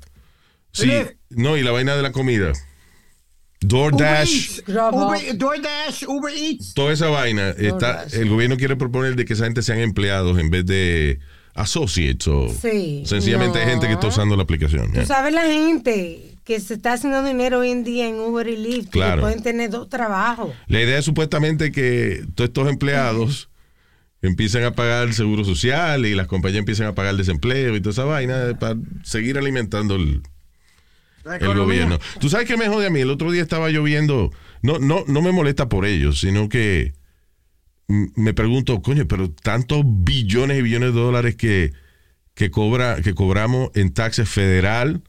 Sí, 0.72 0.86
Lyft. 0.86 1.12
no, 1.30 1.56
y 1.56 1.62
la 1.62 1.70
vaina 1.70 1.96
de 1.96 2.02
la 2.02 2.12
comida. 2.12 2.52
DoorDash. 3.60 4.60
Uber, 4.68 5.36
DoorDash, 5.36 6.04
Uber 6.06 6.32
Eats. 6.34 6.74
toda 6.74 6.92
esa 6.92 7.08
vaina, 7.08 7.50
está, 7.50 8.04
el 8.12 8.28
gobierno 8.28 8.56
quiere 8.56 8.76
proponer 8.76 9.16
de 9.16 9.24
que 9.24 9.32
esa 9.32 9.44
gente 9.44 9.62
sean 9.62 9.78
empleados 9.80 10.38
en 10.38 10.50
vez 10.50 10.66
de 10.66 11.18
associates 11.60 12.26
o 12.28 12.48
Sí, 12.48 13.02
sencillamente 13.06 13.58
no. 13.64 13.70
gente 13.70 13.86
que 13.86 13.92
está 13.94 14.06
usando 14.08 14.36
la 14.36 14.42
aplicación. 14.42 14.86
Tú 14.88 14.92
Yeah. 14.94 15.06
sabes 15.06 15.32
la 15.34 15.44
gente 15.44 16.34
que 16.44 16.60
se 16.60 16.74
está 16.74 16.94
haciendo 16.94 17.22
dinero 17.22 17.58
hoy 17.58 17.70
en 17.70 17.84
día 17.84 18.08
en 18.08 18.14
Uber 18.16 18.48
y 18.48 18.56
Lyft. 18.56 18.88
Claro. 18.90 19.16
Que 19.16 19.20
pueden 19.22 19.42
tener 19.42 19.70
dos 19.70 19.88
trabajos. 19.88 20.50
La 20.66 20.80
idea 20.82 20.98
es 20.98 21.04
supuestamente 21.04 21.70
que 21.72 22.24
todos 22.34 22.48
estos 22.48 22.68
empleados 22.68 23.50
empiecen 24.22 24.64
a 24.64 24.72
pagar 24.72 25.06
el 25.08 25.14
seguro 25.14 25.44
social 25.44 26.04
y 26.06 26.14
las 26.14 26.26
compañías 26.26 26.60
empiecen 26.60 26.86
a 26.86 26.94
pagar 26.94 27.12
el 27.12 27.18
desempleo 27.18 27.76
y 27.76 27.80
toda 27.80 27.92
esa 27.92 28.04
vaina 28.04 28.56
para 28.58 28.76
seguir 29.04 29.36
alimentando 29.38 29.94
el, 29.96 30.22
el 31.40 31.54
gobierno. 31.54 31.98
Tú 32.18 32.28
sabes 32.28 32.48
que 32.48 32.56
me 32.56 32.68
jode 32.68 32.86
a 32.86 32.90
mí. 32.90 33.00
El 33.00 33.10
otro 33.10 33.30
día 33.30 33.42
estaba 33.42 33.68
lloviendo. 33.68 34.30
No, 34.62 34.78
no, 34.78 35.04
no 35.06 35.22
me 35.22 35.30
molesta 35.32 35.68
por 35.68 35.84
ellos, 35.86 36.18
sino 36.20 36.48
que 36.48 36.94
me 37.88 38.34
pregunto, 38.34 38.80
coño, 38.82 39.08
pero 39.08 39.30
tantos 39.30 39.82
billones 39.84 40.58
y 40.58 40.62
billones 40.62 40.94
de 40.94 41.00
dólares 41.00 41.36
que, 41.36 41.72
que 42.34 42.50
cobra, 42.50 43.00
que 43.02 43.14
cobramos 43.14 43.70
en 43.74 43.92
taxes 43.92 44.28
federal, 44.28 45.02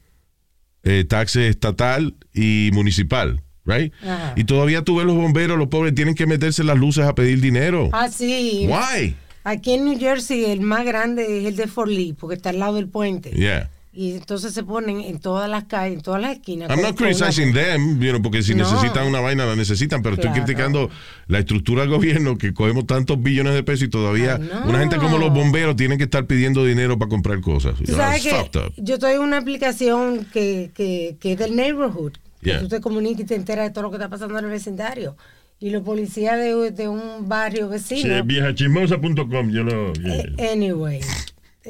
eh, 0.83 1.03
taxes 1.03 1.49
estatal 1.49 2.15
y 2.33 2.69
municipal, 2.73 3.43
right? 3.65 3.93
Ajá. 4.01 4.33
Y 4.37 4.45
todavía 4.45 4.83
tú 4.83 4.95
ves 4.95 5.05
los 5.05 5.15
bomberos, 5.15 5.57
los 5.57 5.67
pobres 5.67 5.93
tienen 5.93 6.15
que 6.15 6.25
meterse 6.25 6.63
las 6.63 6.77
luces 6.77 7.05
a 7.05 7.13
pedir 7.13 7.41
dinero. 7.41 7.89
Ah, 7.91 8.07
sí. 8.07 8.67
Why? 8.69 9.15
Aquí 9.43 9.73
en 9.73 9.85
New 9.85 9.99
Jersey 9.99 10.45
el 10.45 10.61
más 10.61 10.85
grande 10.85 11.39
es 11.39 11.45
el 11.45 11.55
de 11.57 11.67
Fort 11.67 11.91
Lee, 11.91 12.13
porque 12.13 12.35
está 12.35 12.51
al 12.51 12.59
lado 12.59 12.75
del 12.75 12.87
puente. 12.87 13.31
Yeah. 13.31 13.69
Y 14.01 14.13
entonces 14.13 14.53
se 14.53 14.63
ponen 14.63 15.01
en 15.01 15.19
todas 15.19 15.49
las 15.49 15.65
calles, 15.65 15.97
en 15.97 16.01
todas 16.01 16.21
las 16.21 16.31
esquinas. 16.31 16.69
I'm 16.69 16.81
not 16.81 16.91
una- 16.91 16.95
criticizing 17.09 17.51
them, 17.53 17.99
you 17.99 18.11
know, 18.11 18.21
porque 18.21 18.41
si 18.41 18.55
No. 18.55 18.63
necesitan 18.63 19.05
una 19.05 19.19
vaina 19.19 19.45
la 19.45 19.57
necesitan, 19.57 20.01
pero 20.01 20.15
Claro. 20.15 20.29
estoy 20.29 20.41
criticando 20.45 20.89
la 21.27 21.39
estructura 21.39 21.81
del 21.81 21.89
gobierno 21.91 22.37
que 22.37 22.53
cogemos 22.53 22.87
tantos 22.87 23.21
billones 23.21 23.53
de 23.55 23.61
pesos 23.63 23.87
y 23.87 23.89
todavía 23.89 24.35
Ay, 24.41 24.49
no. 24.53 24.69
una 24.69 24.79
gente 24.79 24.95
como 24.97 25.17
los 25.17 25.33
bomberos 25.33 25.75
tienen 25.75 25.97
que 25.97 26.05
estar 26.05 26.25
pidiendo 26.27 26.63
dinero 26.63 26.97
para 26.97 27.09
comprar 27.09 27.41
cosas. 27.41 27.75
Tú 27.75 27.83
You 27.83 27.95
know, 27.95 27.97
sabes 27.97 28.23
que 28.23 28.71
yo 28.77 28.93
estoy 28.93 29.15
en 29.15 29.19
una 29.19 29.35
aplicación 29.37 30.25
que, 30.31 30.71
que, 30.73 31.17
que 31.19 31.33
es 31.33 31.37
del 31.39 31.57
neighborhood. 31.57 32.13
Que 32.41 32.51
Yeah. 32.51 32.59
tú 32.61 32.69
te 32.69 32.79
comunicas 32.79 33.19
y 33.19 33.25
te 33.25 33.35
enteras 33.35 33.67
de 33.67 33.73
todo 33.73 33.81
lo 33.83 33.89
que 33.91 33.97
está 33.97 34.07
pasando 34.07 34.39
en 34.39 34.45
el 34.45 34.51
vecindario. 34.51 35.17
Y 35.59 35.71
los 35.71 35.83
policías 35.83 36.37
de, 36.37 36.71
de 36.71 36.87
un 36.87 37.27
barrio 37.27 37.65
Sí, 37.65 37.95
vecino. 37.95 38.23
viejachismosa.com, 38.23 39.51
yo 39.51 39.63
lo... 39.63 39.91
Eh, 39.91 40.51
Anyway, 40.53 41.01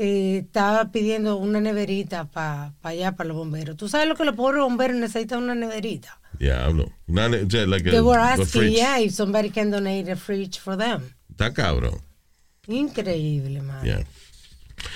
eh, 0.02 0.38
estaba 0.46 0.92
pidiendo 0.92 1.36
una 1.38 1.60
neverita 1.60 2.26
para 2.32 2.74
allá, 2.84 3.12
para 3.18 3.28
los 3.28 3.38
bomberos. 3.38 3.76
¿Tú 3.78 3.90
sabes 3.90 4.08
lo 4.08 4.16
que 4.16 4.24
los 4.26 4.36
pobres 4.36 4.62
bomberos 4.62 4.96
necesitan 4.98 5.44
una 5.44 5.56
neverita? 5.56 6.20
Diablo. 6.40 6.92
Una 7.08 7.28
ne- 7.28 7.44
o 7.44 7.50
sea, 7.50 7.66
like 7.68 7.88
a- 7.90 7.92
They 7.92 8.02
were 8.02 8.20
asking, 8.22 8.70
yeah, 8.72 9.00
if 9.00 9.14
somebody 9.14 9.50
can 9.50 9.70
donate 9.72 10.10
a 10.12 10.16
fridge 10.16 10.58
for 10.60 10.78
them. 10.78 11.02
Está 11.30 11.54
cabrón. 11.54 12.00
Increíble, 12.68 13.62
man. 13.62 13.84
Yeah. 13.84 14.04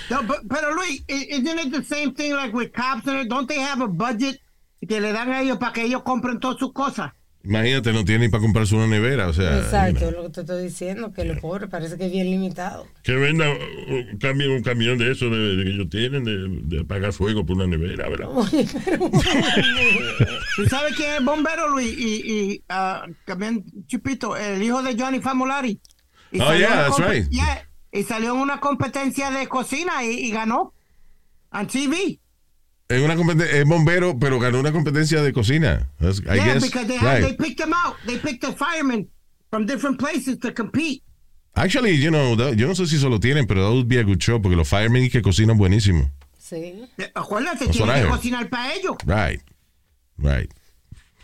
No, 0.10 0.24
but, 0.24 0.40
pero 0.48 0.74
Luis, 0.74 1.04
isn't 1.08 1.60
it 1.60 1.72
the 1.72 1.84
same 1.84 2.14
thing 2.14 2.34
like 2.34 2.54
with 2.54 2.72
cops? 2.72 3.04
Don't 3.28 3.48
they 3.48 3.60
have 3.60 3.82
a 3.82 3.88
budget 3.88 4.40
que 4.88 5.00
le 5.02 5.12
dan 5.12 5.30
a 5.32 5.42
ellos 5.42 5.58
para 5.58 5.74
que 5.74 5.84
ellos 5.84 6.04
compren 6.04 6.40
todas 6.40 6.58
sus 6.60 6.72
cosas? 6.72 7.12
Imagínate, 7.46 7.92
no 7.92 8.06
tiene 8.06 8.28
ni 8.28 8.32
para 8.32 8.42
comprarse 8.42 8.74
una 8.74 8.88
nevera, 8.88 9.28
o 9.28 9.34
sea. 9.34 9.58
Exacto, 9.60 10.00
you 10.00 10.08
es 10.08 10.14
lo 10.14 10.24
que 10.24 10.30
te 10.30 10.40
estoy 10.42 10.64
diciendo, 10.64 11.12
que 11.12 11.26
los 11.26 11.40
pobres 11.40 11.70
parece 11.70 11.98
que 11.98 12.06
es 12.06 12.12
bien 12.12 12.32
limitado. 12.32 12.88
Que 13.04 13.16
venda 13.16 13.50
un 13.50 14.18
camión, 14.18 14.52
un 14.52 14.64
camión 14.64 14.98
de 14.98 15.12
eso 15.12 15.30
de, 15.30 15.58
de 15.58 15.64
que 15.66 15.70
ellos 15.72 15.90
tienen, 15.90 16.24
de, 16.24 16.48
de 16.76 16.82
apagar 16.84 17.12
fuego 17.12 17.46
por 17.46 17.58
una 17.58 17.68
nevera, 17.68 18.08
¿verdad? 18.08 18.30
¿Tú 20.56 20.66
sabes 20.70 20.96
quién 20.96 21.12
es 21.12 21.18
el 21.20 21.26
bombero, 21.26 21.68
Luis? 21.70 21.94
Y, 21.98 22.32
y 22.32 22.64
ah, 22.70 23.06
también 23.26 23.64
Chipito, 23.88 24.38
el 24.38 24.62
hijo 24.64 24.82
de 24.82 24.96
Johnny 24.98 25.20
Famolari. 25.20 25.80
Y 26.32 26.40
Oh, 26.40 26.46
salió 26.46 26.60
yeah, 26.60 26.68
en 26.68 26.74
una 26.80 26.84
that's 26.98 27.10
right. 27.14 27.30
yeah, 27.30 27.68
y 27.92 28.04
salió 28.04 28.34
en 28.36 28.40
una 28.40 28.60
competencia 28.60 29.32
de 29.32 29.48
cocina 29.48 30.04
y, 30.04 30.12
y 30.28 30.32
ganó. 30.32 30.74
On 31.52 31.68
TV. 31.68 32.20
Es 32.94 33.02
una 33.02 33.14
es 33.46 33.66
bombero, 33.66 34.18
pero 34.20 34.40
ganó 34.40 34.60
una 34.60 34.72
competencia 34.72 35.22
de 35.22 35.34
cocina. 35.34 35.90
That's- 36.00 36.20
I 36.22 36.36
yeah, 36.36 36.54
guess. 36.54 36.64
because 36.64 36.88
they, 36.88 36.98
had, 36.98 37.20
Right. 37.22 37.24
they 37.24 37.34
picked 37.36 37.58
them 37.58 37.74
out. 37.74 37.96
They 38.06 38.18
picked 38.18 38.42
the 38.42 38.54
firemen 38.54 39.10
from 39.50 39.66
different 39.66 39.98
places 40.00 40.38
to 40.40 40.54
compete. 40.54 41.02
Actually, 41.56 41.96
you 41.98 42.10
know, 42.12 42.36
that- 42.36 42.56
yo 42.56 42.68
no 42.68 42.74
sé 42.74 42.86
si 42.88 42.96
eso 42.98 43.10
lo 43.10 43.20
tienen, 43.20 43.48
pero 43.48 43.64
that 43.64 43.72
would 43.74 43.88
be 43.88 43.98
a 44.00 44.04
good 44.04 44.20
show, 44.20 44.40
porque 44.42 44.56
los 44.56 44.68
firemen 44.68 45.04
y 45.04 45.10
que 45.10 45.22
cocinan 45.22 45.58
buenísimo. 45.58 46.10
Sí. 46.40 46.74
Acuérdate, 47.16 47.66
That's 47.66 47.80
what 47.80 47.88
tiene 47.88 48.00
I 48.00 48.02
que 48.04 48.10
cocinar 48.10 48.50
para 48.50 48.74
ellos. 48.74 48.98
Right. 49.06 49.42
Right. 50.18 50.52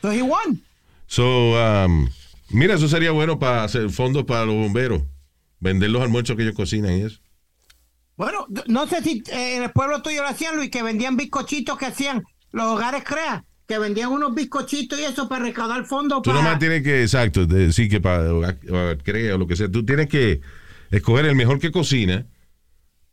So 0.01 0.11
he 0.11 0.21
won. 0.21 0.61
So, 1.07 1.53
um, 1.55 2.09
mira, 2.51 2.75
eso 2.75 2.87
sería 2.87 3.11
bueno 3.11 3.37
para 3.37 3.63
hacer 3.63 3.89
fondos 3.89 4.23
para 4.25 4.45
los 4.45 4.55
bomberos. 4.55 5.01
Vender 5.59 5.89
los 5.89 6.01
almuerzos 6.01 6.35
que 6.37 6.43
ellos 6.43 6.55
cocinan 6.55 6.93
y 6.97 7.01
eso. 7.03 7.19
Bueno, 8.19 8.47
no 8.67 8.85
sé 8.85 9.01
si 9.01 9.23
eh, 9.31 9.55
en 9.55 9.63
el 9.63 9.71
pueblo 9.71 10.01
tuyo 10.01 10.21
lo 10.21 10.27
hacían, 10.27 10.57
Luis, 10.57 10.69
que 10.69 10.83
vendían 10.83 11.15
bizcochitos 11.15 11.77
que 11.77 11.85
hacían 11.85 12.21
los 12.51 12.65
hogares 12.65 13.05
CREA, 13.05 13.45
que 13.65 13.79
vendían 13.79 14.09
unos 14.09 14.35
bizcochitos 14.35 14.99
y 14.99 15.05
eso 15.05 15.29
para 15.29 15.45
recaudar 15.45 15.85
fondos 15.85 16.21
Tú 16.21 16.31
para... 16.31 16.43
nomás 16.43 16.59
tienes 16.59 16.83
que, 16.83 17.01
exacto, 17.01 17.45
decir 17.45 17.89
que 17.89 18.01
para 18.01 18.57
crea 19.05 19.35
o 19.35 19.37
lo 19.37 19.47
que 19.47 19.55
sea, 19.55 19.71
tú 19.71 19.85
tienes 19.85 20.09
que 20.09 20.41
escoger 20.91 21.27
el 21.27 21.35
mejor 21.35 21.59
que 21.59 21.71
cocina 21.71 22.25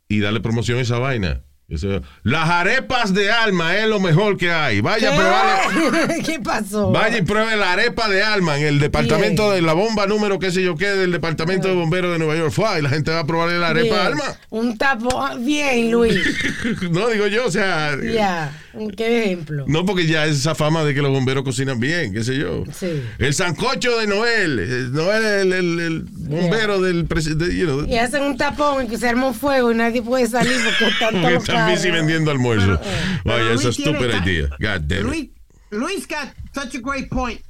y 0.09 0.19
darle 0.19 0.41
promoción 0.41 0.77
a 0.77 0.81
esa 0.81 0.99
vaina. 0.99 1.41
Eso- 1.69 2.01
las 2.23 2.49
arepas 2.49 3.13
de 3.13 3.29
alma 3.29 3.75
es 3.75 3.89
lo 3.89 3.99
mejor 3.99 4.37
que 4.37 4.49
hay. 4.49 4.79
Vaya, 4.79 5.13
a 5.13 5.17
probarle- 5.17 6.23
¿Qué 6.25 6.39
pasó? 6.39 6.91
Vaya 6.91 7.17
y 7.17 7.23
pruebe 7.23 7.57
la 7.57 7.73
arepa 7.73 8.07
de 8.07 8.23
Alma 8.23 8.57
en 8.57 8.65
el 8.67 8.79
departamento 8.79 9.43
Bien. 9.51 9.55
de 9.55 9.61
la 9.63 9.73
bomba 9.73 10.07
número 10.07 10.39
qué 10.39 10.49
sé 10.51 10.63
yo 10.63 10.77
qué 10.77 10.87
del 10.87 11.11
departamento 11.11 11.67
de 11.67 11.73
bomberos 11.75 12.13
de 12.13 12.19
Nueva 12.19 12.37
York. 12.37 12.51
Fue, 12.53 12.79
y 12.79 12.81
la 12.81 12.89
gente 12.89 13.11
va 13.11 13.19
a 13.19 13.25
probarle 13.27 13.59
la 13.59 13.67
arepa 13.69 13.95
de. 13.95 14.01
Alma. 14.07 14.23
Un 14.49 14.77
tapo. 14.77 15.09
ah, 15.21 15.35
Bien, 15.37 15.91
Luis. 15.91 16.15
No, 16.89 17.09
digo 17.09 17.27
yo, 17.27 17.47
o 17.47 17.51
sea. 17.51 17.97
Ya. 18.01 18.49
¿Qué 18.95 19.23
ejemplo? 19.25 19.65
No, 19.67 19.85
porque 19.85 20.05
ya 20.05 20.25
es 20.25 20.37
esa 20.37 20.53
fama 20.55 20.83
de 20.83 20.93
que 20.93 21.01
los 21.01 21.11
bomberos 21.11 21.43
cocinan 21.43 21.79
bien, 21.79 22.13
qué 22.13 22.23
sé 22.23 22.37
yo. 22.37 22.63
Sí. 22.71 23.03
El 23.17 23.33
sancocho 23.33 23.97
de 23.97 24.07
Noel. 24.07 24.59
eh, 24.59 24.87
Noel 24.91 25.23
es 25.25 25.41
el, 25.41 25.53
el- 25.53 25.79
el 25.79 26.01
bombero 26.03 26.79
del 26.79 27.05
presidente. 27.07 27.53
You 27.57 27.65
know, 27.65 27.85
Y 27.85 27.97
hacen 27.97 28.23
un 28.23 28.37
tapón 28.37 28.85
y 28.85 28.87
que 28.87 28.97
se 28.97 29.09
arma 29.09 29.27
un 29.27 29.33
fuego 29.33 29.71
y 29.71 29.75
nadie 29.75 30.01
puede 30.01 30.27
salir 30.27 30.55
porque 30.63 30.93
están 30.93 31.21
todos 31.21 31.43
busy 31.65 31.75
carros. 31.89 31.97
vendiendo 31.97 32.31
almuerzo. 32.31 32.67
Vaya, 32.79 33.21
Pero 33.23 33.51
esa 33.53 33.63
Luis 33.65 33.77
tiene 33.77 33.91
stupid 33.99 34.11
ta- 34.11 34.17
idea. 34.25 34.47
God 34.59 34.81
damn 34.87 34.99
it. 34.99 35.03
Luis, 35.05 35.29
Luis 35.71 36.07
got 36.07 36.29
such 36.53 36.75
a 36.75 36.79
great 36.81 37.09
point 37.09 37.41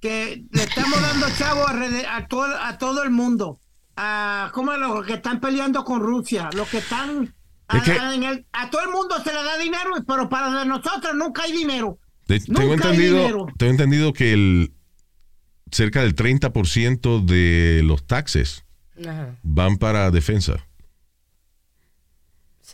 que 0.00 0.44
le 0.50 0.62
estamos 0.62 1.00
dando 1.00 1.26
chavo 1.38 1.66
alrede- 1.66 2.06
a 2.06 2.26
todo, 2.28 2.54
a 2.60 2.76
todo 2.78 3.02
el 3.02 3.10
mundo. 3.10 3.58
A, 3.96 4.50
como 4.52 4.72
los 4.76 5.06
que 5.06 5.14
están 5.14 5.40
peleando 5.40 5.84
con 5.84 6.00
Rusia, 6.00 6.50
los 6.54 6.68
que 6.68 6.78
están... 6.78 7.32
A, 7.68 7.78
Es 7.78 7.82
que- 7.84 7.92
a- 7.92 8.14
en 8.14 8.22
el- 8.24 8.46
a 8.52 8.68
todo 8.70 8.82
el 8.82 8.90
mundo 8.90 9.14
se 9.22 9.32
le 9.32 9.42
da 9.42 9.56
dinero, 9.56 9.92
pero 10.06 10.28
para 10.28 10.50
de 10.60 10.66
nosotros 10.66 11.14
nunca 11.14 11.42
hay 11.44 11.52
dinero. 11.52 11.98
De- 12.26 12.40
tengo, 12.40 12.60
Nunca 12.62 12.88
hay 12.88 12.94
entendido, 12.94 13.16
dinero. 13.18 13.46
tengo 13.58 13.70
entendido 13.72 14.12
que 14.12 14.32
el 14.32 14.72
cerca 15.70 16.02
del 16.02 16.14
30% 16.14 17.24
de 17.24 17.82
los 17.84 18.06
taxes 18.06 18.64
Ajá. 19.06 19.36
van 19.42 19.76
para 19.78 20.10
defensa. 20.10 20.64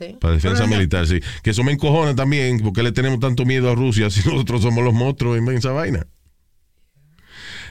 Sí. 0.00 0.16
Para 0.18 0.34
defensa 0.34 0.66
militar, 0.66 1.06
sí. 1.06 1.20
Que 1.42 1.50
eso 1.50 1.62
me 1.62 1.72
encojona 1.72 2.14
también, 2.16 2.60
porque 2.60 2.82
le 2.82 2.90
tenemos 2.90 3.20
tanto 3.20 3.44
miedo 3.44 3.70
a 3.70 3.74
Rusia 3.74 4.08
si 4.08 4.20
nosotros 4.28 4.62
somos 4.62 4.82
los 4.82 4.94
monstruos 4.94 5.36
en 5.36 5.46
esa 5.50 5.72
vaina. 5.72 6.06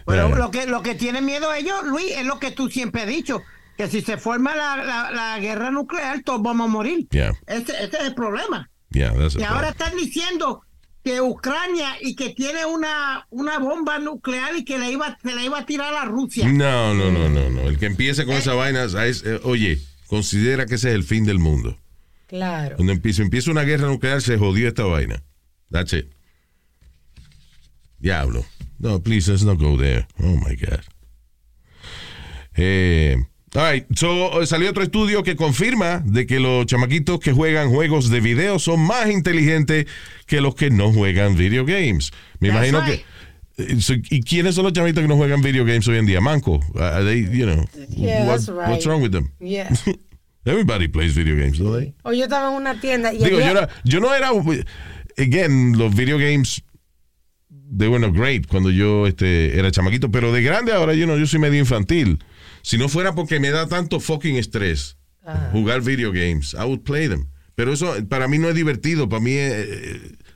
Pero 0.06 0.36
lo 0.36 0.52
que, 0.52 0.66
lo 0.68 0.82
que 0.82 0.96
tienen 0.96 1.26
miedo 1.26 1.54
ellos, 1.54 1.84
Luis, 1.86 2.12
es 2.16 2.26
lo 2.26 2.40
que 2.40 2.52
tú 2.52 2.70
siempre 2.70 3.02
has 3.02 3.08
dicho, 3.08 3.42
que 3.78 3.88
si 3.88 4.02
se 4.02 4.18
forma 4.18 4.56
la, 4.56 4.78
la, 4.78 5.12
la 5.12 5.40
guerra 5.40 5.72
nuclear, 5.72 6.22
todos 6.24 6.42
vamos 6.42 6.66
a 6.66 6.72
morir. 6.72 7.08
Yeah, 7.12 7.34
Ese, 7.48 7.72
ese 7.84 7.98
es 7.98 8.04
el 8.08 8.14
problema. 8.16 8.70
yeah, 8.92 9.12
Y 9.14 9.44
ahora 9.44 9.72
problem. 9.72 9.72
están 9.72 9.96
diciendo 9.98 10.62
que 11.04 11.22
Ucrania 11.22 11.96
y 12.02 12.16
que 12.16 12.30
tiene 12.30 12.66
una, 12.66 13.26
una 13.30 13.58
bomba 13.60 14.00
nuclear 14.00 14.56
y 14.56 14.66
que 14.66 14.78
le 14.78 14.92
iba, 14.92 15.18
se 15.24 15.34
la 15.34 15.44
iba 15.44 15.60
a 15.60 15.66
tirar 15.66 15.94
a 15.94 16.06
Rusia. 16.06 16.48
No, 16.48 16.94
no, 16.94 17.12
no, 17.12 17.30
no, 17.30 17.50
no. 17.50 17.62
El 17.62 17.78
que 17.78 17.86
empiece 17.86 18.26
con 18.26 18.36
esa 18.36 18.54
vaina, 18.54 18.84
es, 18.84 19.24
eh, 19.26 19.40
oye, 19.44 19.80
considera 20.08 20.66
que 20.66 20.76
ese 20.76 20.90
es 20.90 20.96
el 20.96 21.04
fin 21.04 21.26
del 21.26 21.40
mundo. 21.40 21.78
Claro. 22.30 22.76
Cuando 22.78 22.94
empieza, 22.94 23.22
empieza 23.24 23.52
una 23.52 23.64
guerra 23.64 23.88
nuclear, 23.88 24.22
se 24.22 24.38
jodió 24.38 24.68
esta 24.70 24.84
vaina. 24.84 25.22
That's 25.72 25.92
it. 25.94 26.06
Diablo. 28.00 28.46
No, 28.80 29.02
please, 29.02 29.30
let's 29.30 29.44
not 29.44 29.60
go 29.60 29.76
there. 29.78 30.08
Oh 30.20 30.38
my 30.38 30.56
God. 30.56 30.82
Eh, 32.56 33.18
All 33.56 33.64
right, 33.72 33.86
so, 33.98 34.42
eh, 34.42 34.46
salió 34.46 34.70
otro 34.70 34.84
estudio 34.84 35.24
que 35.24 35.36
confirma 35.36 36.04
de 36.06 36.28
que 36.28 36.40
los 36.40 36.68
chamaquitos 36.68 37.20
que 37.20 37.34
juegan 37.34 37.72
juegos 37.72 38.10
de 38.12 38.20
video 38.22 38.60
son 38.60 38.80
más 38.82 39.10
inteligentes 39.10 39.88
que 40.28 40.40
los 40.40 40.54
que 40.54 40.70
no 40.70 40.94
juegan 40.94 41.36
video 41.36 41.66
games. 41.66 42.12
Me 42.40 42.50
That's 42.50 42.68
imagino 42.70 42.82
right. 42.86 43.02
que 43.58 43.64
eh, 43.64 44.02
¿Y 44.12 44.22
quiénes 44.22 44.54
son 44.54 44.66
los 44.66 44.74
chamaquitos 44.74 45.02
que 45.02 45.08
no 45.08 45.16
juegan 45.18 45.42
video 45.42 45.66
games 45.66 45.88
hoy 45.88 45.98
en 45.98 46.06
día? 46.06 46.22
Manco. 46.22 46.60
Are 46.76 47.04
they, 47.04 47.22
you 47.24 47.46
know, 47.48 47.66
Yeah, 47.90 48.26
what- 48.28 48.36
that's 48.38 48.48
right. 48.50 48.70
what's 48.70 48.86
wrong 48.86 49.02
with 49.02 49.12
them? 49.14 49.32
Yeah. 49.40 49.70
Everybody 50.50 50.88
plays 50.88 51.14
video 51.16 51.36
games, 51.36 51.58
don't 51.60 51.78
they? 51.80 51.94
O 52.04 52.12
yo 52.12 52.24
estaba 52.24 52.50
en 52.50 52.56
una 52.56 52.80
tienda 52.82 53.14
y 53.14 53.18
Digo, 53.18 53.38
había- 53.38 53.46
yo, 53.54 53.58
era- 53.60 53.70
yo 53.84 54.00
no 54.00 54.14
era. 54.14 54.30
Again, 55.18 55.78
los 55.78 55.94
video 55.96 56.18
games. 56.18 56.62
They 57.72 57.88
were 57.88 58.00
not 58.00 58.16
great 58.16 58.48
cuando 58.48 58.72
yo 58.72 59.06
este, 59.06 59.58
era 59.60 59.70
chamaquito, 59.70 60.10
pero 60.10 60.32
de 60.32 60.42
grande 60.42 60.72
ahora 60.74 60.96
yo 60.96 61.06
no, 61.06 61.18
yo 61.18 61.28
soy 61.28 61.40
medio 61.40 61.60
infantil. 61.60 62.18
Si 62.64 62.78
no 62.80 62.90
fuera 62.90 63.14
porque 63.14 63.40
me 63.40 63.52
da 63.52 63.68
tanto 63.68 64.00
fucking 64.00 64.38
estrés 64.38 64.98
jugar 65.52 65.82
video 65.82 66.12
games, 66.12 66.54
I 66.56 66.64
would 66.66 66.82
play 66.84 67.08
them. 67.08 67.30
Pero 67.54 67.72
eso 67.74 67.94
para 68.08 68.28
mí 68.28 68.40
no 68.40 68.50
es 68.50 68.56
divertido, 68.56 69.08
para 69.08 69.22
mí 69.22 69.34
es, 69.34 69.68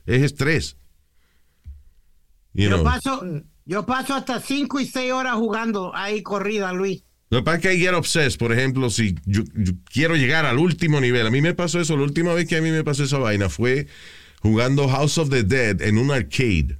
es 0.05 0.21
estrés. 0.21 0.77
You 2.53 2.69
Yo 2.69 2.75
know. 2.77 2.83
paso, 2.83 3.23
yo 3.65 3.85
paso 3.85 4.13
hasta 4.13 4.39
5 4.39 4.79
y 4.79 4.85
6 4.85 5.11
horas 5.11 5.33
jugando 5.35 5.91
ahí 5.95 6.21
corrida, 6.21 6.71
Luis. 6.73 7.03
Lo 7.33 7.39
que 7.39 7.45
pasa 7.45 7.57
es 7.57 7.61
que 7.63 7.73
I 7.73 7.79
get 7.79 7.95
obsessed, 7.95 8.37
por 8.37 8.53
ejemplo, 8.53 8.91
si 8.91 9.15
yo, 9.25 9.41
yo 9.55 9.73
quiero 9.91 10.15
llegar 10.15 10.45
al 10.45 10.59
último 10.59 11.01
nivel. 11.01 11.25
A 11.25 11.31
mí 11.31 11.41
me 11.41 11.55
pasó 11.55 11.79
eso, 11.79 11.97
la 11.97 12.03
última 12.03 12.31
vez 12.35 12.47
que 12.47 12.57
a 12.57 12.61
mí 12.61 12.69
me 12.69 12.83
pasó 12.83 13.03
esa 13.05 13.17
vaina 13.17 13.49
fue 13.49 13.87
jugando 14.41 14.87
House 14.87 15.17
of 15.17 15.31
the 15.31 15.41
Dead 15.41 15.81
en 15.81 15.97
un 15.97 16.11
arcade. 16.11 16.77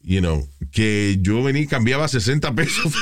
You 0.00 0.20
know, 0.20 0.48
que 0.72 1.18
yo 1.20 1.42
venía 1.42 1.60
y 1.60 1.66
cambiaba 1.66 2.08
60 2.08 2.54
pesos. 2.54 2.94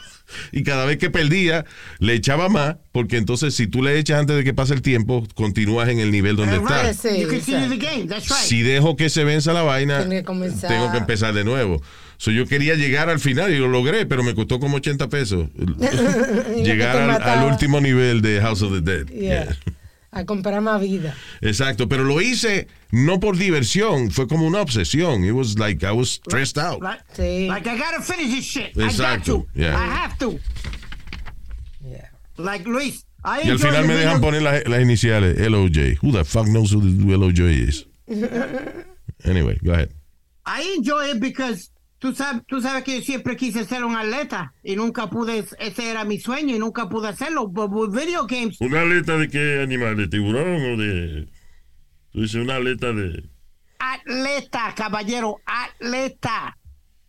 y 0.52 0.62
cada 0.62 0.86
vez 0.86 0.96
que 0.96 1.10
perdía, 1.10 1.66
le 1.98 2.14
echaba 2.14 2.48
más, 2.48 2.76
porque 2.90 3.18
entonces 3.18 3.54
si 3.54 3.66
tú 3.66 3.82
le 3.82 3.98
echas 3.98 4.20
antes 4.20 4.36
de 4.36 4.42
que 4.42 4.54
pase 4.54 4.72
el 4.72 4.80
tiempo, 4.80 5.26
continúas 5.34 5.90
en 5.90 5.98
el 6.00 6.10
nivel 6.10 6.36
donde 6.36 6.60
right. 6.60 6.66
estás. 6.66 6.96
Sí, 6.96 7.26
right. 7.26 8.22
Si 8.22 8.62
dejo 8.62 8.96
que 8.96 9.10
se 9.10 9.22
venza 9.24 9.52
la 9.52 9.64
vaina, 9.64 10.08
tengo 10.08 10.92
que 10.92 10.96
empezar 10.96 11.34
de 11.34 11.44
nuevo. 11.44 11.82
So, 12.24 12.30
yo 12.30 12.46
quería 12.46 12.74
llegar 12.74 13.10
al 13.10 13.20
final 13.20 13.52
y 13.52 13.58
lo 13.58 13.68
logré, 13.68 14.06
pero 14.06 14.22
me 14.22 14.34
costó 14.34 14.58
como 14.58 14.78
80 14.78 15.10
pesos. 15.10 15.46
llegar 16.56 16.96
al, 16.96 17.52
último 17.52 17.82
nivel 17.82 18.22
de 18.22 18.40
House 18.40 18.62
of 18.62 18.72
the 18.72 18.80
Dead. 18.80 19.06
Yeah. 19.08 19.44
Yeah. 19.44 19.56
A 20.10 20.24
comprar 20.24 20.62
más 20.62 20.80
vida. 20.80 21.14
Exacto, 21.42 21.86
pero 21.86 22.02
lo 22.02 22.22
hice 22.22 22.66
no 22.92 23.20
por 23.20 23.36
diversión, 23.36 24.10
fue 24.10 24.26
como 24.26 24.46
una 24.46 24.62
obsesión. 24.62 25.22
It 25.22 25.32
was 25.32 25.58
like 25.58 25.84
I 25.84 25.92
was 25.92 26.12
stressed 26.12 26.56
out. 26.56 26.82
Like, 26.82 27.02
Sí. 27.14 27.46
like 27.46 27.68
I 27.68 27.76
gotta 27.76 28.00
finish 28.00 28.34
this 28.34 28.44
shit. 28.46 28.70
I 28.74 28.84
got 28.84 28.90
Exacto, 28.90 29.42
to. 29.42 29.46
yeah. 29.54 29.76
I 29.76 29.86
have 29.86 30.16
to. 30.20 30.40
Yeah. 31.86 32.08
Like 32.38 32.66
Luis, 32.66 33.04
I 33.22 33.42
Y 33.44 33.50
al 33.50 33.58
final 33.58 33.86
me 33.86 33.96
dejan 33.96 34.22
poner 34.22 34.40
las, 34.40 34.66
las 34.66 34.80
iniciales, 34.80 35.38
LOJ. 35.38 35.98
Who 36.00 36.12
the 36.12 36.24
fuck 36.24 36.46
knows 36.46 36.72
who 36.72 36.80
the 36.80 37.18
LOJ 37.18 37.68
is? 37.68 37.84
Anyway, 39.26 39.58
go 39.62 39.72
ahead. 39.72 39.90
I 40.46 40.74
enjoy 40.76 41.10
it 41.10 41.20
because 41.20 41.70
tú 42.04 42.14
sabes, 42.14 42.42
tú 42.46 42.60
sabes 42.60 42.84
que 42.84 42.96
yo 42.98 43.02
siempre 43.02 43.34
quise 43.34 43.64
ser 43.64 43.82
un 43.82 43.96
atleta 43.96 44.52
y 44.62 44.76
nunca 44.76 45.08
pude, 45.08 45.42
ese 45.58 45.90
era 45.90 46.04
mi 46.04 46.20
sueño 46.20 46.54
y 46.54 46.58
nunca 46.58 46.86
pude 46.90 47.08
hacerlo. 47.08 47.48
Video 47.48 48.26
games, 48.26 48.60
¿Una 48.60 48.82
aleta 48.82 49.16
de 49.16 49.30
qué 49.30 49.62
animal? 49.62 49.96
¿De 49.96 50.06
tiburón 50.08 50.54
o 50.72 50.76
de.? 50.76 51.28
Tú 52.12 52.20
dices 52.20 52.36
una 52.42 52.56
aleta 52.56 52.92
de. 52.92 53.24
atleta, 53.78 54.74
caballero, 54.76 55.38
atleta. 55.46 56.58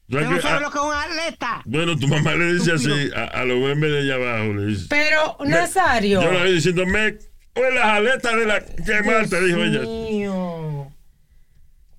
¿Sabes 0.10 0.24
¿Usted 0.28 0.30
no 0.30 0.36
qué? 0.38 0.42
sabe 0.44 0.56
Ah, 0.58 0.60
lo 0.62 0.72
que 0.72 0.78
es 0.78 0.84
un 0.86 0.94
atleta? 0.94 1.62
Bueno, 1.66 1.98
tu 2.00 2.08
mamá 2.08 2.36
le 2.36 2.54
dice 2.54 2.72
así 2.72 2.90
a, 3.16 3.24
a 3.26 3.44
los 3.44 3.62
bebés 3.62 3.92
de 3.92 4.00
allá 4.00 4.16
abajo. 4.16 4.54
Le 4.54 4.66
dice, 4.68 4.86
Pero, 4.90 5.36
Me- 5.42 5.50
Nazario. 5.50 6.22
Yo 6.22 6.32
le 6.32 6.40
voy 6.40 6.54
diciendo, 6.54 6.86
me. 6.86 7.18
O 7.58 7.70
las 7.74 7.86
aletas 7.86 8.36
de 8.36 8.46
la. 8.46 8.60
¿Qué 8.64 9.02
mal 9.04 9.30
te 9.30 9.44
dijo 9.44 9.58
ella? 9.62 9.82
Mío. 9.82 10.55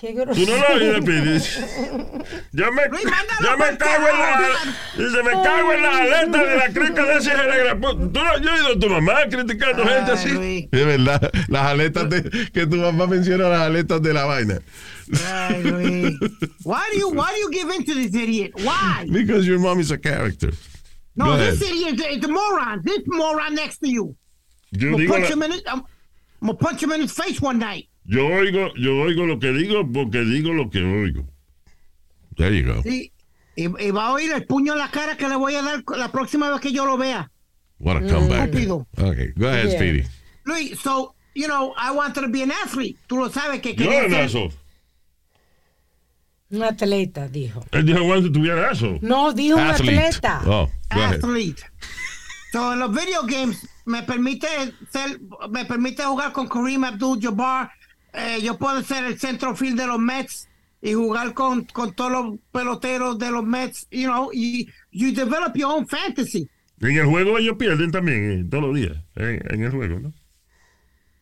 Qué 0.06 0.12
Tú 0.14 0.20
grosero. 0.20 0.56
no 0.56 0.68
lo 0.68 0.74
oyes, 0.74 1.04
Pidi. 1.04 2.26
Yo 2.52 2.72
me, 2.72 2.88
Luis, 2.88 3.04
yo 3.42 3.56
me 3.58 3.76
cago 3.78 4.08
en 4.08 4.18
la. 4.18 4.50
Dice, 4.96 5.22
me 5.22 5.30
cago 5.42 5.72
en 5.72 5.82
las 5.82 5.94
aletas 5.96 6.48
de 6.48 6.56
la 6.56 6.68
crica 6.68 7.04
de 7.06 7.14
ese 7.16 7.34
la 7.34 7.74
pu- 7.76 8.12
Tú 8.12 8.20
no, 8.22 8.38
yo 8.38 8.50
he 8.50 8.60
oído 8.60 8.68
a 8.76 8.78
tu 8.78 8.88
mamá 8.88 9.14
criticando 9.28 9.84
gente 9.84 10.10
Ay, 10.10 10.10
así. 10.12 10.28
Luis. 10.30 10.68
Es 10.70 10.86
verdad, 10.86 11.30
las 11.48 11.62
aletas 11.66 12.08
de, 12.10 12.50
que 12.52 12.66
tu 12.66 12.76
mamá 12.76 13.06
menciona, 13.06 13.48
las 13.48 13.60
aletas 13.62 14.00
de 14.02 14.12
la 14.12 14.24
vaina. 14.24 14.60
Ay, 15.26 15.62
Luis. 15.64 16.14
Why 16.64 16.82
do 16.92 16.98
you 16.98 17.08
why 17.10 17.30
do 17.32 17.38
you 17.40 17.50
give 17.50 17.70
in 17.74 17.84
to 17.84 17.94
this 17.94 18.14
idiot? 18.14 18.52
Why? 18.62 19.06
Because 19.10 19.46
your 19.46 19.58
mom 19.58 19.80
is 19.80 19.90
a 19.90 19.98
character. 19.98 20.52
No, 21.16 21.36
this 21.36 21.60
idiot 21.62 22.00
is 22.10 22.24
a 22.24 22.28
moron. 22.28 22.82
This 22.84 23.00
moron 23.06 23.54
next 23.54 23.78
to 23.78 23.88
you. 23.88 24.14
Yo 24.72 24.88
I'm 24.88 24.92
gonna 24.92 25.04
digo, 25.04 25.08
punch 25.10 25.22
la- 25.24 25.30
him 25.36 25.42
in 25.42 25.50
his, 25.52 25.62
I'm, 25.66 25.78
I'm 26.42 26.46
gonna 26.48 26.54
punch 26.58 26.82
him 26.82 26.92
in 26.92 27.00
his 27.00 27.12
face 27.12 27.40
one 27.40 27.58
night. 27.58 27.88
Yo 28.06 28.26
oigo, 28.26 28.72
yo 28.76 28.96
oigo 29.00 29.26
lo 29.26 29.38
que 29.38 29.52
digo 29.52 29.90
porque 29.92 30.20
digo 30.20 30.52
lo 30.52 30.70
que 30.70 30.82
oigo. 30.82 31.26
There 32.36 32.56
you 32.56 32.66
go. 32.72 32.82
Y, 32.88 33.12
y, 33.56 33.64
y 33.64 33.90
va 33.90 34.06
a 34.08 34.12
oír 34.12 34.30
el 34.32 34.44
puño 34.46 34.72
en 34.74 34.78
la 34.78 34.90
cara 34.90 35.16
que 35.16 35.28
le 35.28 35.36
voy 35.36 35.54
a 35.54 35.62
dar 35.62 35.82
la 35.96 36.12
próxima 36.12 36.50
vez 36.50 36.60
que 36.60 36.72
yo 36.72 36.84
lo 36.86 36.96
vea. 36.96 37.30
What 37.78 37.96
a 37.96 38.00
comeback. 38.00 38.50
Estúpido. 38.54 38.86
Okay, 38.96 39.32
go 39.36 39.48
ahead, 39.48 39.68
Yeah. 39.70 39.76
Speedy. 39.78 40.04
Luis, 40.44 40.78
so, 40.80 41.14
you 41.34 41.46
know, 41.46 41.74
I 41.76 41.90
wanted 41.92 42.20
to 42.22 42.28
be 42.28 42.42
an 42.42 42.52
athlete. 42.52 42.96
Tú 43.08 43.16
lo 43.18 43.28
sabes 43.30 43.60
que 43.60 43.74
quería 43.74 44.04
en 44.04 44.10
ser- 44.10 44.24
eso. 44.26 44.48
Un 46.50 46.62
atleta, 46.62 47.26
dijo. 47.28 47.64
Él 47.72 47.84
dijo, 47.84 47.98
aguante, 47.98 48.30
tuviera 48.30 48.70
eso. 48.70 48.98
No, 49.02 49.32
dijo 49.32 49.56
un 49.56 49.64
Athlete. 49.64 49.98
atleta. 49.98 50.40
Oh, 50.46 50.70
go 50.94 51.00
ahead. 51.00 51.14
athlete. 51.16 51.62
So, 52.52 52.72
en 52.72 52.78
los 52.78 52.92
video 52.92 53.22
games 53.26 53.68
me 53.84 54.02
permite 54.04 54.46
ser, 54.90 55.20
me 55.50 55.64
permite 55.64 56.04
jugar 56.04 56.32
con 56.32 56.46
Kareem 56.48 56.84
Abdul-Jabbar. 56.84 57.70
Eh, 58.16 58.40
yo 58.42 58.56
puedo 58.58 58.82
ser 58.82 59.04
el 59.04 59.18
centrofield 59.18 59.78
de 59.78 59.86
los 59.86 59.98
Mets 59.98 60.48
y 60.82 60.94
jugar 60.94 61.34
con, 61.34 61.64
con 61.64 61.94
todos 61.94 62.10
los 62.12 62.38
peloteros 62.52 63.18
de 63.18 63.30
los 63.30 63.44
Mets. 63.44 63.86
You 63.90 64.04
know, 64.08 64.30
you, 64.32 64.66
you 64.90 65.12
develop 65.12 65.54
your 65.54 65.70
own 65.72 65.86
fantasy. 65.86 66.48
En 66.80 66.96
el 66.96 67.06
juego 67.06 67.38
ellos 67.38 67.56
pierden 67.58 67.90
también, 67.90 68.30
eh, 68.40 68.44
todos 68.50 68.64
los 68.64 68.74
días. 68.74 68.96
En, 69.16 69.42
en 69.52 69.62
el 69.64 69.70
juego, 69.70 69.98
¿no? 70.00 70.12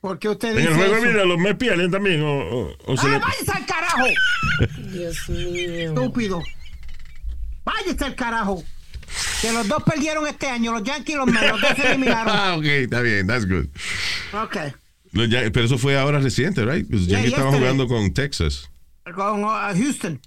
Porque 0.00 0.28
usted 0.28 0.56
En 0.58 0.66
el 0.66 0.74
juego, 0.74 0.96
eso. 0.96 1.06
mira, 1.06 1.24
los 1.24 1.38
Mets 1.38 1.56
pierden 1.58 1.90
también. 1.90 2.22
O, 2.22 2.32
o- 2.38 2.76
o 2.86 2.96
se 2.96 3.06
¡Ah, 3.06 3.10
le- 3.10 3.18
váyase 3.18 3.52
al 3.52 3.66
carajo! 3.66 4.04
Dios 4.92 5.28
mío. 5.30 5.88
Estúpido. 5.88 6.42
Váyase 7.64 8.04
al 8.04 8.14
carajo. 8.14 8.62
Que 9.40 9.52
los 9.52 9.66
dos 9.68 9.82
perdieron 9.82 10.26
este 10.26 10.48
año, 10.48 10.72
los 10.72 10.82
Yankees 10.82 11.14
y 11.14 11.18
los 11.18 11.26
Mets, 11.26 11.50
los 11.50 11.60
dos 11.60 11.70
se 11.76 11.86
eliminaron. 11.90 12.34
Ah, 12.36 12.56
ok, 12.56 12.64
está 12.64 13.00
bien, 13.00 13.26
that's 13.26 13.46
good. 13.48 13.66
Ok. 14.32 14.56
Yan- 15.14 15.52
pero 15.52 15.64
eso 15.66 15.78
fue 15.78 15.96
ahora 15.96 16.18
reciente, 16.20 16.64
right? 16.64 16.86
Los 16.90 17.06
Yeah, 17.06 17.20
yesterday. 17.22 17.52
jugando 17.58 17.86
con 17.88 18.12
Texas. 18.12 18.68
Con 19.14 19.44
uh, 19.44 19.74
Houston, 19.74 20.20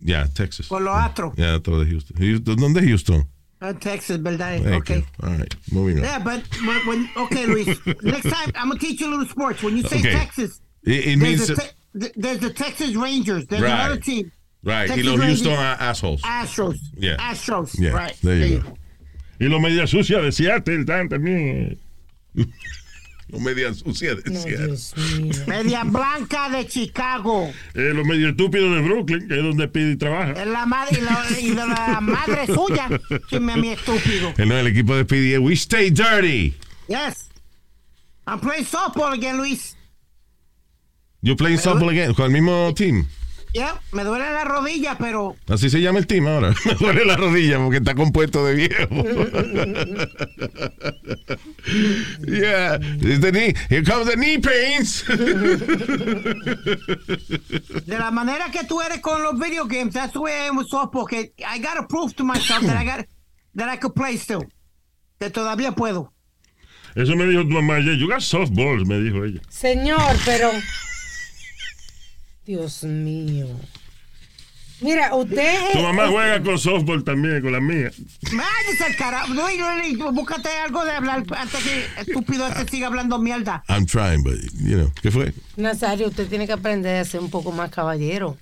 Yeah, 0.00 0.28
Texas. 0.34 0.68
con 0.68 0.84
los 0.84 0.94
Astros. 0.94 1.34
Yeah, 1.36 1.58
todo 1.60 1.80
de 1.84 1.90
Houston. 1.90 2.16
Houston. 2.18 2.56
¿Dónde 2.56 2.80
es 2.80 2.86
Houston? 2.86 3.26
Uh, 3.62 3.72
Texas, 3.74 4.18
¿verdad? 4.22 4.60
Thank 4.62 4.82
okay. 4.82 4.96
you. 4.98 5.04
All 5.26 5.30
right, 5.38 5.54
moving 5.72 5.98
on. 5.98 6.04
Yeah, 6.04 6.18
but 6.18 6.42
when, 6.66 6.86
when 6.86 7.08
okay, 7.16 7.46
Luis. 7.46 7.66
next 8.02 8.24
time, 8.28 8.52
I'm 8.54 8.68
gonna 8.68 8.78
teach 8.78 9.00
you 9.00 9.08
a 9.08 9.10
little 9.10 9.26
sports. 9.26 9.62
When 9.62 9.76
you 9.76 9.82
say 9.84 10.00
Okay. 10.00 10.12
Texas, 10.12 10.60
It, 10.84 10.92
it 10.92 11.04
there's, 11.04 11.18
means 11.18 11.46
the 11.46 11.54
te- 11.56 11.98
th- 12.00 12.12
there's 12.16 12.38
the 12.40 12.50
Texas 12.50 12.94
Rangers. 12.94 13.46
There's 13.46 13.62
Right. 13.62 13.72
another 13.72 13.96
team. 14.00 14.30
right. 14.62 14.82
Y 14.90 14.94
Texas 14.96 15.06
los 15.06 15.18
Rangers- 15.18 15.40
Houston 15.40 15.52
are 15.54 15.76
assholes. 15.80 16.20
Astros. 16.22 16.76
Yeah. 16.98 17.16
Astros. 17.16 17.74
Yeah, 17.80 17.90
Right. 17.92 18.14
there 18.22 18.36
you 18.36 18.40
There 18.48 18.58
go. 18.60 18.78
Y 19.40 19.48
los 19.48 19.60
medias 19.62 19.88
sucias 19.90 20.22
de 20.22 20.30
Seattle 20.32 20.84
también. 20.84 21.78
Eh. 23.26 23.32
Los 23.32 23.40
medias 23.40 23.78
sucias 23.78 24.22
de 24.22 24.30
No, 24.30 24.40
Seattle. 24.40 24.66
Dios 24.68 24.94
mío. 25.20 25.32
Media 25.46 25.84
Blanca 25.84 26.48
de 26.50 26.66
Chicago. 26.66 27.50
Eh, 27.74 27.92
los 27.94 28.06
medios 28.06 28.30
estúpidos 28.30 28.74
de 28.74 28.82
Brooklyn, 28.82 29.28
que 29.28 29.36
es 29.36 29.42
donde 29.42 29.68
Pidi 29.68 29.96
trabaja. 29.96 30.32
Es 30.32 30.46
la 30.46 30.66
madre 30.66 30.98
y, 30.98 31.02
la- 31.02 31.40
y 31.40 31.48
de 31.50 31.54
la 31.66 32.00
madre 32.00 32.46
suya. 32.54 32.88
Chisme 33.28 33.52
a 33.52 33.56
mi 33.56 33.68
estúpido. 33.70 34.32
Eh, 34.36 34.46
no, 34.46 34.56
el 34.56 34.66
equipo 34.66 34.94
de 34.96 35.04
Speedy 35.04 35.38
We 35.38 35.54
Stay 35.54 35.90
Dirty. 35.90 36.54
Yes. 36.88 37.28
I'm 38.26 38.40
playing 38.40 38.64
softball 38.64 39.12
again, 39.12 39.36
Luis. 39.38 39.76
You 41.22 41.36
playing 41.36 41.58
softball 41.58 41.90
again 41.90 42.12
con 42.14 42.26
el 42.26 42.32
mismo 42.32 42.72
team. 42.74 43.06
Yeah, 43.54 43.80
me 43.92 44.02
duele 44.02 44.32
la 44.32 44.42
rodilla, 44.42 44.98
pero 44.98 45.36
Así 45.46 45.70
se 45.70 45.80
llama 45.80 46.00
el 46.00 46.08
team 46.08 46.26
ahora. 46.26 46.52
Me 46.64 46.74
duele 46.74 47.04
la 47.04 47.16
rodilla 47.16 47.58
porque 47.58 47.76
está 47.76 47.94
compuesto 47.94 48.44
de 48.44 48.54
viejo. 48.54 48.88
yeah. 52.26 52.80
It's 53.00 53.20
the 53.20 53.30
knee. 53.30 53.54
Here 53.70 53.84
comes 53.84 54.08
the 54.08 54.16
knee 54.16 54.38
pains. 54.38 55.04
de 57.86 57.96
la 57.96 58.10
manera 58.10 58.50
que 58.50 58.64
tú 58.64 58.82
eres 58.82 58.98
con 59.00 59.22
los 59.22 59.38
video 59.38 59.66
games, 59.66 59.94
that's 59.94 60.14
the 60.14 60.20
way 60.20 60.32
I 60.32 60.48
am 60.48 60.56
with 60.56 60.66
softball. 60.68 61.06
Que 61.06 61.32
I 61.46 61.60
gotta 61.60 61.86
prove 61.86 62.16
to 62.16 62.24
myself 62.24 62.62
that 62.62 62.76
I 62.76 62.84
got 62.84 63.06
that 63.54 63.68
I 63.68 63.76
could 63.76 63.94
play 63.94 64.16
still. 64.16 64.48
Que 65.20 65.30
todavía 65.30 65.76
puedo. 65.76 66.12
Eso 66.96 67.14
me 67.14 67.24
dijo 67.26 67.42
tu 67.42 67.50
mamá 67.50 67.76
ayer. 67.76 67.94
You 67.94 68.08
got 68.08 68.22
softballs, 68.22 68.84
me 68.84 68.98
dijo 68.98 69.24
ella. 69.24 69.40
Señor, 69.48 70.16
pero. 70.24 70.50
Dios 72.46 72.84
mío. 72.84 73.48
Mira, 74.80 75.14
usted. 75.14 75.72
Tu 75.72 75.78
mamá 75.78 76.08
juega 76.08 76.42
con 76.42 76.58
softball 76.58 77.04
también, 77.04 77.40
con 77.40 77.52
la 77.52 77.60
mía. 77.60 77.90
Váyase 78.22 78.84
al 78.84 78.96
carajo. 78.96 79.32
No, 79.32 79.48
no, 79.48 79.96
no, 79.96 80.12
búscate 80.12 80.48
algo 80.64 80.84
de 80.84 80.90
hablar 80.90 81.24
antes 81.36 81.62
que 81.62 81.86
estúpido 82.00 82.46
este 82.46 82.68
siga 82.68 82.88
hablando 82.88 83.18
mierda. 83.18 83.64
I'm 83.68 83.86
trying, 83.86 84.22
but, 84.22 84.34
you 84.60 84.76
know, 84.76 84.92
¿qué 85.00 85.10
fue? 85.10 85.32
Nazario, 85.56 86.08
usted 86.08 86.28
tiene 86.28 86.46
que 86.46 86.52
aprender 86.52 87.00
a 87.00 87.04
ser 87.04 87.20
un 87.20 87.30
poco 87.30 87.52
más 87.52 87.70
caballero. 87.70 88.36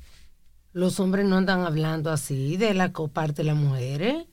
Los 0.73 0.99
hombres 1.01 1.27
no 1.27 1.37
andan 1.37 1.61
hablando 1.61 2.11
así 2.11 2.57
de 2.57 2.75
la 2.75 2.91
parte 2.91 3.43
de 3.43 3.45
las 3.45 3.57
mujeres. 3.57 4.25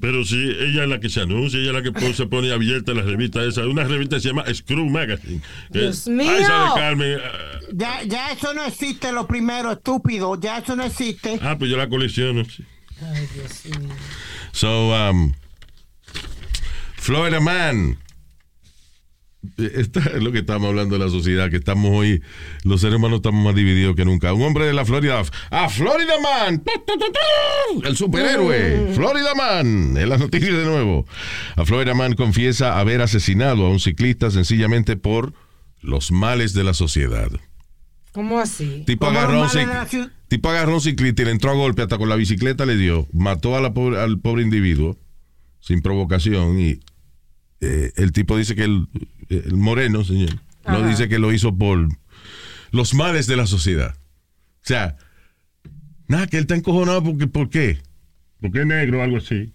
Pero 0.00 0.24
sí, 0.24 0.36
ella 0.58 0.82
es 0.82 0.88
la 0.88 0.98
que 0.98 1.08
se 1.08 1.20
anuncia, 1.20 1.60
ella 1.60 1.68
es 1.78 1.84
la 1.84 1.92
que 2.00 2.12
se 2.14 2.26
pone 2.26 2.52
abierta 2.52 2.92
la 2.94 3.02
revista 3.02 3.44
esa. 3.44 3.64
Una 3.64 3.84
revista 3.84 4.16
que 4.16 4.22
se 4.22 4.28
llama 4.28 4.44
Screw 4.52 4.88
Magazine. 4.90 5.40
Que- 5.72 5.78
Dios 5.80 6.08
mío. 6.08 6.28
Ay, 6.30 6.44
Carmen. 6.74 7.18
ah, 7.24 7.58
Ya, 7.72 8.02
ya 8.02 8.32
eso 8.32 8.52
no 8.54 8.64
existe, 8.64 9.12
lo 9.12 9.26
primero, 9.28 9.70
estúpido. 9.72 10.38
Ya 10.40 10.58
eso 10.58 10.74
no 10.74 10.82
existe. 10.84 11.38
Ah, 11.42 11.56
pues 11.56 11.70
yo 11.70 11.76
la 11.76 11.88
colecciono. 11.88 12.44
sí. 12.44 12.64
Ay, 13.00 13.28
Dios 13.32 13.78
mío. 13.78 13.94
So, 14.50 14.88
um, 15.10 15.32
Florida 16.96 17.38
Man. 17.40 17.98
Esta 19.56 20.00
es 20.00 20.22
lo 20.22 20.32
que 20.32 20.40
estamos 20.40 20.68
hablando 20.68 20.98
de 20.98 21.04
la 21.04 21.10
sociedad, 21.10 21.48
que 21.48 21.56
estamos 21.56 21.92
hoy, 21.94 22.20
los 22.64 22.80
seres 22.80 22.96
humanos 22.96 23.18
estamos 23.18 23.44
más 23.44 23.54
divididos 23.54 23.94
que 23.94 24.04
nunca. 24.04 24.32
Un 24.32 24.42
hombre 24.42 24.66
de 24.66 24.72
la 24.72 24.84
Florida, 24.84 25.22
¡a 25.50 25.68
Florida 25.68 26.14
Man! 26.20 26.62
El 27.84 27.96
superhéroe, 27.96 28.92
Florida 28.94 29.34
Man, 29.36 29.96
en 29.96 30.08
las 30.08 30.18
noticias 30.18 30.56
de 30.56 30.64
nuevo. 30.64 31.06
A 31.56 31.64
Florida 31.64 31.94
Man 31.94 32.14
confiesa 32.14 32.80
haber 32.80 33.00
asesinado 33.00 33.64
a 33.66 33.70
un 33.70 33.78
ciclista 33.78 34.30
sencillamente 34.32 34.96
por 34.96 35.32
los 35.80 36.10
males 36.10 36.52
de 36.52 36.64
la 36.64 36.74
sociedad. 36.74 37.30
¿Cómo 38.10 38.40
así? 38.40 38.82
Tipo 38.86 39.06
agarró, 39.06 39.42
un 39.42 39.48
tipo 40.26 40.48
agarró 40.50 40.74
un 40.74 40.80
ciclista 40.80 41.22
y 41.22 41.24
le 41.26 41.30
entró 41.30 41.52
a 41.52 41.54
golpe 41.54 41.82
hasta 41.82 41.96
con 41.98 42.08
la 42.08 42.16
bicicleta 42.16 42.66
le 42.66 42.76
dio, 42.76 43.06
mató 43.12 43.56
a 43.56 43.60
la 43.60 43.72
pobre- 43.72 44.00
al 44.00 44.18
pobre 44.18 44.42
individuo 44.42 44.98
sin 45.60 45.80
provocación 45.80 46.58
y 46.58 46.80
eh, 47.60 47.92
el 47.96 48.10
tipo 48.12 48.36
dice 48.36 48.56
que 48.56 48.64
el, 48.64 48.88
el 49.28 49.56
moreno, 49.56 50.04
señor, 50.04 50.40
no 50.66 50.82
dice 50.86 51.08
que 51.08 51.18
lo 51.18 51.32
hizo 51.32 51.56
por 51.56 51.88
los 52.70 52.94
males 52.94 53.26
de 53.26 53.36
la 53.36 53.46
sociedad. 53.46 53.94
O 53.96 54.66
sea, 54.68 54.96
nada, 56.06 56.26
que 56.26 56.36
él 56.36 56.42
está 56.42 56.54
encojonado 56.54 57.02
porque, 57.02 57.26
¿por 57.26 57.48
qué? 57.48 57.78
Porque 58.40 58.60
es 58.60 58.66
negro 58.66 59.00
o 59.00 59.02
algo 59.02 59.16
así. 59.18 59.52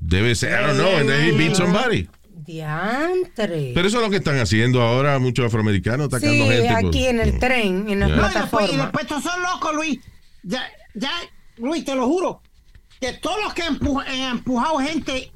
Debe 0.00 0.34
ser, 0.34 0.60
I 0.60 0.66
don't 0.66 0.78
know, 0.78 0.96
and 0.96 1.08
then 1.08 1.24
he 1.24 1.32
beat 1.32 1.54
somebody. 1.54 2.08
Diantre. 2.44 3.72
Pero 3.74 3.88
eso 3.88 3.98
es 3.98 4.04
lo 4.04 4.10
que 4.10 4.16
están 4.16 4.38
haciendo 4.38 4.82
ahora 4.82 5.18
muchos 5.18 5.46
afroamericanos 5.46 6.08
atacando 6.08 6.44
sí, 6.44 6.50
gente. 6.50 6.68
por- 6.80 6.88
aquí 6.88 7.06
en 7.06 7.20
el 7.20 7.38
tren, 7.38 7.88
en 7.88 8.00
la 8.00 8.08
Ya. 8.08 8.16
No, 8.16 8.30
y 8.30 8.76
después, 8.76 9.04
estos 9.04 9.22
son 9.22 9.42
locos, 9.42 9.74
Luis. 9.74 9.98
Ya, 10.42 10.62
ya, 10.94 11.10
Luis, 11.56 11.84
te 11.84 11.94
lo 11.94 12.06
juro. 12.06 12.42
Que 13.00 13.14
todos 13.14 13.42
los 13.42 13.54
que 13.54 13.62
han 13.62 13.78
empujado 14.36 14.78
gente 14.78 15.32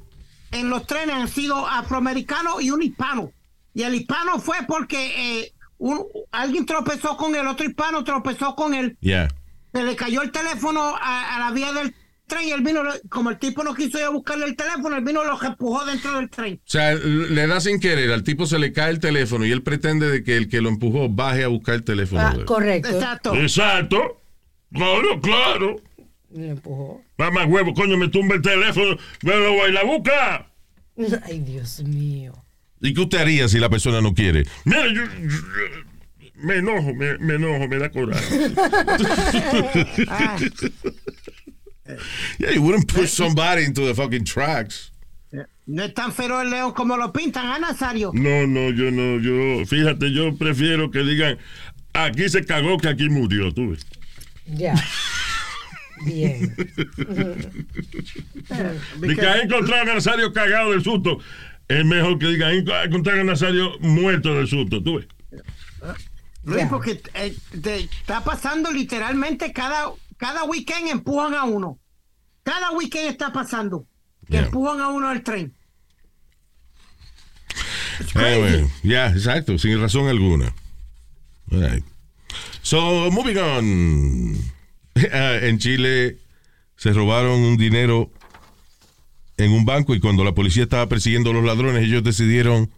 en 0.51 0.69
los 0.69 0.85
trenes 0.85 1.15
han 1.15 1.27
sido 1.27 1.67
afroamericanos 1.67 2.61
y 2.61 2.69
un 2.69 2.83
hispano. 2.83 3.31
Y 3.73 3.83
el 3.83 3.95
hispano 3.95 4.39
fue 4.39 4.57
porque 4.67 5.41
eh, 5.41 5.53
un- 5.77 6.05
alguien 6.31 6.65
tropezó 6.65 7.15
con 7.17 7.35
el 7.35 7.47
otro 7.47 7.65
hispano, 7.65 8.03
tropezó 8.03 8.55
con 8.55 8.73
él. 8.73 8.97
Yeah. 9.01 9.27
Se 9.73 9.83
le 9.83 9.95
cayó 9.95 10.21
el 10.21 10.31
teléfono 10.31 10.81
a, 10.99 11.35
a 11.35 11.39
la 11.39 11.51
vía 11.51 11.71
del 11.73 11.93
tren 12.27 12.47
y 12.47 12.51
él 12.51 12.61
vino, 12.61 12.81
como 13.09 13.29
el 13.31 13.39
tipo 13.39 13.63
no 13.63 13.73
quiso 13.73 13.97
ir 13.97 14.03
a 14.05 14.09
buscarle 14.09 14.45
el 14.45 14.55
teléfono, 14.55 14.95
él 14.95 15.03
vino 15.03 15.23
y 15.23 15.27
lo 15.27 15.41
empujó 15.43 15.83
dentro 15.85 16.15
del 16.15 16.29
tren. 16.29 16.55
O 16.63 16.69
sea, 16.69 16.93
le 16.93 17.47
da 17.47 17.59
sin 17.59 17.79
querer, 17.79 18.11
al 18.11 18.23
tipo 18.23 18.45
se 18.45 18.59
le 18.59 18.71
cae 18.73 18.91
el 18.91 18.99
teléfono 18.99 19.45
y 19.45 19.51
él 19.51 19.63
pretende 19.63 20.09
de 20.09 20.23
que 20.23 20.37
el 20.37 20.47
que 20.49 20.61
lo 20.61 20.69
empujó 20.69 21.09
baje 21.09 21.43
a 21.43 21.47
buscar 21.47 21.75
el 21.75 21.83
teléfono. 21.83 22.21
Ah, 22.21 22.35
correcto. 22.45 22.89
Exacto. 22.89 23.33
Exacto. 23.35 24.21
Claro, 24.71 25.19
claro. 25.21 25.75
Le 26.31 26.49
empujó. 26.49 27.01
Mamá 27.17 27.45
huevo, 27.45 27.73
coño, 27.73 27.97
me 27.97 28.07
tumba 28.09 28.35
el 28.35 28.41
teléfono. 28.43 28.95
Me 29.23 29.35
lo 29.35 29.53
voy 29.53 29.69
a 29.69 29.73
la 29.73 29.83
busca. 29.83 30.51
Ay, 31.25 31.39
Dios 31.39 31.81
mío. 31.83 32.33
¿Y 32.81 32.93
qué 32.93 33.01
usted 33.01 33.17
haría 33.19 33.47
si 33.47 33.59
la 33.59 33.69
persona 33.69 34.01
no 34.01 34.13
quiere? 34.13 34.45
Mira, 34.65 34.87
yo, 34.87 35.03
yo- 35.05 35.83
me 36.41 36.55
enojo, 36.57 36.93
me, 36.93 37.17
me 37.17 37.35
enojo, 37.35 37.67
me 37.67 37.77
da 37.77 37.89
coraje. 37.91 38.25
Ah, 40.07 40.37
Yeah, 42.37 42.51
you 42.51 42.61
wouldn't 42.61 42.87
push 42.87 43.09
somebody 43.09 43.63
into 43.65 43.81
the 43.81 43.95
fucking 43.95 44.23
tracks. 44.23 44.91
no 45.65 45.83
es 45.83 45.93
tan 45.93 46.11
feroz 46.13 46.43
el 46.43 46.51
león 46.51 46.71
como 46.73 46.95
lo 46.97 47.11
pintan, 47.11 47.47
¿ah, 47.47 47.57
Nazario? 47.59 48.11
No, 48.13 48.45
no, 48.47 48.69
yo 48.71 48.91
no, 48.91 49.19
yo, 49.19 49.65
fíjate, 49.65 50.11
yo 50.13 50.35
prefiero 50.35 50.89
que 50.91 50.99
digan, 50.99 51.37
aquí 51.93 52.29
se 52.29 52.45
cagó 52.45 52.77
que 52.77 52.89
aquí 52.89 53.09
murió, 53.09 53.51
tú 53.53 53.71
ves. 53.71 53.85
Ya. 54.45 54.73
Bien. 56.05 56.55
De 58.99 59.15
que 59.15 59.21
ahí 59.27 59.41
encontraron 59.43 59.89
a 59.89 59.93
Nazario 59.95 60.31
cagado 60.31 60.71
del 60.71 60.83
susto. 60.83 61.19
Es 61.69 61.85
mejor 61.85 62.19
que 62.19 62.27
digan, 62.27 62.49
ahí 62.49 62.63
encontraron 62.85 63.21
a 63.21 63.31
Nazario 63.31 63.77
muerto 63.79 64.33
del 64.35 64.47
susto, 64.47 64.83
tú 64.83 64.97
ves. 64.97 65.07
Luis, 66.43 66.63
Ya. 66.63 66.69
porque 66.69 67.01
eh, 67.13 67.35
te- 67.61 67.79
está 67.83 68.23
pasando 68.23 68.71
literalmente 68.71 69.53
cada, 69.53 69.91
cada 70.17 70.43
weekend 70.45 70.89
empujan 70.89 71.33
a 71.35 71.43
uno. 71.45 71.79
Cada 72.43 72.71
weekend 72.71 73.09
está 73.09 73.31
pasando. 73.31 73.85
Que 74.27 74.33
Yeah. 74.37 74.45
empujan 74.45 74.81
a 74.81 74.87
uno 74.89 75.07
al 75.09 75.21
tren. 75.23 75.53
Anyway, 78.15 78.67
yeah, 78.83 79.09
exacto, 79.11 79.57
sin 79.57 79.79
razón 79.79 80.07
alguna. 80.07 80.53
All 81.51 81.61
right. 81.61 81.83
So, 82.61 83.11
moving 83.11 83.37
on. 83.37 84.35
Ah, 85.13 85.37
en 85.43 85.59
Chile 85.59 86.17
se 86.75 86.91
robaron 86.91 87.39
un 87.39 87.55
dinero 87.55 88.11
en 89.39 89.51
un 89.51 89.65
banco 89.65 89.95
y 89.95 89.99
cuando 89.99 90.23
la 90.23 90.33
policía 90.33 90.63
estaba 90.63 90.87
persiguiendo 90.87 91.31
a 91.31 91.33
los 91.33 91.43
ladrones, 91.43 91.83
ellos 91.83 92.03
decidieron 92.03 92.69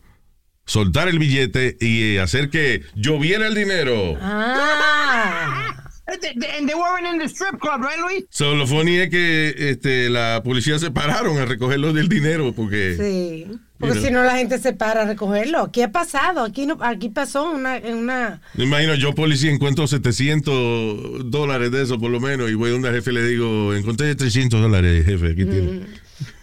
soltar 0.66 1.08
el 1.08 1.20
billete 1.20 1.76
y 1.82 2.16
eh, 2.16 2.22
hacer 2.22 2.50
que 2.50 2.84
lloviera 2.96 3.48
el 3.48 3.56
dinero. 3.56 4.16
Ah. 4.22 5.78
And 6.12 6.68
they 6.68 6.76
weren't 6.76 7.08
in 7.08 7.20
the 7.20 7.30
strip 7.30 7.60
club, 7.60 7.82
right, 7.82 7.98
Luis? 8.00 8.26
So, 8.30 8.54
lo 8.54 8.68
funny 8.68 8.98
es 8.98 9.10
que 9.10 9.56
este, 9.58 10.10
la 10.10 10.42
policía 10.44 10.78
se 10.78 10.92
pararon 10.92 11.38
a 11.38 11.46
recogerlo 11.46 11.94
del 11.94 12.10
dinero 12.10 12.54
porque... 12.54 12.98
Sí. 13.00 13.60
Porque 13.78 14.00
si 14.00 14.12
no 14.12 14.24
la 14.24 14.36
gente 14.38 14.60
se 14.60 14.74
para 14.74 15.04
a 15.04 15.06
recogerlo. 15.06 15.72
¿Qué 15.72 15.84
ha 15.84 15.92
pasado? 15.92 16.44
Aquí 16.44 16.68
no, 16.68 16.78
aquí 16.82 17.10
pasó 17.10 17.50
una, 17.50 17.78
en 17.78 17.96
una 17.98 18.42
Me 18.54 18.66
imagino, 18.66 18.94
yo 18.94 19.16
policía 19.16 19.52
encuentro 19.52 19.88
700 19.88 21.32
dólares 21.32 21.72
de 21.72 21.82
eso 21.82 21.98
por 21.98 22.12
lo 22.12 22.20
menos 22.20 22.52
y 22.52 22.54
voy 22.54 22.70
donde 22.70 22.90
al 22.90 22.96
jefe 22.96 23.10
y 23.10 23.14
le 23.16 23.28
digo, 23.28 23.74
encontré 23.74 24.14
300 24.14 24.62
dólares, 24.62 25.04
jefe, 25.06 25.32
aquí 25.32 25.46
tiene. 25.46 25.82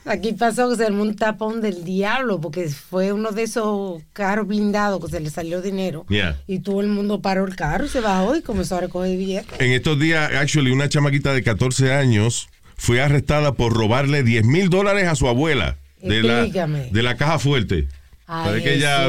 Aquí 0.05 0.33
pasó 0.33 0.71
que 0.71 0.77
se 0.77 0.87
armó 0.87 1.03
un 1.03 1.17
tapón 1.17 1.61
del 1.61 1.85
diablo 1.85 2.41
porque 2.41 2.69
fue 2.69 3.13
uno 3.13 3.31
de 3.31 3.43
esos 3.43 4.03
carros 4.13 4.47
blindados 4.47 5.05
que 5.05 5.11
se 5.11 5.21
le 5.21 5.31
salió 5.31 5.61
dinero. 5.61 6.07
Yeah. 6.09 6.41
Y 6.47 6.61
todo 6.61 6.81
el 6.81 6.89
mundo 6.89 7.21
paró 7.21 7.47
el 7.47 7.57
carro 7.57 7.87
y 7.87 7.89
se 7.89 8.01
bajó 8.01 8.37
y 8.37 8.43
comenzó 8.43 8.77
a 8.77 8.81
recoger 8.81 9.17
billetes. 9.17 9.61
En 9.61 9.73
estos 9.73 9.99
días, 9.99 10.31
actually, 10.35 10.71
una 10.71 10.89
chamaquita 10.89 11.33
de 11.33 11.43
14 11.43 11.93
años 11.93 12.49
fue 12.77 13.03
arrestada 13.03 13.53
por 13.53 13.75
robarle 13.75 14.23
10 14.23 14.45
mil 14.45 14.71
dólares 14.71 15.07
a 15.09 15.15
su 15.15 15.29
abuela 15.29 15.77
de 16.01 16.23
la, 16.23 16.47
de 16.47 17.03
la 17.03 17.17
caja 17.17 17.39
fuerte. 17.39 17.89
Ay, 18.27 18.45
Parece 18.47 18.65
que 18.65 18.75
ella 18.75 19.09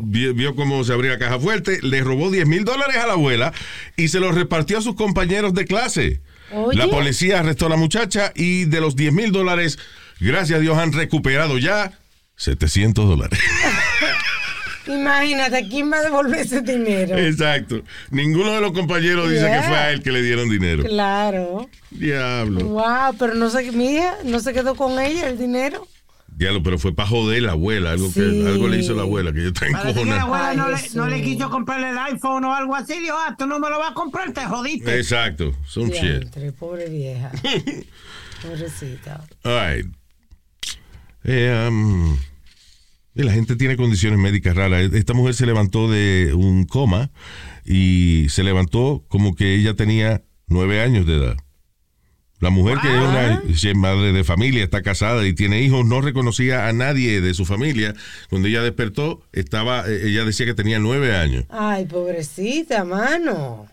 vio, 0.00 0.34
vio 0.34 0.56
cómo 0.56 0.82
se 0.84 0.92
abría 0.92 1.12
la 1.12 1.18
caja 1.18 1.38
fuerte, 1.38 1.78
le 1.82 2.02
robó 2.02 2.30
10 2.30 2.46
mil 2.46 2.64
dólares 2.64 2.96
a 2.96 3.06
la 3.06 3.12
abuela 3.14 3.52
y 3.96 4.08
se 4.08 4.20
los 4.20 4.34
repartió 4.34 4.78
a 4.78 4.82
sus 4.82 4.96
compañeros 4.96 5.54
de 5.54 5.64
clase. 5.64 6.20
Oye. 6.52 6.76
La 6.76 6.88
policía 6.88 7.40
arrestó 7.40 7.66
a 7.66 7.68
la 7.70 7.76
muchacha 7.76 8.32
y 8.34 8.64
de 8.64 8.80
los 8.80 8.96
10 8.96 9.12
mil 9.12 9.32
dólares, 9.32 9.78
gracias 10.20 10.58
a 10.58 10.60
Dios, 10.60 10.76
han 10.78 10.92
recuperado 10.92 11.58
ya 11.58 11.92
700 12.36 13.08
dólares. 13.08 13.38
Imagínate, 14.86 15.66
¿quién 15.68 15.90
va 15.90 15.96
a 15.96 16.02
devolver 16.02 16.40
ese 16.40 16.60
dinero? 16.60 17.16
Exacto. 17.18 17.82
Ninguno 18.10 18.52
de 18.52 18.60
los 18.60 18.70
compañeros 18.72 19.28
dice 19.28 19.44
que 19.50 19.62
fue 19.62 19.76
a 19.76 19.90
él 19.90 20.00
que 20.02 20.12
le 20.12 20.22
dieron 20.22 20.48
dinero. 20.48 20.84
Claro. 20.84 21.68
Diablo. 21.90 22.64
Wow, 22.66 23.16
pero 23.18 23.34
no 23.34 23.50
se, 23.50 23.72
mira, 23.72 24.14
no 24.24 24.38
se 24.38 24.52
quedó 24.52 24.76
con 24.76 25.00
ella 25.00 25.26
el 25.28 25.38
dinero. 25.38 25.88
Diablo, 26.28 26.62
pero 26.62 26.78
fue 26.78 26.94
para 26.94 27.08
joder 27.08 27.42
la 27.42 27.52
abuela. 27.52 27.92
Algo, 27.92 28.06
Sí. 28.08 28.20
que, 28.20 28.46
algo 28.46 28.68
le 28.68 28.78
hizo 28.78 28.94
la 28.94 29.02
abuela, 29.02 29.32
que 29.32 29.42
yo 29.42 29.48
está 29.48 29.60
Parece 29.72 29.72
que 29.72 29.84
la 29.84 29.90
encojonada. 29.90 30.22
abuela 30.22 30.48
Ay, 30.50 30.56
no 30.56 30.68
le, 30.68 30.76
Jesús. 30.76 30.94
no 30.94 31.06
le 31.08 31.22
quiso 31.22 31.50
comprarle 31.50 31.90
el 31.90 31.98
iPhone 31.98 32.44
o 32.44 32.54
algo 32.54 32.76
así. 32.76 33.00
Dijo, 33.00 33.16
ah, 33.18 33.34
tú 33.36 33.46
no 33.48 33.58
me 33.58 33.68
lo 33.70 33.78
vas 33.80 33.90
a 33.90 33.94
comprar, 33.94 34.32
te 34.32 34.44
jodiste. 34.44 34.96
Exacto. 34.98 35.52
Some 35.66 35.90
shit. 35.92 36.28
Pobre 36.58 36.88
vieja. 36.90 37.32
Pobrecita. 38.42 39.24
All 39.44 39.52
right. 39.74 39.86
Eh, 41.28 41.68
um, 41.68 42.16
la 43.14 43.32
gente 43.32 43.56
tiene 43.56 43.76
condiciones 43.76 44.18
médicas 44.18 44.54
raras. 44.54 44.92
Esta 44.92 45.12
mujer 45.12 45.34
se 45.34 45.44
levantó 45.44 45.90
de 45.90 46.32
un 46.34 46.64
coma 46.64 47.10
y 47.64 48.26
se 48.28 48.44
levantó 48.44 49.04
como 49.08 49.34
que 49.34 49.54
ella 49.56 49.74
tenía 49.74 50.22
nueve 50.46 50.80
años 50.80 51.04
de 51.06 51.16
edad. 51.16 51.36
La 52.38 52.50
mujer 52.50 52.78
que 52.82 52.88
es 52.88 53.00
una 53.00 53.42
si 53.56 53.70
es 53.70 53.74
madre 53.74 54.12
de 54.12 54.22
familia, 54.22 54.62
está 54.62 54.82
casada 54.82 55.26
y 55.26 55.32
tiene 55.32 55.62
hijos, 55.62 55.86
no 55.86 56.02
reconocía 56.02 56.68
a 56.68 56.72
nadie 56.72 57.20
de 57.22 57.32
su 57.32 57.46
familia. 57.46 57.94
Cuando 58.28 58.46
ella 58.48 58.62
despertó, 58.62 59.22
estaba, 59.32 59.88
eh, 59.88 60.08
ella 60.08 60.24
decía 60.24 60.44
que 60.44 60.54
tenía 60.54 60.78
nueve 60.78 61.16
años. 61.16 61.46
Ay, 61.48 61.86
pobrecita, 61.86 62.84
mano. 62.84 63.66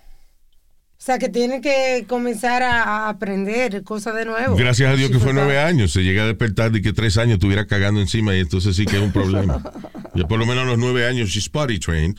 Sea, 1.05 1.19
que 1.19 1.27
tiene 1.27 1.59
que 1.59 2.05
comenzar 2.07 2.63
a, 2.63 3.09
aprender 3.09 3.83
cosas 3.83 4.15
de 4.15 4.23
nuevo. 4.23 4.55
Gracias 4.55 4.89
a 4.89 4.95
Dios 4.95 5.11
que 5.11 5.19
fue 5.19 5.33
nueve 5.33 5.59
años. 5.59 5.91
Se 5.91 6.01
llega 6.01 6.23
a 6.23 6.27
despertar 6.27 6.73
y 6.75 6.81
que 6.81 6.93
tres 6.93 7.17
años 7.17 7.33
estuviera 7.33 7.67
cagando 7.67 7.99
encima 7.99 8.33
y 8.35 8.39
entonces 8.39 8.75
sí 8.75 8.85
que 8.85 8.95
es 8.95 9.01
un 9.01 9.11
problema. 9.11 9.61
Yo 10.15 10.27
por 10.27 10.39
lo 10.39 10.45
menos 10.45 10.63
a 10.63 10.67
los 10.67 10.77
nueve 10.77 11.05
años 11.05 11.29
she's 11.29 11.49
potty 11.49 11.77
trained 11.79 12.15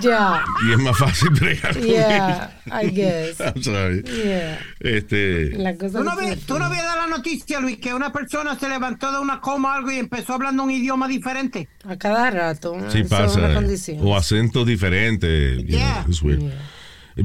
Ya. 0.00 0.42
y 0.66 0.72
es 0.72 0.78
más 0.78 0.96
fácil 0.96 1.28
bregar 1.30 1.74
con 1.74 1.86
Yeah. 1.86 2.60
I 2.66 2.86
guess. 2.90 3.38
I'm 3.40 3.62
sorry. 3.62 4.02
Yeah. 4.04 4.60
Este, 4.80 5.50
La 5.58 5.74
cosa 5.74 5.98
¿Tú 5.98 6.04
no, 6.04 6.16
vi- 6.16 6.36
tú 6.36 6.58
no 6.58 6.64
habías 6.64 6.84
dado 6.84 7.08
la 7.08 7.16
noticia, 7.18 7.60
Luis, 7.60 7.76
que 7.78 7.92
una 7.92 8.12
persona 8.12 8.58
se 8.58 8.68
levantó 8.68 9.12
de 9.12 9.18
una 9.18 9.40
coma 9.40 9.72
o 9.72 9.76
algo 9.76 9.92
y 9.92 9.96
empezó 9.98 10.34
hablando 10.34 10.62
un 10.62 10.70
idioma 10.70 11.06
diferente? 11.06 11.68
A 11.84 11.96
cada 11.96 12.30
rato. 12.30 12.76
sí 12.90 13.00
eso 13.00 13.08
pasa. 13.10 13.26
Es 13.50 13.88
una 13.88 13.94
eh. 13.94 13.98
O 14.00 14.16
acentos 14.16 14.66
diferentes. 14.66 15.58
you 15.58 15.64
know, 15.64 15.78
Yeah. 15.78 16.04
it's 16.08 16.22
weird. 16.22 16.50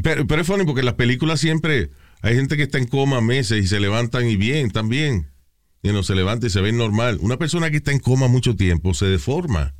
Pero, 0.03 0.25
pero 0.27 0.41
es 0.41 0.47
funny 0.47 0.63
porque 0.65 0.79
en 0.81 0.85
las 0.85 0.95
películas 0.95 1.39
siempre 1.39 1.91
hay 2.21 2.35
gente 2.35 2.55
que 2.57 2.63
está 2.63 2.77
en 2.77 2.87
coma 2.87 3.19
meses 3.21 3.63
y 3.63 3.67
se 3.67 3.79
levantan 3.79 4.27
y 4.27 4.35
bien, 4.37 4.71
también. 4.71 5.27
Y 5.83 5.89
no 5.91 6.03
se 6.03 6.15
levanta 6.15 6.47
y 6.47 6.49
se 6.49 6.61
ven 6.61 6.77
normal. 6.77 7.17
Una 7.21 7.37
persona 7.37 7.69
que 7.71 7.77
está 7.77 7.91
en 7.91 7.99
coma 7.99 8.27
mucho 8.27 8.55
tiempo 8.55 8.93
se 8.93 9.05
deforma. 9.07 9.73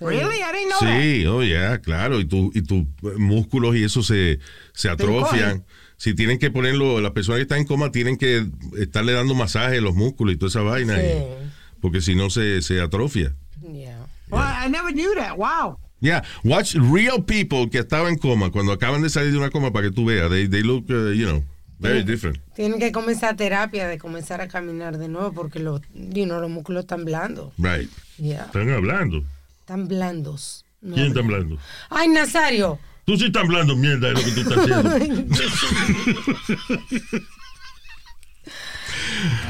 Really? 0.00 0.38
I 0.38 0.52
didn't 0.52 0.68
know 0.68 0.80
that. 0.80 1.00
Sí, 1.00 1.26
oh 1.26 1.42
yeah, 1.44 1.78
claro, 1.80 2.18
y 2.18 2.24
tus 2.24 2.54
y 2.56 2.62
tus 2.62 2.84
músculos 3.18 3.76
y 3.76 3.84
eso 3.84 4.02
se, 4.02 4.40
se 4.74 4.88
atrofian. 4.88 5.64
Si 5.96 6.14
tienen 6.14 6.38
que 6.38 6.50
ponerlo, 6.50 7.00
las 7.00 7.12
personas 7.12 7.38
que 7.38 7.42
están 7.42 7.58
en 7.58 7.66
coma 7.66 7.92
tienen 7.92 8.16
que 8.16 8.44
estarle 8.78 9.12
dando 9.12 9.34
masaje 9.34 9.78
a 9.78 9.80
los 9.80 9.94
músculos 9.94 10.34
y 10.34 10.38
toda 10.38 10.48
esa 10.50 10.62
vaina, 10.62 10.96
Sí. 10.96 11.02
y- 11.06 11.52
porque 11.80 12.00
si 12.00 12.14
no 12.16 12.30
se, 12.30 12.62
se 12.62 12.80
atrofia. 12.80 13.34
Yeah. 13.62 14.06
Well, 14.28 14.42
I 14.42 14.68
never 14.68 14.92
knew 14.92 15.14
that. 15.14 15.36
Wow. 15.36 15.78
Yeah, 16.02 16.24
watch 16.42 16.74
real 16.74 17.24
people 17.24 17.70
que 17.70 17.78
estaban 17.78 18.14
en 18.14 18.18
coma, 18.18 18.50
cuando 18.50 18.72
acaban 18.72 19.02
de 19.02 19.08
salir 19.08 19.30
de 19.30 19.38
una 19.38 19.50
coma 19.50 19.72
para 19.72 19.88
que 19.88 19.94
tú 19.94 20.04
veas, 20.04 20.28
they, 20.30 20.48
they 20.48 20.62
look, 20.62 20.90
uh, 20.90 21.12
you 21.12 21.26
know, 21.26 21.44
very 21.78 22.02
different. 22.02 22.38
Tienen 22.56 22.80
que 22.80 22.90
comenzar 22.90 23.36
terapia 23.36 23.86
de 23.86 23.98
comenzar 23.98 24.40
a 24.40 24.48
caminar 24.48 24.98
de 24.98 25.06
nuevo 25.08 25.32
porque 25.32 25.60
los, 25.60 25.80
you 25.94 26.24
know, 26.24 26.40
los 26.40 26.50
músculos 26.50 26.82
están 26.82 27.04
blandos. 27.04 27.52
Right. 27.56 27.88
Yeah. 28.18 28.46
Están 28.46 28.68
hablando. 28.70 29.22
Están 29.60 29.86
blandos. 29.86 30.64
No, 30.80 30.96
¿Quién 30.96 31.06
está 31.06 31.20
hablando? 31.20 31.56
Ay, 31.88 32.08
Nazario. 32.08 32.80
Tú 33.04 33.16
sí 33.16 33.26
estás 33.26 33.44
hablando 33.44 33.76
mierda 33.76 34.08
de 34.08 34.14
lo 34.14 34.22
que 34.24 34.30
tú 34.32 34.40
estás 34.40 34.58
haciendo. 34.58 35.36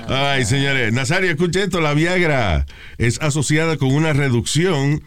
Ay, 0.08 0.44
señores. 0.44 0.92
Nazario, 0.92 1.30
escuche 1.30 1.62
esto. 1.62 1.80
La 1.80 1.94
Viagra 1.94 2.66
es 2.98 3.20
asociada 3.22 3.78
con 3.78 3.94
una 3.94 4.12
reducción 4.12 5.02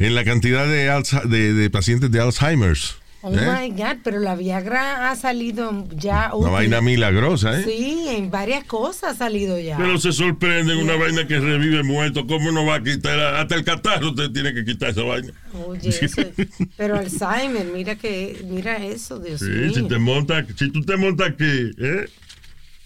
en 0.00 0.14
la 0.16 0.24
cantidad 0.24 0.66
de, 0.66 0.90
Alza- 0.90 1.22
de, 1.24 1.54
de 1.54 1.70
pacientes 1.70 2.10
de 2.10 2.20
Alzheimer's. 2.20 2.96
Oh 3.22 3.30
¿Eh? 3.34 3.38
my 3.38 3.68
God, 3.72 3.98
pero 4.02 4.18
la 4.18 4.34
Viagra 4.34 5.10
ha 5.10 5.14
salido 5.14 5.86
ya. 5.94 6.28
Una 6.32 6.36
útil. 6.48 6.50
vaina 6.52 6.80
milagrosa, 6.80 7.60
¿eh? 7.60 7.64
Sí, 7.64 8.06
en 8.08 8.30
varias 8.30 8.64
cosas 8.64 9.12
ha 9.12 9.14
salido 9.14 9.60
ya. 9.60 9.76
Pero 9.76 9.98
se 9.98 10.10
sorprende 10.10 10.72
en 10.72 10.78
una 10.78 10.96
vaina 10.96 11.26
que 11.26 11.38
revive 11.38 11.82
muerto. 11.82 12.26
¿Cómo 12.26 12.50
no 12.50 12.64
va 12.64 12.76
a 12.76 12.82
quitar? 12.82 13.20
Hasta 13.36 13.56
el 13.56 13.64
catarro 13.64 14.08
usted 14.12 14.30
tiene 14.30 14.54
que 14.54 14.64
quitar 14.64 14.88
esa 14.88 15.02
vaina. 15.02 15.34
Oye, 15.66 15.90
eso- 15.90 16.22
pero 16.78 16.96
Alzheimer, 16.98 17.66
mira 17.66 17.94
que, 17.96 18.42
mira 18.48 18.78
eso, 18.82 19.18
Dios 19.18 19.40
Sí, 19.40 19.50
mío. 19.50 19.74
si 19.74 19.82
te 19.86 19.98
monta, 19.98 20.46
si 20.56 20.70
tú 20.70 20.80
te 20.80 20.96
montas 20.96 21.28
aquí, 21.28 21.72
¿eh? 21.78 22.08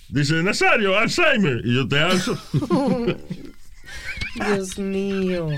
Dice 0.09 0.35
Nazario, 0.43 0.99
Alzheimer, 0.99 1.63
y 1.65 1.77
yo 1.77 1.87
te 1.87 2.01
alzo. 2.01 2.37
Dios 4.35 4.79
mío, 4.79 5.49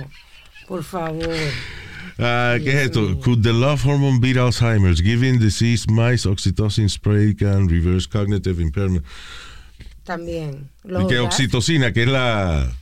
por 0.67 0.83
favor. 0.83 1.35
Ah, 2.19 2.57
¿Qué 2.63 2.71
es 2.71 2.87
esto? 2.87 3.19
Could 3.21 3.43
the 3.43 3.53
love 3.53 3.83
hormone 3.85 4.21
beat 4.21 4.37
Alzheimer's? 4.37 5.01
Giving 5.03 5.39
disease 5.39 5.87
mice 5.91 6.27
oxytocin 6.27 6.89
spray 6.89 7.35
can 7.35 7.69
reverse 7.69 8.07
cognitive 8.07 8.59
impairment. 8.61 9.05
También. 10.05 10.71
Y 10.85 10.91
gas- 11.09 11.21
oxitocina, 11.21 11.93
que 11.93 12.03
es 12.05 12.09
la, 12.09 12.73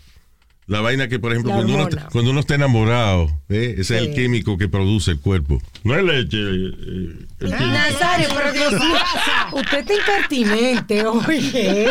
la 0.67 0.81
vaina 0.81 1.09
que, 1.09 1.19
por 1.19 1.33
ejemplo, 1.33 1.53
cuando 1.53 1.75
uno, 1.75 1.89
cuando 2.11 2.31
uno 2.31 2.41
está 2.41 2.55
enamorado, 2.55 3.27
¿eh? 3.49 3.75
ese 3.79 3.97
es 3.97 4.03
el 4.09 4.15
químico 4.15 4.57
que 4.57 4.69
produce 4.69 5.11
el 5.12 5.21
cuerpo. 5.21 5.61
No 5.83 5.95
es 5.97 6.05
leche. 6.05 6.39
eh, 6.39 7.27
el 7.41 7.47
químico. 7.49 7.67
Nazario, 7.67 8.29
pero 8.35 8.53
Dios 8.53 8.75
usted 9.53 9.79
está 9.79 9.95
impertinente, 9.95 11.05
oye. 11.07 11.89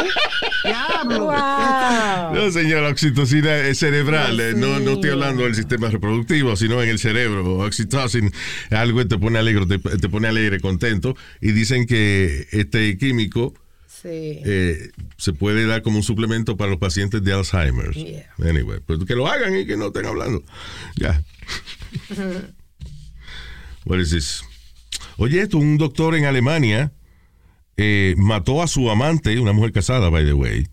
Wow. 1.05 2.33
No, 2.33 2.51
señor, 2.51 2.83
la 2.83 2.89
oxitocina 2.89 3.55
es 3.57 3.79
cerebral. 3.79 4.39
Eh, 4.39 4.53
No, 4.55 4.79
no 4.79 4.91
estoy 4.93 5.11
hablando 5.11 5.43
del 5.43 5.55
sistema 5.55 5.89
reproductivo, 5.89 6.55
sino 6.55 6.81
en 6.81 6.89
el 6.89 6.99
cerebro. 6.99 7.57
Oxitocin 7.59 8.27
es 8.27 8.77
algo 8.77 8.99
que 8.99 9.05
te 9.05 9.17
pone 9.17 9.39
alegre, 9.39 9.65
te, 9.65 9.77
te 9.79 10.09
pone 10.09 10.27
alegre, 10.27 10.59
contento. 10.59 11.15
Y 11.41 11.51
dicen 11.51 11.85
que 11.85 12.47
este 12.51 12.97
químico 12.97 13.53
Sí. 14.03 14.09
eh, 14.45 14.91
se 15.17 15.31
puede 15.33 15.65
dar 15.65 15.81
como 15.81 15.95
un 15.97 16.03
suplemento 16.03 16.57
para 16.57 16.69
los 16.69 16.79
pacientes 16.79 17.23
de 17.23 17.33
Alzheimer. 17.33 17.91
Yeah. 17.93 18.29
Anyway, 18.39 18.81
pues 18.85 18.99
que 19.05 19.15
lo 19.15 19.27
hagan 19.27 19.55
y 19.57 19.65
que 19.65 19.77
no 19.77 19.87
estén 19.87 20.05
hablando. 20.05 20.43
Ya. 20.97 21.23
What 23.85 23.99
is 23.99 24.11
this? 24.11 24.43
Oye, 25.17 25.41
esto, 25.41 25.57
un 25.57 25.77
doctor 25.77 26.15
en 26.15 26.25
Alemania 26.25 26.91
eh, 27.77 28.15
mató 28.17 28.61
a 28.61 28.67
su 28.67 28.89
amante, 28.89 29.39
una 29.39 29.53
mujer 29.53 29.71
casada, 29.71 30.09
by 30.09 30.25
the 30.25 30.33
way, 30.33 30.67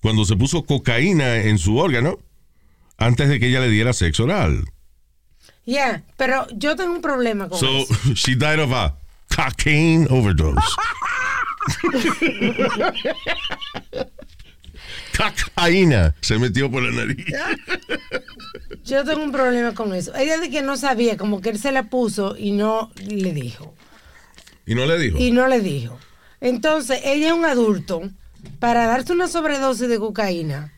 cuando 0.00 0.24
se 0.24 0.36
puso 0.36 0.64
cocaína 0.64 1.36
en 1.36 1.58
su 1.58 1.76
órgano 1.78 2.18
antes 2.98 3.28
de 3.28 3.38
que 3.40 3.48
ella 3.48 3.60
le 3.60 3.70
diera 3.70 3.92
sexo 3.92 4.24
oral. 4.24 4.64
Yeah, 5.64 6.02
pero 6.16 6.46
yo 6.56 6.74
tengo 6.74 6.92
un 6.92 7.02
problema 7.02 7.48
con 7.48 7.58
So, 7.58 7.68
eso. 7.78 7.94
she 8.14 8.34
died 8.34 8.58
of 8.58 8.72
a 8.72 8.96
cocaine 9.34 10.06
overdose. 10.10 10.56
Cocaína 15.16 16.14
se 16.20 16.38
metió 16.38 16.70
por 16.70 16.82
la 16.82 16.90
nariz. 16.90 17.26
Yo 18.84 19.04
tengo 19.04 19.22
un 19.22 19.32
problema 19.32 19.74
con 19.74 19.94
eso. 19.94 20.14
Ella 20.14 20.38
de 20.38 20.50
que 20.50 20.62
no 20.62 20.76
sabía, 20.76 21.16
como 21.16 21.40
que 21.40 21.50
él 21.50 21.58
se 21.58 21.72
la 21.72 21.84
puso 21.84 22.36
y 22.36 22.52
no 22.52 22.90
le 23.06 23.32
dijo. 23.32 23.74
Y 24.66 24.74
no 24.74 24.86
le 24.86 24.98
dijo. 24.98 25.18
Y 25.18 25.30
no 25.30 25.48
le 25.48 25.60
dijo. 25.60 25.98
Entonces, 26.40 27.00
ella 27.04 27.28
es 27.28 27.32
un 27.32 27.44
adulto. 27.44 28.02
Para 28.58 28.86
darse 28.86 29.12
una 29.12 29.28
sobredosis 29.28 29.88
de 29.88 29.98
cocaína, 29.98 30.72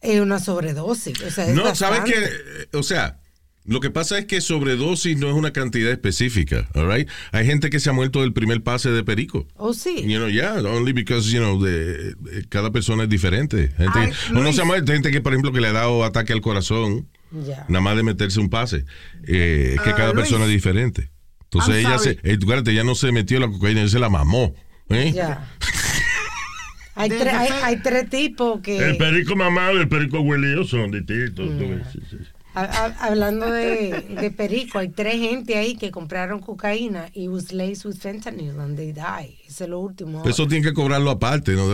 es 0.00 0.20
una 0.20 0.38
sobredosis. 0.38 1.20
O 1.22 1.30
sea, 1.30 1.46
es 1.46 1.54
No, 1.54 1.74
¿sabes 1.74 2.00
qué? 2.04 2.68
O 2.76 2.82
sea, 2.82 3.18
lo 3.64 3.80
que 3.80 3.90
pasa 3.90 4.18
es 4.18 4.24
que 4.26 4.40
sobredosis 4.40 5.16
no 5.18 5.28
es 5.28 5.34
una 5.34 5.52
cantidad 5.52 5.90
específica, 5.92 6.68
all 6.74 6.88
right? 6.92 7.08
Hay 7.30 7.46
gente 7.46 7.70
que 7.70 7.78
se 7.80 7.90
ha 7.90 7.92
muerto 7.92 8.20
del 8.22 8.32
primer 8.32 8.62
pase 8.62 8.90
de 8.90 9.04
perico. 9.04 9.46
Oh, 9.54 9.72
sí. 9.72 10.02
You 10.02 10.18
know, 10.18 10.28
yeah, 10.28 10.54
only 10.62 10.92
because, 10.92 11.30
you 11.30 11.38
know, 11.40 11.62
de, 11.62 12.14
de- 12.14 12.48
cada 12.48 12.70
persona 12.72 13.04
es 13.04 13.08
diferente. 13.08 13.68
Gente, 13.76 13.98
Ay, 13.98 14.12
uno 14.32 14.52
se 14.52 14.62
ha 14.62 14.64
muerto, 14.64 14.92
gente 14.92 15.10
que, 15.10 15.20
por 15.20 15.32
ejemplo, 15.32 15.52
que 15.52 15.60
le 15.60 15.68
ha 15.68 15.72
dado 15.72 16.04
ataque 16.04 16.32
al 16.32 16.40
corazón, 16.40 17.06
Ya. 17.30 17.64
nada 17.68 17.80
más 17.80 17.96
de 17.96 18.02
meterse 18.02 18.40
un 18.40 18.50
pase. 18.50 18.84
Eh, 19.26 19.74
es 19.76 19.80
que 19.82 19.90
Ah, 19.90 19.94
cada 19.94 20.12
Luis. 20.12 20.22
persona 20.26 20.44
es 20.46 20.50
diferente. 20.50 21.10
Entonces 21.44 21.76
I'm 21.76 21.86
ella 21.86 21.98
sorry. 21.98 22.18
se, 22.22 22.30
eh, 22.32 22.72
ella 22.72 22.84
no 22.84 22.94
se 22.94 23.12
metió 23.12 23.38
la 23.38 23.46
cocaína, 23.48 23.80
ella 23.82 23.90
se 23.90 23.98
la 23.98 24.08
mamó. 24.08 24.54
¿eh? 24.88 25.12
Ya. 25.14 25.48
Hay, 26.94 27.08
de 27.08 27.22
hay, 27.30 27.48
hay 27.62 27.76
tres 27.82 28.10
tipos 28.10 28.60
que. 28.60 28.76
El 28.76 28.98
perico 28.98 29.34
mamado 29.34 29.78
y 29.78 29.80
el 29.80 29.88
perico 29.88 30.20
huelío 30.20 30.64
son 30.64 30.90
distintos. 30.90 31.48
tú 31.58 31.68
ves, 31.70 31.86
sí, 31.90 32.00
sí. 32.10 32.16
Ha- 32.54 32.64
ha- 32.64 33.06
hablando 33.06 33.50
de, 33.50 34.00
de 34.20 34.30
perico, 34.30 34.78
hay 34.78 34.90
tres 34.90 35.14
gente 35.14 35.56
ahí 35.56 35.74
que 35.76 35.90
compraron 35.90 36.40
cocaína 36.40 37.08
y 37.14 37.28
was 37.28 37.52
laced 37.52 37.86
with 37.86 37.96
fentanyl 37.98 38.60
and 38.60 38.76
they 38.76 38.92
die. 38.92 39.38
Ese 39.46 39.64
es 39.64 39.70
lo 39.70 39.80
último. 39.80 40.22
Eso 40.26 40.46
tiene 40.46 40.64
que 40.66 40.74
cobrarlo 40.74 41.10
aparte, 41.10 41.52
¿no? 41.52 41.66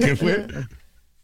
¿Qué 0.00 0.16
fue? 0.16 0.46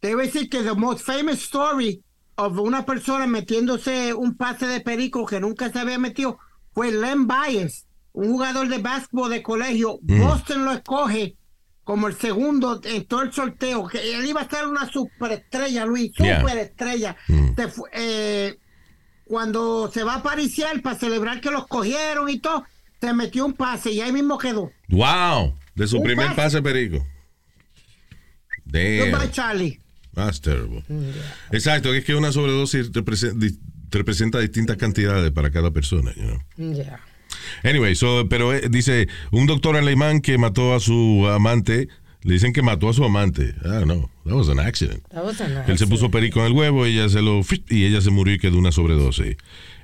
A 0.02 0.06
decir 0.16 0.50
que 0.50 0.62
the 0.62 0.74
most 0.74 1.00
famous 1.06 1.42
story 1.42 2.02
of 2.36 2.58
una 2.58 2.84
persona 2.84 3.26
metiéndose 3.26 4.12
un 4.12 4.36
pase 4.36 4.66
de 4.66 4.80
perico 4.80 5.24
que 5.24 5.40
nunca 5.40 5.70
se 5.72 5.78
había 5.78 5.98
metido 5.98 6.38
fue 6.74 6.90
Len 6.92 7.26
Bias, 7.26 7.86
un 8.12 8.32
jugador 8.32 8.68
de 8.68 8.78
básquetbol 8.78 9.30
de 9.30 9.42
colegio. 9.42 9.98
Boston 10.02 10.64
lo 10.66 10.72
escoge 10.72 11.36
como 11.84 12.08
el 12.08 12.16
segundo 12.16 12.80
en 12.84 13.06
todo 13.06 13.22
el 13.22 13.32
sorteo, 13.32 13.86
que 13.86 14.18
él 14.18 14.26
iba 14.26 14.40
a 14.42 14.48
ser 14.48 14.66
una 14.66 14.86
superestrella, 14.90 15.86
Luis, 15.86 16.12
Yeah. 16.18 16.40
superestrella. 16.40 17.16
Se 17.56 17.68
fu- 17.68 17.86
eh, 17.92 18.58
cuando 19.24 19.90
se 19.92 20.02
va 20.02 20.16
a 20.16 20.22
pariciar 20.22 20.80
para 20.82 20.98
celebrar 20.98 21.40
que 21.40 21.50
los 21.50 21.66
cogieron 21.66 22.28
y 22.28 22.38
todo, 22.38 22.64
se 23.00 23.12
metió 23.12 23.44
un 23.46 23.52
pase 23.54 23.90
y 23.92 24.00
ahí 24.00 24.12
mismo 24.12 24.38
quedó. 24.38 24.70
Wow, 24.88 25.54
de 25.74 25.86
su 25.86 25.98
Un 25.98 26.04
primer 26.04 26.26
pase. 26.28 26.36
pase 26.36 26.62
perico. 26.62 27.06
Damn, 28.64 29.30
Charlie. 29.30 29.78
that's 30.14 30.40
terrible. 30.40 30.82
Exacto, 31.52 31.92
es 31.94 32.04
que 32.04 32.14
una 32.14 32.32
sobredosis 32.32 32.90
represen- 32.92 33.38
di- 33.38 33.58
representa 33.90 34.38
distintas 34.40 34.76
cantidades 34.76 35.30
para 35.32 35.50
cada 35.50 35.70
persona, 35.70 36.12
you 36.14 36.22
know. 36.22 36.74
Ya. 36.74 37.00
Anyway, 37.62 37.94
so, 37.94 38.26
pero 38.28 38.52
eh, 38.54 38.68
dice, 38.70 39.08
un 39.32 39.46
doctor 39.46 39.76
alemán 39.76 40.20
que 40.20 40.38
mató 40.38 40.74
a 40.74 40.80
su 40.80 41.26
amante, 41.28 41.88
le 42.24 42.32
dicen 42.32 42.52
que 42.52 42.62
mató 42.62 42.88
a 42.88 42.92
su 42.94 43.04
amante. 43.04 43.54
Ah, 43.64 43.84
no, 43.86 44.10
that 44.24 44.32
was 44.34 44.48
an 44.48 44.58
accident. 44.58 45.06
That 45.10 45.24
was 45.24 45.40
Él 45.68 45.78
se 45.78 45.86
puso 45.86 46.10
perico 46.10 46.40
en 46.40 46.46
el 46.46 46.52
huevo, 46.52 46.84
ella 46.86 47.08
se 47.08 47.22
lo 47.22 47.42
y 47.70 47.84
ella 47.84 48.00
se 48.00 48.10
murió 48.10 48.34
y 48.34 48.38
quedó 48.38 48.58
una 48.58 48.72
sobredosis. 48.72 49.36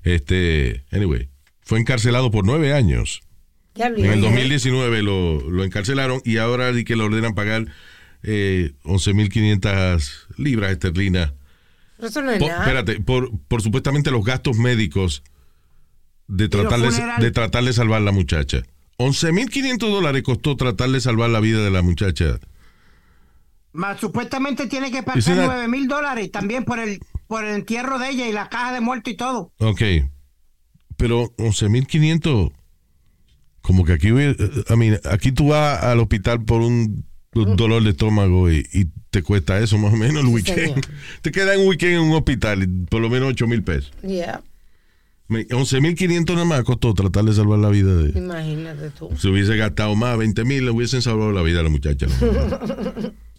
Este, 0.02 0.84
anyway, 0.90 1.28
fue 1.60 1.78
encarcelado 1.78 2.30
por 2.30 2.44
nueve 2.46 2.72
años 2.72 3.20
Diablo, 3.74 3.98
En 3.98 4.10
el 4.12 4.18
¿y? 4.18 4.22
2019 4.22 5.02
lo, 5.02 5.48
lo 5.50 5.62
encarcelaron 5.64 6.20
y 6.24 6.38
ahora 6.38 6.72
di 6.72 6.82
que 6.84 6.96
le 6.96 7.04
ordenan 7.04 7.34
pagar 7.34 7.66
eh, 8.22 8.72
11.500 8.84 10.26
libras 10.38 10.72
esterlinas. 10.72 11.32
Pero 11.96 12.08
eso 12.08 12.22
no 12.22 12.30
es 12.32 12.38
Por, 12.38 12.48
nada. 12.48 12.60
espérate, 12.62 13.00
por, 13.00 13.30
por 13.48 13.62
supuestamente 13.62 14.10
los 14.10 14.24
gastos 14.24 14.56
médicos 14.56 15.22
de 16.26 16.48
tratar, 16.48 16.80
de, 16.80 17.24
de 17.24 17.30
tratar 17.30 17.64
de 17.64 17.72
salvar 17.72 18.00
a 18.00 18.04
la 18.04 18.12
muchacha. 18.12 18.62
11.500 19.00 19.78
dólares 19.78 20.22
costó 20.22 20.56
tratar 20.56 20.90
de 20.90 21.00
salvar 21.00 21.30
la 21.30 21.40
vida 21.40 21.62
de 21.64 21.70
la 21.70 21.80
muchacha. 21.82 22.38
Más 23.72 23.98
supuestamente 24.00 24.66
tiene 24.66 24.90
que 24.90 25.02
pagar 25.02 25.22
9 25.26 25.68
mil 25.68 25.88
dólares 25.88 26.30
también 26.30 26.64
por 26.64 26.78
el, 26.78 27.00
por 27.26 27.44
el 27.44 27.54
entierro 27.54 27.98
de 27.98 28.10
ella 28.10 28.28
y 28.28 28.32
la 28.32 28.48
caja 28.48 28.74
de 28.74 28.80
muerto 28.80 29.08
y 29.10 29.16
todo. 29.16 29.52
Ok. 29.58 29.80
Pero 30.96 31.30
11.500, 31.36 32.52
como 33.62 33.84
que 33.84 33.92
aquí, 33.94 34.12
hubiera- 34.12 34.34
I 34.68 34.76
mean, 34.76 35.00
aquí 35.10 35.32
tú 35.32 35.48
vas 35.48 35.82
al 35.82 36.00
hospital 36.00 36.44
por 36.44 36.60
un, 36.60 37.06
un 37.34 37.56
dolor 37.56 37.82
de 37.84 37.90
estómago 37.90 38.50
y, 38.50 38.66
y 38.72 38.86
te 39.10 39.22
cuesta 39.22 39.58
eso 39.60 39.78
más 39.78 39.94
o 39.94 39.96
menos 39.96 40.22
el 40.24 40.28
weekend. 40.28 40.58
señor. 40.58 40.80
te 41.22 41.30
queda 41.32 41.56
un 41.58 41.68
weekend 41.68 41.92
en 41.94 42.00
un 42.00 42.12
hospital, 42.12 42.68
por 42.90 43.00
lo 43.00 43.08
menos 43.08 43.32
8.000 43.34 43.64
pesos. 43.64 43.92
Yeah, 44.02 44.42
11.500 45.30 46.32
nada 46.34 46.44
más 46.44 46.64
costó 46.64 46.92
tratar 46.94 47.24
de 47.24 47.32
salvar 47.32 47.58
la 47.60 47.68
vida 47.68 47.94
de... 47.94 48.18
imagínate 48.18 48.90
tú. 48.90 49.10
Si 49.16 49.28
hubiese 49.28 49.56
gastado 49.56 49.94
más, 49.96 50.18
20.000, 50.18 50.64
le 50.64 50.70
hubiesen 50.70 51.02
salvado 51.02 51.32
la 51.32 51.42
vida 51.42 51.60
a 51.60 51.62
la 51.62 51.70
muchacha. 51.70 52.06
¿no? 52.06 53.10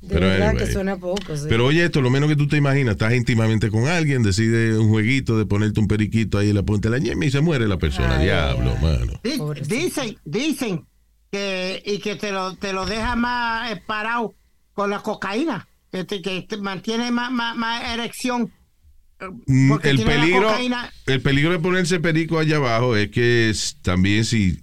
De 0.00 0.14
Pero 0.14 0.28
verdad 0.28 0.48
anyway. 0.48 0.66
que 0.66 0.72
suena 0.72 0.96
poco, 0.96 1.36
sí. 1.36 1.44
Pero 1.46 1.66
oye, 1.66 1.84
esto, 1.84 2.00
lo 2.00 2.08
menos 2.08 2.30
que 2.30 2.36
tú 2.36 2.48
te 2.48 2.56
imaginas, 2.56 2.92
estás 2.92 3.12
íntimamente 3.12 3.70
con 3.70 3.86
alguien, 3.86 4.22
decide 4.22 4.78
un 4.78 4.88
jueguito 4.88 5.36
de 5.36 5.44
ponerte 5.44 5.78
un 5.78 5.88
periquito 5.88 6.38
ahí 6.38 6.48
en 6.48 6.54
la 6.56 6.62
punta 6.62 6.88
de 6.88 6.98
la 6.98 7.04
ñema 7.04 7.26
y 7.26 7.30
se 7.30 7.42
muere 7.42 7.68
la 7.68 7.76
persona. 7.76 8.16
Ay, 8.16 8.24
Diablo, 8.24 8.72
ay. 8.76 8.82
mano. 8.82 9.12
Di-. 9.22 9.60
Dicen, 9.76 10.16
dicen 10.24 10.86
que 11.30 11.82
y 11.84 11.98
que 11.98 12.16
te 12.16 12.32
lo, 12.32 12.56
te 12.56 12.72
lo 12.72 12.86
deja 12.86 13.14
más 13.14 13.72
eh, 13.72 13.82
parado 13.86 14.34
con 14.72 14.88
la 14.88 15.00
cocaína, 15.00 15.68
que 15.92 16.04
te, 16.04 16.22
que 16.22 16.46
te 16.48 16.56
mantiene 16.56 17.10
más, 17.10 17.30
más, 17.30 17.54
más 17.54 17.84
erección. 17.92 18.50
Mm, 19.46 19.68
porque 19.68 19.90
El 19.90 19.96
la 19.98 20.04
peligro, 20.06 20.50
el 21.06 21.20
peligro 21.22 21.52
de 21.52 21.58
ponerse 21.58 22.00
perico 22.00 22.38
allá 22.38 22.56
abajo 22.56 22.96
es 22.96 23.10
que 23.10 23.50
es- 23.50 23.76
también 23.82 24.24
si 24.24 24.58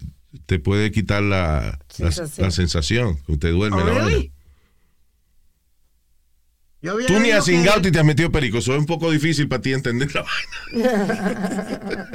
te 0.45 0.57
puede 0.59 0.91
quitar 0.91 1.21
la, 1.23 1.79
la, 1.99 2.11
Sensación. 2.11 2.45
la 2.47 2.51
sensación, 2.51 3.17
que 3.25 3.31
usted 3.33 3.51
duerme 3.51 3.81
Oh, 3.81 3.85
la 3.85 3.93
really? 4.05 4.31
Tú 7.07 7.19
ni 7.19 7.31
has 7.31 7.43
que- 7.45 7.51
cingado 7.51 7.85
y 7.87 7.91
te 7.91 7.99
has 7.99 8.05
metido 8.05 8.31
perico, 8.31 8.59
eso 8.59 8.73
es 8.73 8.79
un 8.79 8.85
poco 8.85 9.11
difícil 9.11 9.47
para 9.47 9.61
ti 9.61 9.73
entender 9.73 10.09
la 10.15 10.23
vaina. 10.73 12.09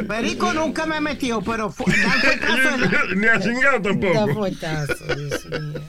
Perico 0.08 0.52
nunca 0.52 0.86
me 0.86 1.00
metió, 1.00 1.40
pero 1.42 1.72
es- 1.86 3.16
Ni 3.16 3.26
a 3.26 3.40
cingado 3.40 3.80
tampoco. 3.82 4.34
fuetazo, 4.34 4.94
Dios 5.14 5.46
mío. 5.46 5.80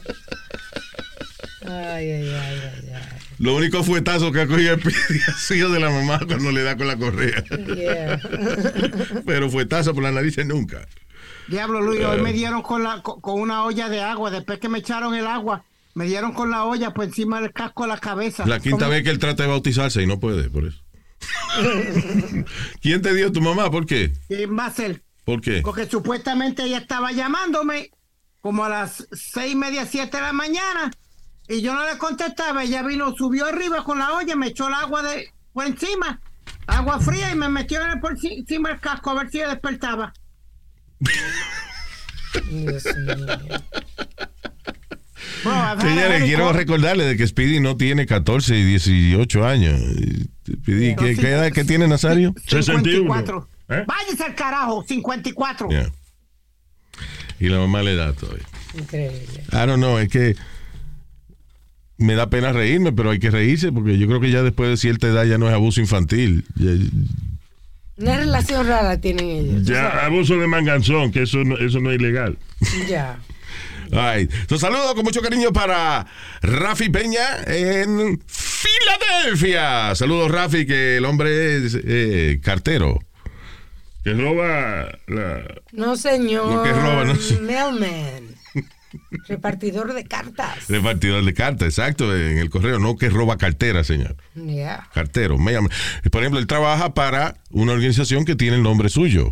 Ay, 1.64 2.12
ay, 2.12 2.30
ay, 2.30 2.62
ay, 2.62 2.90
ay. 2.94 3.21
Lo 3.42 3.56
único 3.56 3.84
fuetazo 3.84 4.32
que 4.32 4.42
ha 4.42 4.48
cogido 4.48 4.76
el 4.76 4.80
Speedy 4.80 5.20
ha 5.28 5.34
sido 5.34 5.72
de 5.72 5.80
la 5.80 5.90
mamá 5.90 6.20
cuando 6.28 6.52
le 6.52 6.62
da 6.62 6.78
con 6.78 6.88
la 6.88 6.96
correa. 6.96 7.44
Yeah. 7.76 8.22
Pero 9.26 9.50
fuetazo 9.50 9.96
por 9.96 10.04
la 10.04 10.12
nariz 10.12 10.38
nunca. 10.46 10.88
Diablo 11.48 11.82
Luis, 11.82 12.06
hoy 12.06 12.22
me 12.22 12.34
dieron 12.34 12.62
con, 12.62 12.84
la, 12.84 13.02
con, 13.02 13.42
una 13.42 13.66
olla 13.66 13.90
de 13.90 14.00
agua. 14.00 14.30
Después 14.30 14.60
que 14.60 14.70
me 14.70 14.78
echaron 14.78 15.16
el 15.16 15.26
agua, 15.26 15.66
me 15.96 16.06
dieron 16.06 16.34
con 16.34 16.52
la 16.52 16.66
olla 16.66 16.94
por 16.94 17.06
encima 17.06 17.42
del 17.42 17.52
casco 17.52 17.82
de 17.82 17.90
la 17.90 17.98
cabeza. 17.98 18.46
La 18.46 18.60
quinta 18.60 18.88
vez 18.88 19.04
que 19.04 19.10
él 19.10 19.18
trata 19.18 19.42
de 19.42 19.50
bautizarse 19.50 20.04
y 20.04 20.06
no 20.06 20.20
puede, 20.20 20.48
por 20.48 20.68
eso. 20.68 20.80
¿Quién 22.82 23.02
te 23.02 23.12
dio 23.16 23.32
tu 23.32 23.42
mamá? 23.42 23.72
¿Por 23.72 23.88
qué? 23.88 24.14
¿Quién 24.28 24.56
va 24.56 24.68
a 24.68 24.72
ser? 24.72 25.02
¿Por 25.26 25.42
qué? 25.42 25.62
Porque 25.64 25.88
supuestamente 25.88 26.64
ella 26.64 26.78
estaba 26.78 27.12
llamándome 27.12 27.90
como 28.40 28.66
a 28.66 28.70
las 28.70 29.08
seis 29.12 29.54
y 29.54 29.56
media, 29.56 29.88
siete 29.88 30.18
de 30.18 30.24
la 30.24 30.34
mañana. 30.34 30.92
Y 31.48 31.62
yo 31.62 31.74
no 31.74 31.86
le 31.90 31.98
contestaba. 31.98 32.64
Ella 32.64 32.82
vino, 32.84 33.14
subió 33.16 33.46
arriba 33.48 33.84
con 33.84 34.00
la 34.00 34.14
olla, 34.14 34.36
me 34.36 34.48
echó 34.48 34.68
el 34.68 34.74
agua 34.74 35.02
de 35.04 35.32
por 35.54 35.66
encima, 35.66 36.22
agua 36.68 37.00
fría 37.02 37.30
y 37.32 37.36
me 37.36 37.50
metió 37.50 37.82
en 37.84 37.92
el 37.92 38.00
por 38.00 38.18
ci- 38.18 38.38
encima 38.38 38.70
del 38.70 38.80
casco 38.80 39.10
a 39.12 39.16
ver 39.16 39.30
si 39.30 39.40
ella 39.40 39.50
despertaba. 39.50 40.14
Dios 42.50 42.84
a 45.46 45.78
Señores, 45.80 46.24
quiero 46.24 46.54
recordarle 46.54 47.04
de 47.06 47.18
que 47.18 47.28
Speedy 47.28 47.60
no 47.60 47.76
tiene 47.78 48.06
14 48.06 48.56
y 48.58 48.64
18 48.64 49.46
años. 49.46 49.80
Speedy, 50.46 50.96
¿qué, 50.96 51.16
qué 51.16 51.30
edad 51.32 51.52
que 51.52 51.64
tiene 51.66 51.88
Nazario? 51.88 52.34
54. 52.48 53.48
¿Eh? 53.70 53.84
Váyase 53.88 54.24
al 54.24 54.36
carajo, 54.36 54.84
54. 54.88 55.70
Yeah. 55.70 55.92
Y 57.40 57.50
la 57.50 57.58
mamá 57.58 57.82
le 57.82 57.96
da 57.96 58.14
todavía. 58.14 58.46
Increíble. 58.76 59.44
I 59.52 59.66
don't 59.66 59.78
know, 59.78 59.98
es 59.98 60.10
que 60.10 60.36
me 62.02 62.16
da 62.16 62.30
pena 62.30 62.52
reírme, 62.52 62.92
pero 62.92 63.12
hay 63.12 63.20
que 63.20 63.32
reírse 63.32 63.72
porque 63.72 63.98
yo 63.98 64.08
creo 64.08 64.20
que 64.20 64.32
ya 64.32 64.44
después 64.44 64.70
de 64.70 64.78
cierta 64.78 65.08
edad 65.08 65.26
ya 65.26 65.38
no 65.38 65.48
es 65.48 65.54
abuso 65.54 65.80
infantil. 65.82 66.46
Ya- 66.56 66.72
Una 67.98 68.18
relación 68.18 68.68
rara 68.68 69.00
tienen 69.00 69.26
ellos. 69.30 69.64
Ya, 69.64 69.90
sabes. 69.92 70.04
abuso 70.06 70.38
de 70.38 70.48
manganzón, 70.48 71.12
que 71.12 71.24
eso 71.24 71.44
no, 71.44 71.58
eso 71.58 71.80
no 71.80 71.92
es 71.92 72.00
ilegal. 72.00 72.38
Ya. 72.90 73.20
Ay, 73.94 74.30
un 74.50 74.58
saludo 74.60 74.96
con 74.96 75.04
mucho 75.04 75.22
cariño 75.22 75.52
para 75.52 76.08
Rafi 76.42 76.90
Peña 76.90 77.44
en 77.46 78.22
Filadelfia. 78.26 79.94
Saludos, 79.96 80.32
Rafi, 80.32 80.66
que 80.66 80.98
el 80.98 81.06
hombre 81.06 81.58
es 81.58 81.78
eh, 81.84 82.40
cartero. 82.42 83.00
Que 84.04 84.14
roba 84.14 84.98
la... 85.08 85.44
No, 85.74 85.96
señor. 85.96 86.52
Lo 86.54 86.64
que 86.64 86.72
roba, 86.72 87.04
no 87.06 87.16
sé. 87.16 87.40
Mailman. 87.42 88.31
Repartidor 89.28 89.94
de 89.94 90.04
cartas. 90.06 90.68
Repartidor 90.68 91.24
de 91.24 91.34
cartas, 91.34 91.68
exacto, 91.70 92.16
en 92.16 92.38
el 92.38 92.50
correo, 92.50 92.80
no 92.80 92.96
que 92.98 93.10
roba 93.10 93.38
cartera, 93.38 93.84
señor. 93.84 94.16
Yeah. 94.36 94.88
Cartero. 94.94 95.38
me 95.38 95.54
llama- 95.54 95.70
Por 96.12 96.22
ejemplo, 96.22 96.40
él 96.40 96.48
trabaja 96.48 96.94
para 96.94 97.36
una 97.50 97.72
organización 97.74 98.26
que 98.26 98.36
tiene 98.36 98.58
el 98.58 98.64
nombre 98.64 98.90
suyo. 98.90 99.32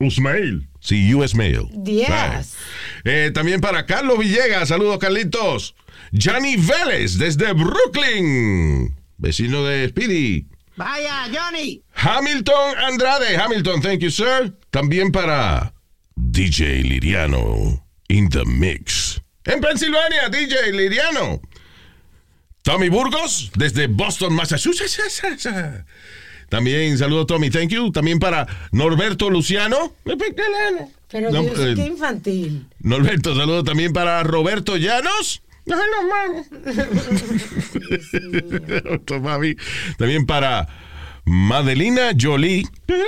Usmail. 0.00 0.68
Sí, 0.80 1.12
US 1.14 1.34
Mail. 1.34 1.68
Yes. 1.84 2.08
Right. 2.08 2.46
Eh, 3.04 3.30
también 3.34 3.60
para 3.60 3.84
Carlos 3.86 4.18
Villegas, 4.18 4.68
saludos 4.68 4.98
Carlitos. 4.98 5.74
Johnny 6.12 6.56
Vélez 6.56 7.18
desde 7.18 7.52
Brooklyn, 7.52 8.94
vecino 9.16 9.64
de 9.64 9.88
Speedy. 9.88 10.46
Vaya, 10.76 11.24
Johnny. 11.32 11.82
Hamilton 11.94 12.78
Andrade, 12.78 13.36
Hamilton, 13.36 13.80
thank 13.82 13.98
you, 14.00 14.10
sir. 14.10 14.56
También 14.70 15.10
para 15.10 15.74
DJ 16.14 16.82
Liriano 16.84 17.84
in 18.08 18.28
the 18.28 18.44
mix. 18.44 19.20
En 19.44 19.60
Pensilvania, 19.60 20.28
DJ 20.28 20.72
Liriano. 20.72 21.40
Tommy 22.62 22.88
Burgos, 22.90 23.50
desde 23.54 23.86
Boston, 23.86 24.34
Massachusetts. 24.34 25.22
También 26.48 26.96
saludo 26.98 27.26
Tommy, 27.26 27.50
thank 27.50 27.70
you. 27.70 27.92
También 27.92 28.18
para 28.18 28.46
Norberto 28.72 29.30
Luciano. 29.30 29.94
Pero 31.10 31.30
No, 31.30 31.42
Dios, 31.42 31.58
eh, 31.58 31.74
qué 31.74 31.86
infantil. 31.86 32.66
Norberto, 32.80 33.34
saludo 33.34 33.64
también 33.64 33.92
para 33.92 34.22
Roberto 34.22 34.76
Llanos. 34.76 35.42
Otro 38.90 39.20
mami. 39.20 39.54
También 39.98 40.24
para 40.26 40.68
Madelina 41.24 42.10
Jolie. 42.18 42.66
¿Qué, 42.86 43.02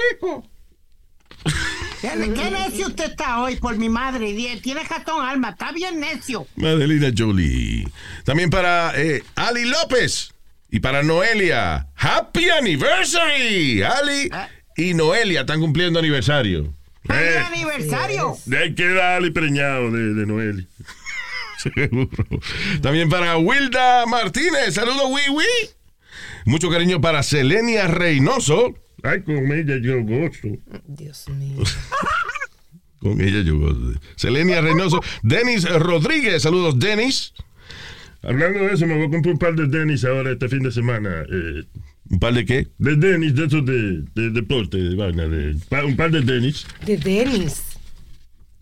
qué 2.01 2.51
necio 2.51 2.87
usted 2.89 3.11
está 3.11 3.41
hoy 3.43 3.57
por 3.57 3.77
mi 3.77 3.89
madre? 3.89 4.33
Tiene 4.63 4.83
cartón 4.83 5.25
alma, 5.25 5.51
está 5.51 5.73
bien 5.73 6.01
necio. 6.01 6.47
Madelina 6.57 7.11
Jolie. 7.17 7.87
También 8.25 8.51
para 8.51 8.93
eh, 8.97 9.23
Ali 9.37 9.65
López. 9.65 10.33
Y 10.71 10.81
para 10.81 11.03
Noelia. 11.03 11.89
Happy 11.97 12.49
Anniversary. 12.49 13.83
Ali 13.83 14.31
y 14.77 14.95
Noelia 14.95 15.41
están 15.41 15.61
cumpliendo 15.61 15.99
aniversario. 15.99 16.73
¡Feliz 17.05 17.23
Eh. 17.23 17.39
aniversario! 17.39 18.37
De 18.47 18.59
ahí 18.59 18.75
queda 18.75 19.17
Ali 19.17 19.31
preñado 19.31 19.91
de, 19.91 20.15
de 20.15 20.27
Noel. 20.27 20.69
Seguro. 21.59 22.09
También 22.81 23.09
para 23.11 23.37
Wilda 23.37 24.07
Martínez. 24.07 24.75
Saludos, 24.75 25.03
Wiwi. 25.09 25.45
Mucho 26.47 26.71
cariño 26.71 27.01
para 27.01 27.23
Selenia 27.23 27.87
Reynoso. 27.89 28.75
Ay, 29.03 29.23
con 29.23 29.51
ella 29.53 29.77
yo 29.79 30.03
gozo. 30.03 30.49
Dios 30.87 31.29
mío. 31.29 31.63
Con 33.01 33.19
ella 33.19 33.41
yo 33.41 33.59
gozo. 33.59 33.99
Selenia 34.17 34.61
Reynoso. 34.61 35.01
Denis 35.23 35.67
Rodríguez. 35.67 36.43
Saludos, 36.43 36.79
Denis. 36.79 37.33
Hablando 38.23 38.59
de 38.59 38.75
eso, 38.75 38.87
me 38.87 38.95
voy 38.99 39.07
a 39.07 39.11
comprar 39.11 39.33
un 39.33 39.39
par 39.39 39.55
de 39.55 39.67
tenis 39.69 40.05
ahora 40.05 40.33
este 40.33 40.51
fin 40.51 40.63
de 40.63 40.71
semana. 40.71 41.23
eh, 41.33 41.65
¿Un 42.11 42.19
par 42.19 42.35
de 42.35 42.45
qué? 42.45 42.69
de 42.77 42.97
tenis, 42.99 43.35
de 43.35 43.47
esos 43.47 43.65
de, 43.65 44.03
de 44.15 44.31
deporte, 44.31 44.77
de 44.77 44.95
vaina. 44.97 45.27
De, 45.27 45.57
un 45.87 45.97
par 45.97 46.11
de 46.11 46.21
tenis. 46.23 46.67
De 46.85 46.99
Denis. 46.99 47.63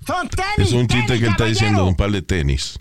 Son 0.07 0.29
tenis. 0.29 0.69
Es 0.69 0.73
un 0.73 0.87
chiste 0.87 1.07
tenis, 1.09 1.21
que 1.21 1.27
él 1.27 1.33
está 1.33 1.45
diciendo 1.47 1.85
un 1.85 1.97
par 1.97 2.13
de 2.13 2.23
tenis. 2.23 2.79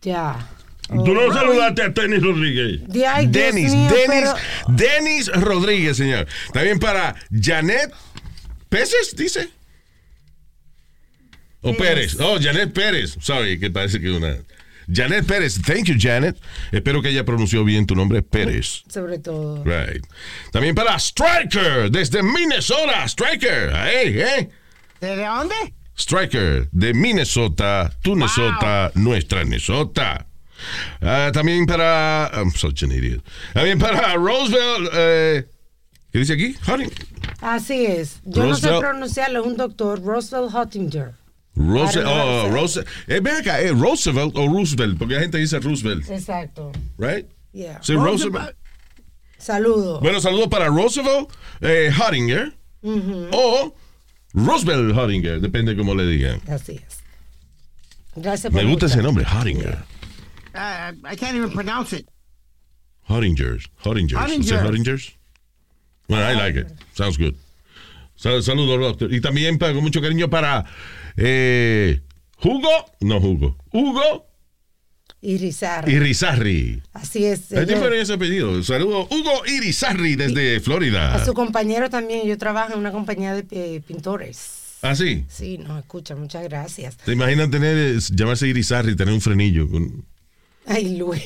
Ya. 0.00 0.48
Tú 0.88 1.14
no 1.14 1.32
saludaste 1.32 1.82
a 1.82 1.92
Tenis 1.92 2.22
Rodríguez. 2.22 2.80
Denis, 2.86 3.72
Denis, 3.72 4.30
Denis 4.68 5.28
Rodríguez, 5.34 5.96
señor. 5.96 6.26
También 6.52 6.78
para 6.78 7.14
Janet 7.30 7.92
Peces, 8.68 9.14
dice. 9.16 9.48
O 11.62 11.74
Pérez. 11.74 12.16
Oh, 12.20 12.38
Janet 12.40 12.72
Pérez. 12.72 13.16
Sorry, 13.20 13.58
que 13.58 13.70
parece 13.70 14.00
que 14.00 14.10
una. 14.10 14.36
Janet 14.88 15.26
Pérez. 15.26 15.60
Thank 15.62 15.86
you, 15.86 15.96
Janet. 15.98 16.36
Espero 16.70 17.02
que 17.02 17.08
ella 17.08 17.24
pronunció 17.24 17.64
bien 17.64 17.86
tu 17.86 17.96
nombre, 17.96 18.22
Pérez. 18.22 18.84
Sobre 18.88 19.18
todo. 19.18 19.64
Right. 19.64 20.04
También 20.52 20.76
para 20.76 20.96
Striker, 20.98 21.90
desde 21.90 22.22
Minnesota. 22.22 23.04
Striker. 23.08 23.72
Hey, 23.74 24.16
hey. 24.16 24.48
¿De 25.00 25.16
dónde? 25.16 25.54
Striker, 25.98 26.68
de 26.72 26.92
Minnesota, 26.92 27.90
tu 28.02 28.14
Minnesota, 28.14 28.92
nuestra 28.94 29.44
Minnesota. 29.44 30.25
Ah, 31.00 31.30
también 31.32 31.66
para. 31.66 32.30
I'm 32.34 32.50
such 32.52 32.82
an 32.82 32.92
idiot. 32.92 33.22
También 33.54 33.78
para 33.78 34.14
Roosevelt. 34.14 34.90
Eh, 34.94 35.44
¿Qué 36.12 36.18
dice 36.20 36.32
aquí? 36.34 36.54
Honey. 36.66 36.88
Así 37.40 37.84
es. 37.86 38.20
Yo 38.24 38.44
no 38.46 38.54
sé 38.56 38.68
Roosevelt. 38.68 38.80
pronunciarlo, 38.80 39.40
es 39.40 39.46
un 39.46 39.56
doctor, 39.56 40.02
Roosevelt 40.02 40.52
Hottinger. 40.52 41.12
Roosevelt. 41.54 42.06
Para 42.08 42.24
Oh, 42.24 42.48
Roosevelt. 42.50 42.54
Roosevelt. 42.88 42.88
Eh, 43.08 43.20
ven 43.20 43.36
acá, 43.36 43.60
eh, 43.60 43.72
Roosevelt 43.72 44.36
o 44.36 44.46
Roosevelt, 44.48 44.98
porque 44.98 45.14
la 45.14 45.20
gente 45.20 45.38
dice 45.38 45.58
Roosevelt, 45.58 46.08
Exacto. 46.10 46.72
right? 46.98 47.26
Yeah. 47.52 47.80
Sí, 47.82 47.94
Roosevelt. 47.94 48.56
Saludos. 49.38 50.00
Bueno, 50.00 50.20
saludos 50.20 50.48
para 50.48 50.66
Roosevelt 50.68 51.30
eh, 51.60 51.90
Hottinger 51.96 52.54
Ujú. 52.82 53.28
o 53.32 53.74
Roosevelt 54.32 54.94
Hottinger, 54.96 55.40
depende 55.40 55.76
cómo 55.76 55.94
le 55.94 56.06
digan. 56.06 56.40
Así 56.48 56.72
es. 56.86 56.98
Gracias 58.14 58.50
por 58.52 58.62
Me 58.62 58.68
gusta 58.70 58.86
ese 58.86 59.02
nombre, 59.02 59.24
Hottinger. 59.24 59.78
Uh, 60.56 60.92
I 61.04 61.16
can't 61.16 61.36
even 61.36 61.50
pronounce 61.50 61.92
it. 61.92 62.08
Hottingers. 63.08 63.66
Hottingers. 63.84 64.16
Hottingers. 64.18 64.40
Is 64.40 64.50
it 64.50 64.60
Hottingers? 64.60 65.12
Well, 66.08 66.22
I 66.22 66.34
like 66.34 66.56
it. 66.56 66.72
Sounds 66.94 67.16
good. 67.16 67.34
Sal- 68.16 68.42
Saludos, 68.42 68.80
doctor. 68.80 69.12
Y 69.12 69.20
también 69.20 69.58
para, 69.58 69.74
con 69.74 69.82
mucho 69.82 70.00
cariño 70.00 70.28
para 70.30 70.64
eh, 71.16 72.00
Hugo. 72.42 72.70
No, 73.00 73.18
Hugo. 73.18 73.56
Hugo 73.72 74.26
Irizarry. 75.22 75.92
Irizarry. 75.92 76.82
Así 76.92 77.24
es. 77.24 77.50
Es 77.52 77.66
diferente 77.66 78.00
ese 78.00 78.12
apellido. 78.14 78.62
Saludos, 78.62 79.08
Hugo 79.10 79.44
Irizarry 79.46 80.14
desde 80.14 80.56
A 80.56 80.60
Florida. 80.60 81.24
su 81.24 81.34
compañero 81.34 81.90
también. 81.90 82.26
Yo 82.26 82.38
trabajo 82.38 82.74
en 82.74 82.78
una 82.78 82.92
compañía 82.92 83.34
de 83.34 83.44
eh, 83.50 83.80
pintores. 83.86 84.78
¿Ah, 84.82 84.94
sí? 84.94 85.24
Sí, 85.28 85.58
nos 85.58 85.78
escucha. 85.80 86.14
Muchas 86.14 86.44
gracias. 86.44 86.96
¿Te 86.98 87.12
imaginas 87.12 87.50
tener, 87.50 87.98
llamarse 87.98 88.46
Irizarry 88.46 88.92
y 88.92 88.96
tener 88.96 89.12
un 89.14 89.20
frenillo? 89.20 89.68
Con... 89.68 90.04
Ay, 90.66 90.96
Luis. 90.98 91.22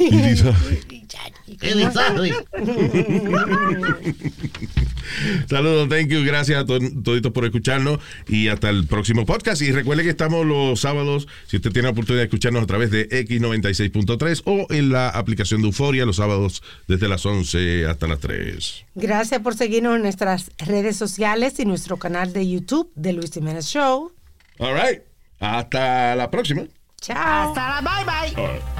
Saludos, 5.48 5.88
thank 5.88 6.08
you, 6.08 6.22
gracias 6.24 6.62
a 6.62 6.66
to- 6.66 6.78
toditos 7.02 7.32
por 7.32 7.44
escucharnos 7.44 7.98
y 8.28 8.48
hasta 8.48 8.68
el 8.70 8.86
próximo 8.86 9.26
podcast. 9.26 9.60
Y 9.62 9.72
recuerde 9.72 10.02
que 10.04 10.10
estamos 10.10 10.46
los 10.46 10.80
sábados, 10.80 11.26
si 11.46 11.56
usted 11.56 11.72
tiene 11.72 11.86
la 11.86 11.92
oportunidad 11.92 12.20
de 12.22 12.26
escucharnos 12.26 12.62
a 12.62 12.66
través 12.66 12.90
de 12.90 13.08
X96.3 13.08 14.42
o 14.44 14.66
en 14.70 14.90
la 14.90 15.08
aplicación 15.08 15.62
de 15.62 15.68
Euforia 15.68 16.04
los 16.06 16.16
sábados 16.16 16.62
desde 16.86 17.08
las 17.08 17.24
11 17.26 17.86
hasta 17.86 18.06
las 18.06 18.20
3. 18.20 18.84
Gracias 18.94 19.40
por 19.40 19.56
seguirnos 19.56 19.96
en 19.96 20.02
nuestras 20.02 20.50
redes 20.58 20.96
sociales 20.96 21.58
y 21.58 21.64
nuestro 21.64 21.96
canal 21.96 22.32
de 22.32 22.48
YouTube 22.48 22.90
de 22.94 23.12
Luis 23.12 23.32
Jiménez 23.32 23.66
Show. 23.66 24.12
All 24.58 24.74
right, 24.74 25.00
hasta 25.40 26.14
la 26.14 26.30
próxima. 26.30 26.64
Chao. 27.00 27.48
Hasta 27.48 27.80
la 27.80 28.04
bye 28.34 28.34
bye. 28.36 28.79